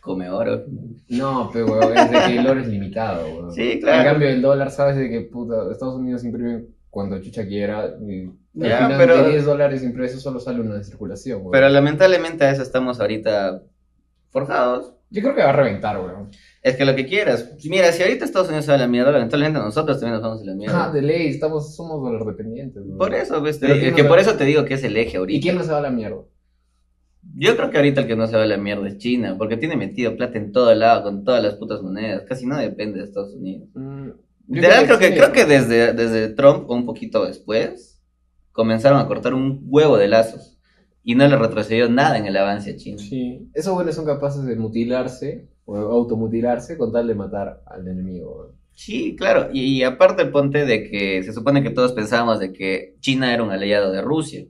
Come 0.00 0.30
oro. 0.30 0.64
No, 1.08 1.50
pero 1.52 1.66
weón, 1.66 1.96
es 1.96 2.10
de 2.10 2.18
que 2.18 2.38
el 2.38 2.46
oro 2.46 2.60
es 2.60 2.66
limitado, 2.68 3.26
weón. 3.28 3.52
Sí, 3.52 3.72
En 3.72 3.80
claro. 3.80 4.10
cambio, 4.10 4.28
el 4.28 4.40
dólar, 4.42 4.70
sabes 4.70 4.96
de 4.96 5.10
que 5.10 5.20
puta, 5.22 5.70
Estados 5.70 5.96
Unidos 5.96 6.24
imprime 6.24 6.64
cuando 6.88 7.20
chucha 7.20 7.46
quiera. 7.46 7.94
Y 8.00 8.24
al 8.24 8.32
Ya, 8.54 8.76
final 8.78 8.98
pero- 8.98 9.22
de 9.24 9.30
10 9.30 9.44
dólares 9.44 9.82
impresos 9.84 10.22
solo 10.22 10.40
sale 10.40 10.60
uno 10.60 10.74
de 10.74 10.84
circulación, 10.84 11.40
weón. 11.40 11.52
Pero 11.52 11.68
lamentablemente 11.68 12.44
a 12.44 12.50
eso 12.50 12.62
estamos 12.62 12.98
ahorita 13.00 13.62
forjados. 14.30 14.94
Yo 15.12 15.22
creo 15.22 15.34
que 15.34 15.42
va 15.42 15.48
a 15.50 15.52
reventar, 15.52 15.98
weón. 16.00 16.30
Es 16.62 16.76
que 16.76 16.84
lo 16.84 16.94
que 16.94 17.04
quieras. 17.04 17.50
Mira, 17.68 17.90
si 17.90 18.02
ahorita 18.02 18.24
Estados 18.24 18.46
Unidos 18.48 18.64
se 18.66 18.70
va 18.70 18.76
a 18.76 18.80
la 18.80 18.86
mierda, 18.86 19.10
lamentablemente 19.10 19.58
nosotros 19.58 19.98
también 19.98 20.14
nos 20.14 20.22
vamos 20.22 20.42
a 20.42 20.44
la 20.46 20.54
mierda. 20.54 20.84
Ah, 20.86 20.92
de 20.92 21.02
ley, 21.02 21.28
estamos, 21.28 21.74
somos 21.74 22.00
dólar 22.00 22.24
dependientes, 22.24 22.82
weón. 22.84 22.96
Por 22.98 23.12
eso, 23.14 23.40
¿ves? 23.42 23.60
Es 23.62 23.78
¿quién 23.80 23.94
que 23.94 24.04
por 24.04 24.18
va- 24.18 24.22
eso 24.22 24.34
te 24.36 24.44
digo 24.44 24.64
que 24.64 24.74
es 24.74 24.84
el 24.84 24.96
eje 24.96 25.14
¿Y 25.14 25.16
ahorita. 25.16 25.42
quién 25.42 25.56
no 25.56 25.64
se 25.64 25.72
va 25.72 25.78
a 25.78 25.82
la 25.82 25.90
mierda? 25.90 26.18
Yo 27.34 27.56
creo 27.56 27.70
que 27.70 27.76
ahorita 27.76 28.02
el 28.02 28.06
que 28.06 28.16
no 28.16 28.26
se 28.26 28.36
va 28.36 28.42
a 28.42 28.46
la 28.46 28.56
mierda 28.56 28.88
es 28.88 28.98
China, 28.98 29.36
porque 29.38 29.56
tiene 29.56 29.76
metido 29.76 30.16
plata 30.16 30.38
en 30.38 30.52
todo 30.52 30.74
lado, 30.74 31.02
con 31.02 31.24
todas 31.24 31.42
las 31.42 31.54
putas 31.54 31.82
monedas. 31.82 32.24
Casi 32.28 32.46
no 32.46 32.56
depende 32.56 32.98
de 32.98 33.04
Estados 33.04 33.34
Unidos. 33.34 33.68
Mm, 33.74 34.08
Literal, 34.48 34.86
creo 34.86 34.98
que, 34.98 35.08
sí. 35.08 35.14
creo 35.14 35.32
que 35.32 35.44
desde, 35.44 35.92
desde 35.92 36.28
Trump, 36.30 36.68
o 36.68 36.74
un 36.74 36.86
poquito 36.86 37.24
después, 37.24 38.02
comenzaron 38.52 38.98
a 38.98 39.06
cortar 39.06 39.34
un 39.34 39.60
huevo 39.64 39.96
de 39.96 40.08
lazos. 40.08 40.58
Y 41.02 41.14
no 41.14 41.26
le 41.26 41.36
retrocedió 41.36 41.88
nada 41.88 42.18
en 42.18 42.26
el 42.26 42.36
avance 42.36 42.72
a 42.72 42.76
China. 42.76 42.98
Sí. 42.98 43.48
Esos 43.54 43.74
buenos 43.74 43.94
son 43.94 44.04
capaces 44.04 44.44
de 44.44 44.56
mutilarse 44.56 45.48
o 45.64 45.76
automutilarse 45.76 46.76
con 46.76 46.92
tal 46.92 47.06
de 47.06 47.14
matar 47.14 47.62
al 47.66 47.88
enemigo. 47.88 48.54
Sí, 48.72 49.16
claro. 49.16 49.48
Y, 49.52 49.78
y 49.78 49.82
aparte 49.82 50.26
ponte 50.26 50.66
de 50.66 50.90
que 50.90 51.22
se 51.22 51.32
supone 51.32 51.62
que 51.62 51.70
todos 51.70 51.92
pensábamos 51.92 52.38
de 52.38 52.52
que 52.52 52.96
China 53.00 53.32
era 53.32 53.42
un 53.42 53.50
aliado 53.50 53.92
de 53.92 54.02
Rusia. 54.02 54.46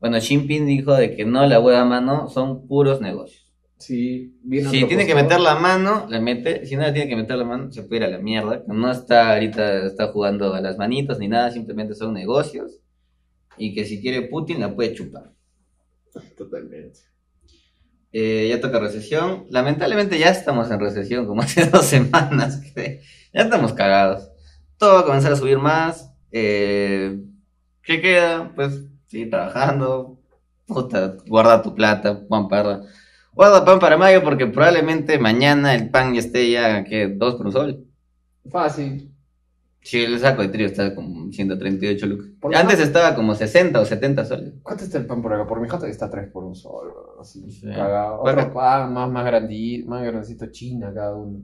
Bueno, 0.00 0.18
Xi 0.18 0.26
Jinping 0.26 0.66
dijo 0.66 0.94
de 0.94 1.16
que 1.16 1.24
no, 1.24 1.46
la 1.46 1.60
hueva 1.60 1.84
mano 1.84 2.28
son 2.28 2.66
puros 2.66 3.00
negocios. 3.00 3.48
Sí, 3.78 4.34
Si 4.70 4.84
tiene 4.86 5.06
que 5.06 5.14
meter 5.14 5.38
la 5.38 5.54
mano, 5.54 6.06
la 6.08 6.20
mete. 6.20 6.66
Si 6.66 6.74
no 6.74 6.82
le 6.82 6.92
tiene 6.92 7.08
que 7.08 7.14
meter 7.16 7.36
la 7.36 7.44
mano, 7.44 7.70
se 7.70 7.84
puede 7.84 8.02
ir 8.02 8.08
a 8.08 8.10
la 8.10 8.18
mierda. 8.18 8.64
No 8.66 8.90
está 8.90 9.34
ahorita, 9.34 9.86
está 9.86 10.08
jugando 10.08 10.52
a 10.54 10.60
las 10.60 10.78
manitos 10.78 11.18
ni 11.20 11.28
nada, 11.28 11.52
simplemente 11.52 11.94
son 11.94 12.12
negocios. 12.12 12.80
Y 13.56 13.74
que 13.74 13.84
si 13.84 14.00
quiere 14.00 14.22
Putin 14.22 14.60
la 14.60 14.74
puede 14.74 14.94
chupar. 14.94 15.32
Totalmente. 16.36 16.98
Eh, 18.12 18.48
ya 18.50 18.60
toca 18.60 18.80
recesión. 18.80 19.46
Lamentablemente 19.50 20.18
ya 20.18 20.30
estamos 20.30 20.70
en 20.70 20.80
recesión, 20.80 21.26
como 21.26 21.42
hace 21.42 21.66
dos 21.70 21.84
semanas. 21.84 22.60
que 22.74 23.02
ya 23.32 23.42
estamos 23.42 23.72
cagados. 23.74 24.28
Todo 24.76 24.94
va 24.94 25.00
a 25.00 25.04
comenzar 25.04 25.32
a 25.32 25.36
subir 25.36 25.58
más. 25.58 26.12
Eh, 26.32 27.20
¿Qué 27.82 28.00
queda? 28.00 28.52
Pues 28.56 28.88
seguir 29.08 29.30
trabajando. 29.30 30.18
Puta, 30.66 31.16
guarda 31.26 31.62
tu 31.62 31.74
plata, 31.74 32.22
Juan 32.28 32.48
Parra. 32.48 32.82
Guarda 33.34 33.64
pan 33.64 33.78
para 33.78 33.96
mayo 33.96 34.22
porque 34.22 34.46
probablemente 34.46 35.18
mañana 35.18 35.74
el 35.74 35.90
pan 35.90 36.12
ya 36.12 36.20
esté 36.20 36.50
ya, 36.50 36.84
que 36.84 37.08
Dos 37.08 37.36
por 37.36 37.46
un 37.46 37.52
sol. 37.52 37.84
Fácil. 38.50 39.12
Si 39.80 40.02
el 40.02 40.18
saco 40.18 40.42
de 40.42 40.48
trigo 40.48 40.68
está 40.68 40.94
como 40.94 41.30
138 41.32 42.06
lucas. 42.06 42.26
¿Por 42.40 42.54
Antes 42.54 42.80
estaba 42.80 43.14
como 43.14 43.34
60 43.34 43.80
o 43.80 43.84
70 43.84 44.24
soles. 44.24 44.54
¿Cuánto 44.62 44.84
está 44.84 44.98
el 44.98 45.06
pan 45.06 45.22
por 45.22 45.32
acá? 45.32 45.46
Por 45.46 45.60
mi 45.60 45.68
jata 45.68 45.86
está 45.86 46.10
3 46.10 46.30
por 46.30 46.44
un 46.44 46.54
sol, 46.54 46.92
así, 47.20 47.50
Sí. 47.50 47.66
cagado. 47.66 48.20
Otro 48.20 48.52
pan 48.52 48.92
más, 48.92 49.08
más 49.10 49.24
grandito, 49.24 49.88
más 49.88 50.02
grandecito, 50.02 50.46
China 50.46 50.92
cada 50.92 51.14
uno. 51.14 51.40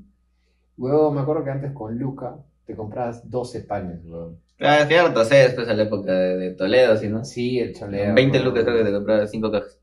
Huevo, 0.77 1.13
me 1.13 1.21
acuerdo 1.21 1.45
que 1.45 1.51
antes 1.51 1.73
con 1.73 1.97
Luca 1.97 2.37
te 2.67 2.75
comprabas 2.75 3.31
12 3.31 3.61
panes, 3.61 4.05
weón. 4.05 4.37
Claro, 4.57 4.83
es 4.85 4.89
ya 4.89 5.03
retrocede 5.09 5.43
después 5.45 5.69
a 5.69 5.75
la 5.75 5.83
época 5.83 6.13
de, 6.13 6.37
de 6.37 6.51
Toledo, 6.53 6.97
¿sí, 6.97 7.09
no? 7.09 7.25
Sí, 7.25 7.59
el 7.59 7.75
choleo. 7.75 8.15
20 8.15 8.39
weón. 8.39 8.49
lucas 8.49 8.65
creo 8.65 8.79
que 8.79 8.85
te 8.85 8.93
compraba 8.93 9.27
5 9.27 9.51
cajas. 9.51 9.79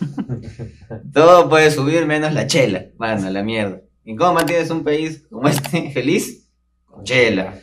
Todo 1.12 1.48
puede 1.48 1.70
subir 1.70 2.04
menos 2.06 2.32
la 2.34 2.46
chela. 2.46 2.86
Bueno, 2.96 3.30
la 3.30 3.42
mierda. 3.42 3.80
¿Y 4.04 4.16
cómo 4.16 4.34
mantienes 4.34 4.70
un 4.70 4.82
país 4.84 5.24
como 5.30 5.48
este 5.48 5.90
feliz? 5.94 6.50
Con 6.86 7.04
chela. 7.04 7.54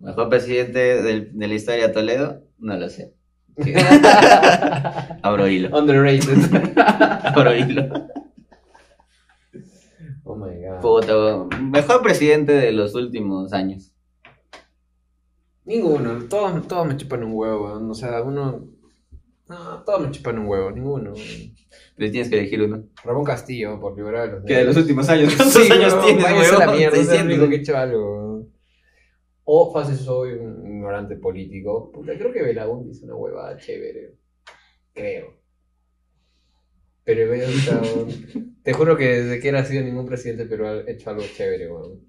Mejor 0.00 0.28
presidente 0.28 1.02
del- 1.02 1.36
de 1.36 1.48
la 1.48 1.54
historia 1.54 1.88
de 1.88 1.92
Toledo, 1.92 2.42
no 2.58 2.76
lo 2.76 2.88
sé. 2.88 3.14
Abro 5.22 5.48
hilo. 5.48 5.76
Underrated. 5.76 6.38
Abro 6.76 7.54
hilo. 7.54 7.88
oh 10.24 10.36
my 10.36 10.54
god. 10.60 10.80
Puta, 10.80 11.56
mejor 11.60 12.02
presidente 12.02 12.52
de 12.52 12.72
los 12.72 12.94
últimos 12.94 13.52
años. 13.52 13.92
Ninguno, 15.68 16.24
todos, 16.30 16.66
todos 16.66 16.86
me 16.86 16.96
chupan 16.96 17.22
un 17.24 17.32
huevo. 17.34 17.64
O 17.90 17.94
sea, 17.94 18.22
uno. 18.22 18.66
No, 19.48 19.82
todos 19.84 20.00
me 20.00 20.10
chupan 20.10 20.38
un 20.38 20.46
huevo, 20.46 20.70
ninguno. 20.70 21.12
Pero 21.94 22.10
tienes 22.10 22.30
que 22.30 22.38
elegir 22.38 22.62
uno. 22.62 22.84
Ramón 23.04 23.24
Castillo, 23.24 23.78
por 23.78 23.94
liberar 23.94 24.28
a 24.28 24.32
los 24.32 24.44
Que 24.44 24.54
de 24.54 24.64
los 24.64 24.76
últimos 24.78 25.06
años. 25.10 25.34
¿Cuántos 25.36 25.62
Sí, 25.62 25.70
años 25.70 25.92
a 25.92 26.66
la 26.66 26.72
mierda, 26.72 26.96
es 26.96 27.02
el 27.02 27.16
600. 27.18 27.24
único 27.26 27.48
que 27.50 27.56
he 27.56 27.58
hecho 27.58 27.76
algo. 27.76 28.46
O 29.44 29.72
fácil 29.72 29.96
soy 29.96 30.32
un 30.32 30.66
ignorante 30.66 31.16
político. 31.16 31.92
Puta, 31.92 32.14
creo 32.16 32.32
que 32.32 32.42
Belaúnde 32.42 32.90
hizo 32.92 33.04
una 33.04 33.16
huevada 33.16 33.58
chévere. 33.58 34.14
Creo. 34.94 35.34
Pero 37.04 37.30
weón, 37.30 38.08
Te 38.62 38.72
juro 38.72 38.96
que 38.96 39.22
desde 39.22 39.40
que 39.40 39.48
era 39.48 39.64
sido 39.64 39.82
ningún 39.84 40.06
presidente 40.06 40.46
pero 40.46 40.66
ha 40.68 40.90
hecho 40.90 41.10
algo 41.10 41.22
chévere, 41.22 41.70
weón. 41.70 42.00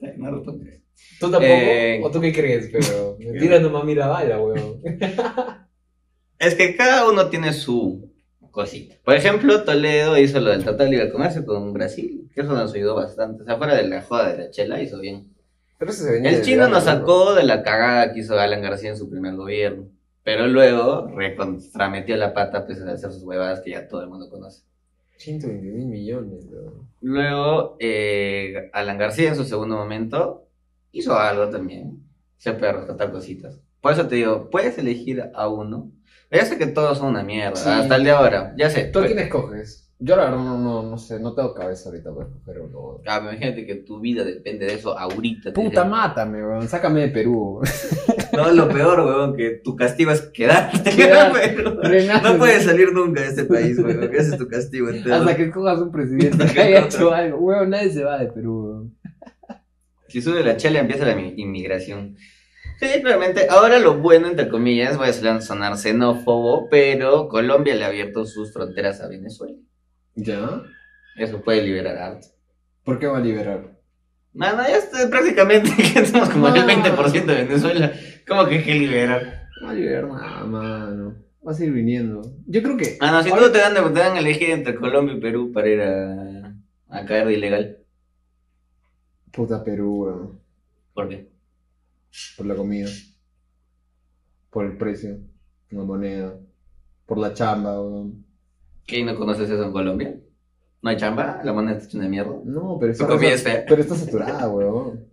No 0.00 0.30
respondes. 0.30 0.82
¿Tú 1.18 1.30
tampoco? 1.30 1.44
Eh, 1.46 2.00
¿O 2.02 2.10
tú 2.10 2.20
qué 2.20 2.32
crees? 2.32 2.68
Pero 2.72 3.16
mentira 3.20 3.58
nomás 3.58 3.84
mira 3.84 4.06
bala, 4.06 4.38
weón. 4.40 4.80
Es 6.38 6.54
que 6.54 6.76
cada 6.76 7.08
uno 7.08 7.28
tiene 7.28 7.52
su 7.52 8.12
cosita. 8.50 8.96
Por 9.04 9.14
ejemplo, 9.14 9.64
Toledo 9.64 10.18
hizo 10.18 10.40
lo 10.40 10.50
del 10.50 10.62
Tratado 10.62 10.84
de 10.84 10.90
Libre 10.90 11.12
Comercio 11.12 11.44
con 11.44 11.72
Brasil, 11.72 12.30
que 12.34 12.42
eso 12.42 12.52
nos 12.52 12.74
ayudó 12.74 12.94
bastante. 12.94 13.42
O 13.42 13.46
sea, 13.46 13.56
fuera 13.56 13.74
de 13.74 13.88
la 13.88 14.02
joda 14.02 14.32
de 14.32 14.44
la 14.44 14.50
chela, 14.50 14.80
hizo 14.80 15.00
bien. 15.00 15.34
Pero 15.78 15.90
eso 15.90 16.04
se 16.04 16.12
venía 16.12 16.30
El 16.30 16.42
chino 16.42 16.68
nos 16.68 16.84
¿no? 16.84 16.92
sacó 16.92 17.34
de 17.34 17.42
la 17.44 17.62
cagada 17.62 18.12
que 18.12 18.20
hizo 18.20 18.38
Alan 18.38 18.62
García 18.62 18.90
en 18.90 18.96
su 18.96 19.10
primer 19.10 19.34
gobierno. 19.34 19.88
Pero 20.22 20.46
luego 20.46 21.08
recontrametió 21.14 22.16
la 22.16 22.32
pata 22.32 22.64
pues, 22.64 22.80
al 22.80 22.90
hacer 22.90 23.12
sus 23.12 23.24
huevadas 23.24 23.60
que 23.60 23.72
ya 23.72 23.88
todo 23.88 24.02
el 24.02 24.08
mundo 24.08 24.30
conoce. 24.30 24.62
120 25.16 25.66
mil 25.70 25.86
millones. 25.86 26.46
Luego, 27.00 27.76
eh, 27.80 28.70
Alan 28.72 28.98
García 28.98 29.28
en 29.30 29.36
su 29.36 29.44
segundo 29.44 29.76
momento 29.76 30.48
hizo 30.92 31.18
algo 31.18 31.48
también. 31.48 32.02
Se 32.38 32.52
puede 32.52 32.72
rescatar 32.72 33.10
cositas. 33.12 33.60
Por 33.80 33.92
eso 33.92 34.06
te 34.08 34.16
digo, 34.16 34.50
puedes 34.50 34.76
elegir 34.78 35.30
a 35.34 35.48
uno. 35.48 35.90
Ya 36.30 36.44
sé 36.46 36.58
que 36.58 36.66
todos 36.66 36.98
son 36.98 37.08
una 37.08 37.22
mierda, 37.22 37.56
Sí. 37.56 37.68
hasta 37.68 37.96
el 37.96 38.04
de 38.04 38.10
ahora. 38.10 38.54
Ya 38.56 38.68
sé. 38.70 38.84
¿Tú 38.86 38.98
a 39.00 39.06
quién 39.06 39.18
escoges? 39.18 39.83
Yo 40.00 40.16
la 40.16 40.24
verdad 40.24 40.38
no, 40.38 40.58
no, 40.58 40.82
no 40.82 40.98
sé, 40.98 41.20
no 41.20 41.34
tengo 41.34 41.54
cabeza 41.54 41.88
ahorita 41.88 42.12
para 42.12 42.26
escoger 42.26 42.60
uno. 42.60 43.00
Ah, 43.06 43.20
imagínate 43.22 43.64
que 43.64 43.76
tu 43.76 44.00
vida 44.00 44.24
depende 44.24 44.66
de 44.66 44.74
eso 44.74 44.98
ahorita. 44.98 45.52
Puta, 45.52 45.84
mátame, 45.84 46.44
weón. 46.44 46.68
Sácame 46.68 47.00
de 47.02 47.08
Perú. 47.08 47.60
No, 48.32 48.50
lo 48.50 48.68
peor, 48.68 49.00
weón, 49.00 49.36
que 49.36 49.60
tu 49.62 49.76
castigo 49.76 50.10
es 50.10 50.22
quedarte. 50.22 50.92
No 52.22 52.36
puedes 52.38 52.64
salir 52.64 52.92
nunca 52.92 53.20
de 53.22 53.28
este 53.28 53.44
país, 53.44 53.78
weón. 53.78 54.10
que 54.10 54.16
Ese 54.16 54.30
es 54.32 54.38
tu 54.38 54.48
castigo 54.48 54.88
entero. 54.90 55.14
Hasta 55.14 55.36
que 55.36 55.44
escojas 55.44 55.78
un 55.80 55.92
presidente 55.92 56.44
que 56.52 56.60
haya 56.60 56.80
hecho 56.86 57.12
algo. 57.12 57.38
Weón, 57.38 57.70
nadie 57.70 57.90
se 57.90 58.02
va 58.02 58.18
de 58.18 58.26
Perú, 58.26 58.64
weón. 58.64 58.98
Si 60.08 60.20
sube 60.20 60.42
la 60.44 60.56
chela, 60.56 60.80
empieza 60.80 61.04
la 61.06 61.14
mi- 61.14 61.34
inmigración. 61.36 62.16
Sí, 62.80 62.86
claramente. 63.00 63.46
Ahora 63.48 63.78
lo 63.78 63.98
bueno, 63.98 64.26
entre 64.28 64.48
comillas, 64.48 64.96
voy 64.98 65.08
a 65.08 65.40
sonar 65.40 65.76
xenófobo, 65.76 66.68
pero 66.68 67.28
Colombia 67.28 67.74
le 67.76 67.84
ha 67.84 67.88
abierto 67.88 68.24
sus 68.26 68.52
fronteras 68.52 69.00
a 69.00 69.08
Venezuela. 69.08 69.56
¿Ya? 70.14 70.62
Eso 71.16 71.42
puede 71.42 71.62
liberar 71.62 71.96
arte. 71.96 72.28
¿Por 72.84 72.98
qué 72.98 73.06
va 73.06 73.18
a 73.18 73.20
liberar? 73.20 73.78
Mano, 74.32 74.62
ya 74.62 74.76
está 74.78 75.08
prácticamente 75.08 75.70
que 75.94 76.06
somos 76.06 76.28
como 76.30 76.48
el 76.48 76.54
No. 76.54 76.66
20% 76.66 77.24
de 77.24 77.44
Venezuela. 77.44 77.92
¿Cómo 78.26 78.46
que 78.46 78.56
hay 78.56 78.64
que 78.64 78.74
liberar? 78.74 79.48
No 79.60 79.66
va 79.66 79.72
a 79.72 79.74
liberar 79.74 80.08
nada, 80.08 80.44
mano. 80.44 81.14
Vas 81.42 81.60
a 81.60 81.64
ir 81.64 81.72
viniendo. 81.72 82.22
Yo 82.46 82.62
creo 82.62 82.76
que. 82.76 82.96
Ah, 83.00 83.12
no, 83.12 83.22
si 83.22 83.30
ahora- 83.30 83.46
tú 83.46 83.52
te 83.52 83.58
dan, 83.58 83.74
te 83.74 84.00
dan 84.00 84.16
a 84.16 84.18
elegir 84.20 84.50
entre 84.50 84.74
Colombia 84.74 85.14
y 85.14 85.20
Perú 85.20 85.52
para 85.52 85.68
ir 85.68 85.80
a, 85.82 86.54
a 86.88 87.04
caer 87.04 87.26
de 87.26 87.34
ilegal. 87.34 87.78
Puta 89.30 89.62
Perú, 89.62 90.04
weón. 90.04 90.40
¿Por 90.94 91.08
qué? 91.08 91.28
Por 92.36 92.46
la 92.46 92.54
comida. 92.54 92.88
Por 94.50 94.64
el 94.66 94.76
precio. 94.76 95.18
La 95.70 95.82
moneda. 95.82 96.34
Por 97.06 97.18
la 97.18 97.34
chamba, 97.34 97.80
weón. 97.80 98.23
¿Qué? 98.86 99.02
¿No 99.04 99.16
conoces 99.16 99.48
eso 99.50 99.64
en 99.64 99.72
Colombia? 99.72 100.16
¿No 100.82 100.90
hay 100.90 100.96
chamba? 100.96 101.40
¿La 101.44 101.52
moneda 101.52 101.76
está 101.76 101.88
hecha 101.88 101.98
una 101.98 102.08
mierda? 102.08 102.34
No, 102.44 102.76
pero 102.78 102.92
está, 102.92 103.06
fea. 103.42 103.64
pero 103.66 103.80
está 103.80 103.94
saturada, 103.94 104.48
weón. 104.48 105.06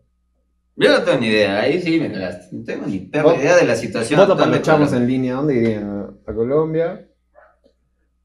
Yo 0.75 0.89
no 0.97 1.03
tengo 1.03 1.19
ni 1.19 1.27
idea, 1.27 1.61
ahí 1.61 1.81
sí 1.81 1.99
me 1.99 2.11
cagaste. 2.11 2.55
No 2.55 2.63
tengo 2.63 2.85
ni 2.87 2.99
perra 2.99 3.35
idea 3.35 3.55
de 3.55 3.65
la 3.65 3.75
situación. 3.75 4.19
Voto 4.19 4.35
para 4.37 4.61
Colombia. 4.61 4.97
en 4.97 5.07
línea. 5.07 5.35
¿Dónde 5.35 5.55
irían? 5.55 6.17
¿A 6.25 6.33
Colombia? 6.33 7.07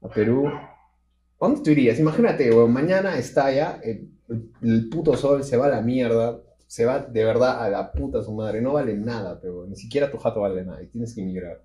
¿A 0.01 0.07
Perú? 0.09 0.47
¿A 0.47 0.69
dónde 1.39 1.61
tú 1.61 1.69
irías? 1.71 1.99
Imagínate, 1.99 2.49
weón, 2.51 2.71
mañana 2.73 3.17
estalla, 3.17 3.79
el- 3.83 4.11
el 4.61 4.89
puto 4.89 5.15
sol 5.15 5.43
se 5.43 5.55
va 5.57 5.67
a 5.67 5.69
la 5.69 5.81
mierda, 5.81 6.39
se 6.65 6.85
va 6.85 6.99
de 6.99 7.23
verdad 7.23 7.63
a 7.63 7.69
la 7.69 7.91
puta 7.91 8.21
su 8.23 8.33
madre, 8.33 8.61
no 8.61 8.73
vale 8.73 8.93
nada, 8.95 9.39
pero 9.41 9.65
ni 9.67 9.75
siquiera 9.75 10.11
tu 10.11 10.17
jato 10.17 10.41
vale 10.41 10.65
nada 10.65 10.81
y 10.83 10.87
tienes 10.87 11.13
que 11.15 11.21
emigrar. 11.21 11.61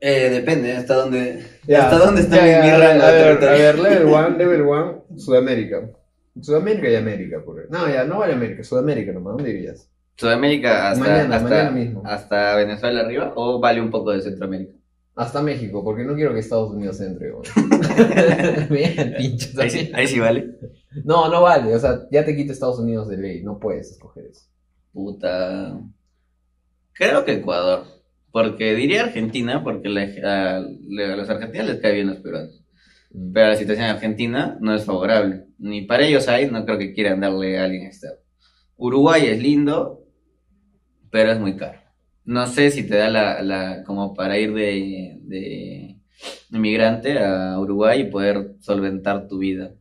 Eh, 0.00 0.30
depende, 0.30 0.72
hasta 0.72 0.94
dónde. 0.94 1.44
¿Hasta 1.76 1.98
dónde 1.98 2.22
está 2.22 2.36
ya, 2.36 2.62
mi, 2.62 2.70
rango 2.70 3.04
a 3.04 3.10
ver, 3.10 3.44
a 3.44 3.52
ver, 3.52 3.78
level 3.78 4.06
1, 4.06 4.28
level 4.30 4.62
1, 4.62 5.04
Sudamérica. 5.16 5.90
Sudamérica 6.40 6.88
y 6.88 6.94
América, 6.96 7.42
por 7.44 7.60
ahí. 7.60 7.66
No, 7.68 7.86
ya, 7.88 8.04
no 8.04 8.20
vale 8.20 8.32
América, 8.32 8.64
Sudamérica 8.64 9.12
nomás, 9.12 9.36
¿dónde 9.36 9.50
irías? 9.50 9.90
Sudamérica 10.16 10.90
hasta, 10.90 11.04
Mañana, 11.04 11.36
hasta, 11.36 11.48
mañana 11.48 11.70
mismo. 11.70 12.02
hasta 12.04 12.56
Venezuela 12.56 13.00
arriba 13.00 13.32
o 13.36 13.58
vale 13.58 13.80
un 13.80 13.90
poco 13.90 14.12
de 14.12 14.22
Centroamérica. 14.22 14.72
Hasta 15.14 15.42
México, 15.42 15.84
porque 15.84 16.04
no 16.04 16.14
quiero 16.14 16.32
que 16.32 16.40
Estados 16.40 16.70
Unidos 16.70 17.00
entre. 17.00 17.32
Bien, 18.70 19.14
pinche. 19.18 19.50
Ahí 19.60 19.70
sí, 19.70 19.90
ahí 19.94 20.06
sí 20.06 20.18
vale. 20.18 20.56
No, 21.04 21.28
no 21.28 21.42
vale, 21.42 21.74
o 21.74 21.78
sea, 21.78 22.06
ya 22.10 22.24
te 22.24 22.34
quita 22.34 22.52
Estados 22.52 22.78
Unidos 22.78 23.08
de 23.08 23.18
ley, 23.18 23.42
no 23.42 23.58
puedes 23.58 23.90
escoger 23.90 24.26
eso. 24.26 24.46
Puta. 24.92 25.78
Creo 26.92 27.24
que 27.24 27.32
Ecuador. 27.32 27.99
Porque 28.32 28.74
diría 28.74 29.04
Argentina, 29.04 29.62
porque 29.64 29.88
la- 29.88 30.08
a, 30.24 30.56
a 30.58 31.16
los 31.16 31.28
argentinos 31.30 31.66
les 31.68 31.80
cae 31.80 31.94
bien 31.94 32.08
los 32.08 32.18
peruanos. 32.18 32.62
Pero 33.34 33.48
la 33.48 33.56
situación 33.56 33.86
en 33.86 33.92
Argentina 33.96 34.56
no 34.60 34.74
es 34.74 34.84
favorable. 34.84 35.46
Ni 35.58 35.82
para 35.82 36.06
ellos 36.06 36.28
hay, 36.28 36.48
no 36.50 36.64
creo 36.64 36.78
que 36.78 36.92
quieran 36.94 37.20
darle 37.20 37.58
a 37.58 37.64
alguien 37.64 37.86
externo. 37.86 38.18
Uruguay 38.76 39.26
es 39.26 39.40
lindo, 39.42 40.04
pero 41.10 41.32
es 41.32 41.40
muy 41.40 41.56
caro. 41.56 41.78
No 42.24 42.46
sé 42.46 42.70
si 42.70 42.86
te 42.86 42.96
da 42.96 43.08
la, 43.08 43.42
la 43.42 43.82
como 43.84 44.14
para 44.14 44.38
ir 44.38 44.52
de, 44.54 45.18
de 45.22 45.96
inmigrante 46.52 47.18
a 47.18 47.58
Uruguay 47.58 48.02
y 48.02 48.10
poder 48.10 48.54
solventar 48.60 49.26
tu 49.26 49.38
vida. 49.38 49.72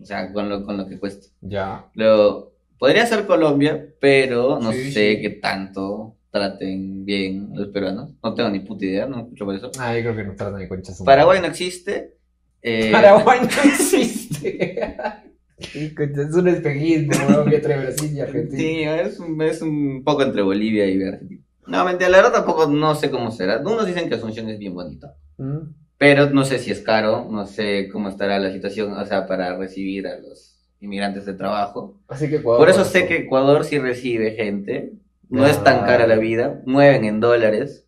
O 0.00 0.04
sea, 0.04 0.32
con 0.32 0.48
lo, 0.48 0.64
con 0.64 0.76
lo 0.76 0.86
que 0.86 0.98
cuesta. 0.98 1.26
Ya. 1.40 1.86
Luego, 1.94 2.52
podría 2.78 3.04
ser 3.06 3.26
Colombia, 3.26 3.86
pero 4.00 4.58
no 4.60 4.72
Sí, 4.72 4.92
sé 4.92 5.16
sí. 5.16 5.22
qué 5.22 5.30
tanto 5.30 6.16
traten 6.30 7.04
bien 7.04 7.50
los 7.54 7.68
peruanos. 7.68 8.10
No 8.22 8.34
tengo 8.34 8.50
ni 8.50 8.60
puta 8.60 8.84
idea, 8.84 9.06
no 9.06 9.20
escucho 9.20 9.44
por 9.44 9.54
eso. 9.54 9.70
Ah, 9.78 9.94
yo 9.96 10.02
creo 10.02 10.16
que 10.16 10.24
nos 10.24 10.36
tratan 10.36 10.60
de 10.60 10.68
conchas. 10.68 11.02
Paraguay 11.04 11.40
no 11.40 11.46
existe. 11.46 12.14
eh, 12.62 12.90
Paraguay 12.92 13.40
no 13.42 13.70
existe. 13.70 14.86
Es 15.58 16.34
un 16.34 16.46
espejismo, 16.46 17.44
que 17.46 17.56
entre 17.56 17.76
Brasil 17.78 18.12
y 18.14 18.20
Argentina. 18.20 18.56
Sí, 18.60 18.82
es 18.84 19.18
un, 19.18 19.42
es 19.42 19.60
un 19.60 20.02
poco 20.04 20.22
entre 20.22 20.42
Bolivia 20.42 20.86
y 20.88 21.02
Argentina. 21.02 21.42
No, 21.66 21.84
mentira, 21.84 22.08
la 22.08 22.18
verdad 22.18 22.32
tampoco 22.32 22.68
no 22.68 22.94
sé 22.94 23.10
cómo 23.10 23.32
será. 23.32 23.58
Unos 23.58 23.84
dicen 23.84 24.08
que 24.08 24.14
Asunción 24.14 24.48
es 24.48 24.58
bien 24.58 24.74
bonita, 24.74 25.16
Mm. 25.36 25.72
pero 25.98 26.30
no 26.30 26.44
sé 26.44 26.58
si 26.60 26.70
es 26.70 26.80
caro, 26.80 27.26
no 27.30 27.44
sé 27.46 27.88
cómo 27.92 28.08
estará 28.08 28.38
la 28.38 28.52
situación, 28.52 28.92
o 28.92 29.04
sea, 29.06 29.26
para 29.26 29.56
recibir 29.56 30.06
a 30.06 30.18
los 30.18 30.56
inmigrantes 30.80 31.26
de 31.26 31.34
trabajo. 31.34 32.00
Así 32.08 32.28
que 32.28 32.36
Ecuador. 32.36 32.60
Por 32.60 32.70
eso 32.70 32.84
sé 32.84 33.06
que 33.08 33.16
Ecuador 33.16 33.64
sí 33.64 33.78
recibe 33.80 34.32
gente, 34.32 34.92
no 35.30 35.46
es 35.46 35.62
tan 35.62 35.84
cara 35.86 36.06
la 36.06 36.16
vida, 36.16 36.62
mueven 36.66 37.04
en 37.04 37.20
dólares. 37.20 37.86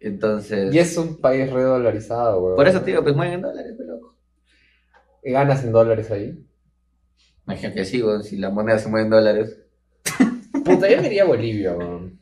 Entonces, 0.00 0.74
Y 0.74 0.78
es 0.78 0.96
un 0.96 1.20
país 1.20 1.50
redolarizado, 1.50 2.42
weón. 2.42 2.56
por 2.56 2.66
eso 2.66 2.80
te 2.80 2.90
digo, 2.90 3.02
pues 3.02 3.14
mueven 3.14 3.34
en 3.34 3.42
dólares, 3.42 3.74
pues, 3.76 3.88
loco. 3.88 4.16
¿Y 5.22 5.30
ganas 5.30 5.62
en 5.64 5.72
dólares 5.72 6.10
ahí? 6.10 6.44
Imagino 7.46 7.72
que 7.72 7.84
sí, 7.84 8.02
weón, 8.02 8.24
si 8.24 8.36
la 8.36 8.50
moneda 8.50 8.78
se 8.78 8.88
mueve 8.88 9.04
en 9.04 9.10
dólares. 9.10 9.58
Puta, 10.64 10.90
yo 10.90 11.00
me 11.00 11.06
iría 11.06 11.22
a 11.22 11.26
Bolivia, 11.28 11.76
weón. 11.76 12.18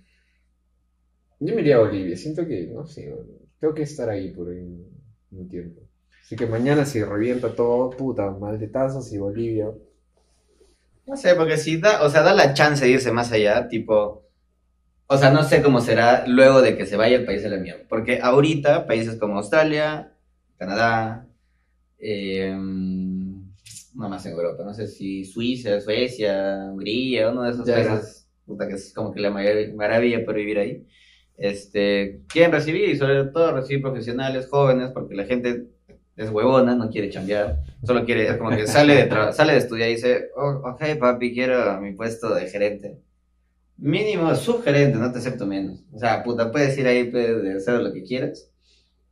Yo 1.38 1.54
me 1.54 1.62
iría 1.62 1.76
a 1.76 1.80
Bolivia. 1.80 2.16
Siento 2.16 2.46
que, 2.46 2.66
no 2.66 2.86
sé, 2.86 3.10
weón. 3.12 3.28
Tengo 3.58 3.74
que 3.74 3.82
estar 3.82 4.08
ahí 4.08 4.30
por 4.30 4.48
un 4.48 5.48
tiempo. 5.48 5.82
Así 6.22 6.36
que 6.36 6.46
mañana 6.46 6.84
si 6.84 7.02
revienta 7.02 7.54
todo, 7.54 7.90
puta, 7.90 8.30
maldetazos 8.30 9.12
y 9.12 9.18
Bolivia. 9.18 9.70
No 11.10 11.16
sé, 11.16 11.34
porque 11.34 11.56
si 11.56 11.76
da, 11.80 12.02
o 12.04 12.08
sea, 12.10 12.22
da 12.22 12.32
la 12.34 12.54
chance 12.54 12.84
de 12.84 12.92
irse 12.92 13.10
más 13.10 13.32
allá, 13.32 13.68
tipo, 13.68 14.28
o 15.08 15.16
sea, 15.18 15.30
no 15.32 15.42
sé 15.42 15.60
cómo 15.62 15.80
será 15.80 16.24
luego 16.28 16.62
de 16.62 16.76
que 16.76 16.86
se 16.86 16.96
vaya 16.96 17.16
el 17.16 17.24
país 17.26 17.44
a 17.44 17.48
la 17.48 17.56
mierda, 17.56 17.84
porque 17.88 18.20
ahorita 18.22 18.86
países 18.86 19.16
como 19.18 19.36
Australia, 19.38 20.14
Canadá, 20.56 21.26
eh, 21.98 22.54
no 22.56 24.08
más 24.08 24.24
en 24.26 24.32
Europa, 24.32 24.62
no 24.64 24.72
sé 24.72 24.86
si 24.86 25.24
Suiza, 25.24 25.80
Suecia, 25.80 26.68
Hungría, 26.70 27.30
uno 27.30 27.42
de 27.42 27.50
esos 27.50 27.66
Ya, 27.66 27.74
países, 27.74 28.28
puta, 28.46 28.68
que 28.68 28.74
es 28.74 28.92
como 28.94 29.12
que 29.12 29.20
la 29.20 29.30
mayor 29.30 29.74
maravilla 29.74 30.24
por 30.24 30.36
vivir 30.36 30.58
ahí, 30.60 30.86
este, 31.36 32.22
quieren 32.28 32.52
recibir 32.52 32.88
y 32.88 32.96
sobre 32.96 33.24
todo 33.24 33.52
recibir 33.52 33.82
profesionales 33.82 34.46
jóvenes, 34.48 34.92
porque 34.92 35.16
la 35.16 35.24
gente 35.24 35.66
es 36.22 36.30
huevona, 36.30 36.74
no 36.74 36.90
quiere 36.90 37.08
chambear, 37.10 37.60
solo 37.84 38.04
quiere, 38.04 38.28
es 38.28 38.36
como 38.36 38.50
que 38.50 38.66
sale 38.66 39.06
de, 39.06 39.32
sale 39.32 39.52
de 39.52 39.58
estudiar 39.58 39.88
y 39.88 39.94
dice, 39.94 40.28
oh, 40.36 40.62
ok 40.70 40.98
papi, 40.98 41.32
quiero 41.32 41.80
mi 41.80 41.92
puesto 41.92 42.34
de 42.34 42.48
gerente. 42.48 42.98
Mínimo 43.78 44.34
subgerente, 44.34 44.98
no 44.98 45.10
te 45.10 45.18
acepto 45.18 45.46
menos. 45.46 45.82
O 45.92 45.98
sea, 45.98 46.22
puta, 46.22 46.52
puedes 46.52 46.76
ir 46.76 46.86
ahí, 46.86 47.04
puedes 47.04 47.56
hacer 47.66 47.80
lo 47.80 47.92
que 47.92 48.02
quieras. 48.02 48.50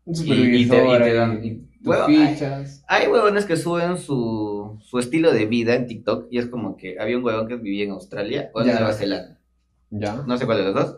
Un 0.05 0.15
Y- 0.15 0.63
y 0.63 0.69
te- 0.69 1.09
y 1.09 1.13
dan- 1.15 1.45
y- 1.45 1.63
huevo, 1.83 2.07
fichas. 2.07 2.83
Hay 2.87 3.07
huevones 3.09 3.47
que 3.47 3.57
suben 3.57 3.97
su, 3.97 4.79
su 4.83 4.99
estilo 4.99 5.33
de 5.33 5.47
vida 5.47 5.75
en 5.75 5.87
TikTok 5.87 6.27
y 6.31 6.39
es 6.39 6.47
como 6.47 6.77
que 6.77 6.99
había 7.01 7.17
un 7.17 7.25
huevón 7.25 7.49
que 7.49 7.57
vivía 7.57 7.85
en 7.85 7.93
Australia 7.93 8.51
o 8.53 8.61
en. 8.61 8.67
Nueva 8.67 8.93
Zelanda, 8.93 9.39
Ya. 9.91 10.23
no 10.27 10.37
sé 10.37 10.45
cuál 10.45 10.59
de 10.59 10.65
los 10.65 10.75
dos, 10.75 10.97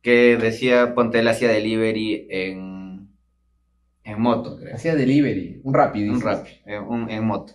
que 0.00 0.38
decía, 0.38 0.94
ponte 0.94 1.18
él 1.18 1.28
hacía 1.28 1.50
delivery 1.50 2.26
en, 2.30 2.79
en 4.04 4.20
moto, 4.20 4.56
creo. 4.58 4.74
Hacía 4.74 4.94
delivery, 4.94 5.60
un 5.64 5.74
rápido. 5.74 6.12
Un 6.12 6.22
en, 6.66 6.82
un- 6.82 7.10
en 7.10 7.24
moto. 7.24 7.54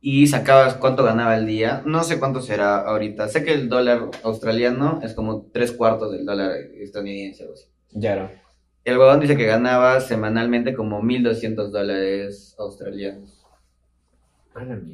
Y 0.00 0.26
sacabas 0.28 0.74
cuánto 0.74 1.02
ganaba 1.02 1.34
al 1.34 1.46
día. 1.46 1.82
No 1.84 2.04
sé 2.04 2.18
cuánto 2.18 2.40
será 2.40 2.76
ahorita. 2.80 3.28
Sé 3.28 3.44
que 3.44 3.52
el 3.54 3.68
dólar 3.68 4.10
australiano 4.22 5.00
es 5.02 5.14
como 5.14 5.46
tres 5.52 5.72
cuartos 5.72 6.12
del 6.12 6.24
dólar 6.24 6.52
estadounidense. 6.80 7.42
algo 7.42 7.54
así. 7.54 7.64
Ya 7.92 8.12
era. 8.12 8.42
El 8.84 8.98
huevón 8.98 9.18
dice 9.18 9.36
que 9.36 9.46
ganaba 9.46 10.00
semanalmente 10.00 10.74
como 10.74 11.02
1.200 11.02 11.70
dólares 11.70 12.54
australianos. 12.58 13.42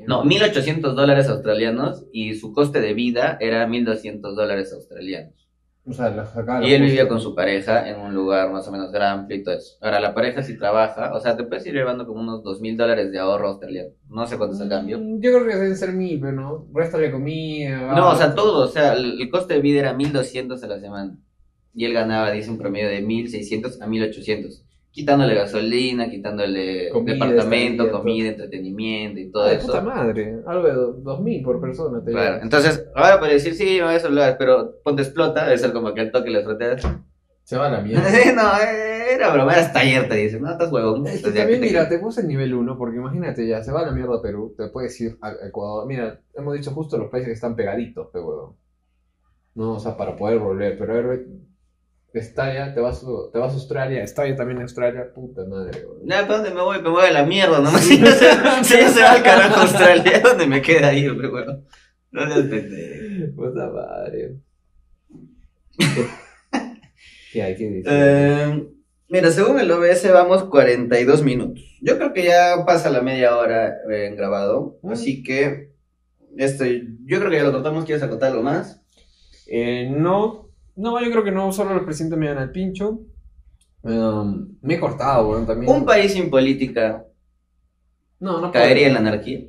No, 0.09 0.25
1.800 0.25 0.95
dólares 0.95 1.29
australianos 1.29 2.05
y 2.13 2.35
su 2.35 2.53
coste 2.53 2.81
de 2.81 2.95
vida 2.95 3.37
era 3.41 3.67
1.200 3.69 4.21
dólares 4.35 4.73
australianos. 4.73 5.42
O 5.85 5.93
sea, 5.93 6.11
la 6.11 6.25
sacaba. 6.25 6.65
Y 6.65 6.73
él 6.73 6.83
vivía 6.83 7.09
con 7.09 7.21
su 7.21 7.35
pareja 7.35 7.89
en 7.89 7.99
un 7.99 8.15
lugar 8.15 8.53
más 8.53 8.67
o 8.69 8.71
menos 8.73 8.93
grande 8.93 9.35
y 9.35 9.43
todo 9.43 9.57
eso. 9.57 9.77
Ahora, 9.81 9.99
la 9.99 10.15
pareja 10.15 10.43
sí 10.43 10.57
trabaja, 10.57 11.13
o 11.13 11.19
sea, 11.19 11.37
te 11.37 11.43
puedes 11.43 11.67
ir 11.67 11.75
llevando 11.75 12.07
como 12.07 12.21
unos 12.21 12.45
2.000 12.45 12.77
dólares 12.77 13.11
de 13.11 13.19
ahorro 13.19 13.49
australiano. 13.49 13.91
No 14.09 14.25
sé 14.27 14.39
cuánto 14.39 14.55
es 14.55 14.61
el 14.63 14.69
cambio. 14.69 15.01
Mm, 15.01 15.21
Yo 15.21 15.33
creo 15.33 15.45
que 15.47 15.57
deben 15.57 15.77
ser 15.77 15.93
mil, 15.93 16.21
pero 16.21 16.33
no. 16.33 16.67
Réstale 16.73 17.11
comida. 17.11 17.95
No, 17.97 18.11
o 18.11 18.15
sea, 18.15 18.33
todo, 18.35 18.65
o 18.65 18.69
sea, 18.69 18.93
el, 18.93 19.21
el 19.21 19.29
coste 19.31 19.55
de 19.55 19.61
vida 19.61 19.81
era 19.81 19.95
1.200 19.95 20.63
a 20.63 20.67
la 20.69 20.79
semana. 20.79 21.19
Y 21.75 21.85
él 21.85 21.93
ganaba, 21.95 22.31
dice, 22.31 22.51
un 22.51 22.59
promedio 22.59 22.89
de 22.89 23.03
1.600 23.05 23.81
a 23.81 23.87
1.800. 23.87 24.63
Quitándole 24.93 25.35
gasolina, 25.35 26.11
quitándole 26.11 26.91
Comida, 26.91 27.15
departamento, 27.15 27.91
comida, 27.91 28.29
entretenimiento 28.29 29.19
y 29.21 29.31
todo 29.31 29.45
Ah, 29.45 29.53
eso. 29.55 29.67
puta 29.67 29.81
madre. 29.81 30.37
Algo 30.47 30.67
de 30.67 30.73
do- 30.75 30.93
dos 30.93 31.21
mil 31.23 31.43
por 31.43 31.61
persona. 31.63 32.05
Te 32.05 32.11
Claro, 32.13 32.43
entonces, 32.43 32.87
ahora 32.95 33.19
puede 33.19 33.33
decir, 33.33 33.55
sí, 33.55 33.77
me 33.79 33.85
voy 33.87 33.95
a 33.95 34.01
celular, 34.01 34.37
pero 34.39 34.75
ponte 34.85 35.01
explota, 35.03 35.45
debe 35.47 35.57
ser 35.57 35.73
como 35.73 35.95
que 35.95 36.03
el 36.03 36.13
toque 36.13 36.29
las 36.31 36.45
fronteras. 36.45 36.87
Se 37.45 37.57
va 37.57 37.69
a 37.69 37.71
la 37.71 37.81
mierda. 37.83 38.03
no, 38.37 38.51
era 39.11 39.33
broma, 39.33 39.53
era 39.53 39.63
hasta 39.63 39.81
ayer, 39.81 40.09
te 40.09 40.15
dicen, 40.17 40.43
no, 40.43 40.51
estás 40.53 40.71
huevón. 40.71 41.07
Es 41.07 41.23
que 41.23 41.31
también, 41.31 41.61
te- 41.61 41.67
mira, 41.67 41.89
te 41.89 41.99
puse 41.99 42.21
el 42.21 42.29
nivel 42.29 42.53
1 42.55 42.77
porque 42.77 42.99
imagínate 42.99 43.47
ya, 43.49 43.63
se 43.63 43.73
va 43.73 43.81
a 43.81 43.87
la 43.87 43.93
mierda 43.93 44.21
Perú, 44.21 44.55
te 44.59 44.69
puedes 44.69 45.01
ir 45.01 45.17
a 45.23 45.33
Ecuador. 45.49 45.87
Mira, 45.87 46.21
hemos 46.35 46.53
dicho 46.55 46.71
justo 46.73 46.99
los 46.99 47.09
países 47.11 47.29
que 47.29 47.35
están 47.35 47.57
pegaditos, 47.57 48.09
pero 48.13 48.27
huevón. 48.29 48.57
No, 49.55 49.73
o 49.75 49.81
sea, 49.81 49.97
para 49.97 50.17
poder 50.17 50.39
volver, 50.39 50.77
pero 50.79 51.19
a 52.19 52.23
estalla, 52.23 52.75
te 52.75 52.81
vas, 52.81 53.03
a- 53.05 53.31
te 53.33 53.39
vas 53.39 53.51
a 53.53 53.55
Australia, 53.55 54.03
estalla 54.03 54.37
también 54.37 54.59
en 54.59 54.63
Australia, 54.65 55.07
puta 55.15 55.45
madre, 55.47 55.85
huevón. 55.87 56.07
Ya, 56.09 56.23
¿para 56.27 56.35
dónde 56.39 56.51
me 56.55 56.61
voy? 56.63 56.83
Me 56.83 56.89
voy 56.91 57.05
a 57.07 57.11
la 57.13 57.25
mierda, 57.25 57.59
nomás. 57.61 57.81
Si 57.87 57.99
ya 57.99 58.13
se, 58.13 58.31
si 58.65 58.89
se 58.95 59.01
va 59.03 59.13
al 59.13 59.23
carajo 59.23 59.57
a 59.57 59.63
Australia, 59.63 60.21
¿dónde 60.23 60.47
me 60.47 60.61
queda 60.63 60.93
ir, 60.95 61.13
bueno? 61.15 61.63
No 62.11 62.27
seas 62.27 62.47
pendejo. 62.47 63.35
Puta 63.37 63.71
madre. 63.71 64.37
¿Qué 67.33 67.43
hay 67.43 67.57
que 67.57 67.65
decir? 67.65 67.85
Eh, 67.89 68.69
Mira, 69.09 69.31
según 69.31 69.61
el 69.61 69.71
OBS 69.71 70.11
vamos 70.13 70.45
42 70.45 71.23
minutos. 71.23 71.63
Yo 71.83 71.97
creo 71.99 72.13
que 72.15 72.25
ya 72.25 72.65
pasa 72.67 72.89
la 72.91 73.03
media 73.03 73.37
hora 73.37 73.69
eh, 73.91 74.07
en 74.07 74.17
grabado. 74.17 74.79
Mm. 74.83 74.91
Así 74.93 75.23
que 75.23 75.73
esto, 76.37 76.65
yo 76.65 77.19
creo 77.19 77.31
que 77.31 77.37
ya 77.37 77.43
lo 77.43 77.53
cortamos. 77.53 77.85
¿Quieres 77.85 78.03
acotar 78.03 78.31
algo 78.31 78.43
más? 78.43 78.81
Eh, 79.47 79.89
no, 79.91 80.42
no, 80.77 81.01
yo 81.03 81.11
creo 81.11 81.25
que 81.25 81.33
no, 81.33 81.53
solo 81.53 81.75
los 81.75 81.85
presidentes 81.85 82.19
me 82.19 82.29
dan 82.29 82.39
al 82.39 82.51
pincho. 82.51 83.01
Um, 83.83 84.57
me 84.61 84.75
he 84.75 84.81
cortado, 84.81 85.29
weón, 85.29 85.47
también. 85.47 85.73
Un 85.73 85.85
país 85.85 86.13
sin 86.13 86.31
política 86.31 87.05
No, 88.21 88.41
no 88.41 88.53
caería 88.53 88.87
en 88.87 88.95
la 88.95 89.01
anarquía. 89.01 89.41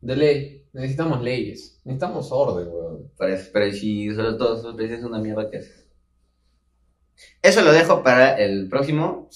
De 0.00 0.16
ley. 0.16 0.66
Necesitamos 0.72 1.20
leyes. 1.22 1.80
Necesitamos 1.84 2.30
orden, 2.30 2.68
weón. 2.68 3.10
Parece, 3.16 3.50
pero 3.52 3.72
si 3.72 4.14
solo 4.14 4.36
todos 4.36 4.62
los 4.64 4.74
presidentes 4.74 5.02
son 5.02 5.12
una 5.12 5.22
mierda, 5.22 5.50
¿qué 5.50 5.58
haces? 5.58 5.86
Eso 7.42 7.62
lo 7.62 7.72
dejo 7.72 8.02
para 8.02 8.36
el 8.38 8.68
próximo, 8.68 9.28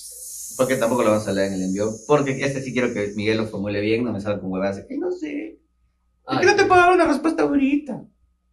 porque 0.57 0.77
tampoco 0.77 1.03
lo 1.03 1.11
vamos 1.11 1.29
a 1.29 1.33
leer 1.33 1.49
en 1.49 1.55
el 1.55 1.63
envío. 1.65 1.91
Porque 2.07 2.31
este 2.45 2.63
sí 2.63 2.73
quiero 2.73 2.93
que 2.95 3.13
Miguel 3.17 3.39
lo 3.39 3.47
formule 3.47 3.81
bien, 3.81 4.05
no 4.05 4.13
me 4.13 4.21
salga 4.21 4.41
con 4.41 4.51
huevadas. 4.51 4.85
que 4.89 4.97
no 4.97 5.11
sé. 5.11 5.49
Es 5.49 5.59
Ay, 6.25 6.39
que 6.41 6.47
no 6.47 6.57
te 6.57 6.65
puedo 6.65 6.81
dar 6.81 6.93
una 6.95 7.07
respuesta 7.07 7.43
ahorita. 7.43 8.05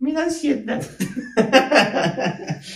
Me 0.03 0.11
da 0.11 0.23
ansiedad. 0.25 0.81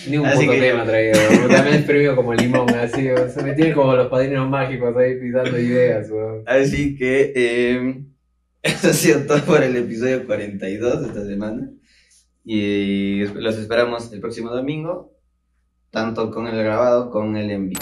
Ni 0.09 0.17
un 0.17 0.25
Así 0.25 0.45
puto 0.45 0.51
que- 0.53 0.61
tema 0.61 0.85
traído. 0.85 1.19
También 1.49 1.75
es 1.75 1.83
premio 1.83 2.15
como 2.15 2.33
limón, 2.33 2.69
así, 2.73 3.05
weón. 3.05 3.29
Se 3.29 3.43
me 3.43 3.51
tienen 3.53 3.73
como 3.73 3.93
los 3.97 4.07
padrinos 4.07 4.49
mágicos 4.49 4.95
ahí 4.95 5.19
pisando 5.19 5.59
ideas, 5.59 6.09
weón. 6.09 6.43
Así 6.45 6.95
que 6.95 7.33
eh, 7.35 8.01
eso 8.63 8.87
ha 8.87 8.93
sido 8.93 9.19
todo 9.27 9.43
por 9.43 9.61
el 9.61 9.75
episodio 9.75 10.25
42 10.25 11.01
de 11.01 11.07
esta 11.07 11.25
semana. 11.25 11.69
Y 12.45 13.25
los 13.25 13.57
esperamos 13.57 14.09
el 14.13 14.21
próximo 14.21 14.49
domingo, 14.49 15.13
tanto 15.91 16.31
con 16.31 16.47
el 16.47 16.55
grabado 16.57 17.09
como 17.11 17.25
con 17.25 17.35
el 17.35 17.51
envío. 17.51 17.79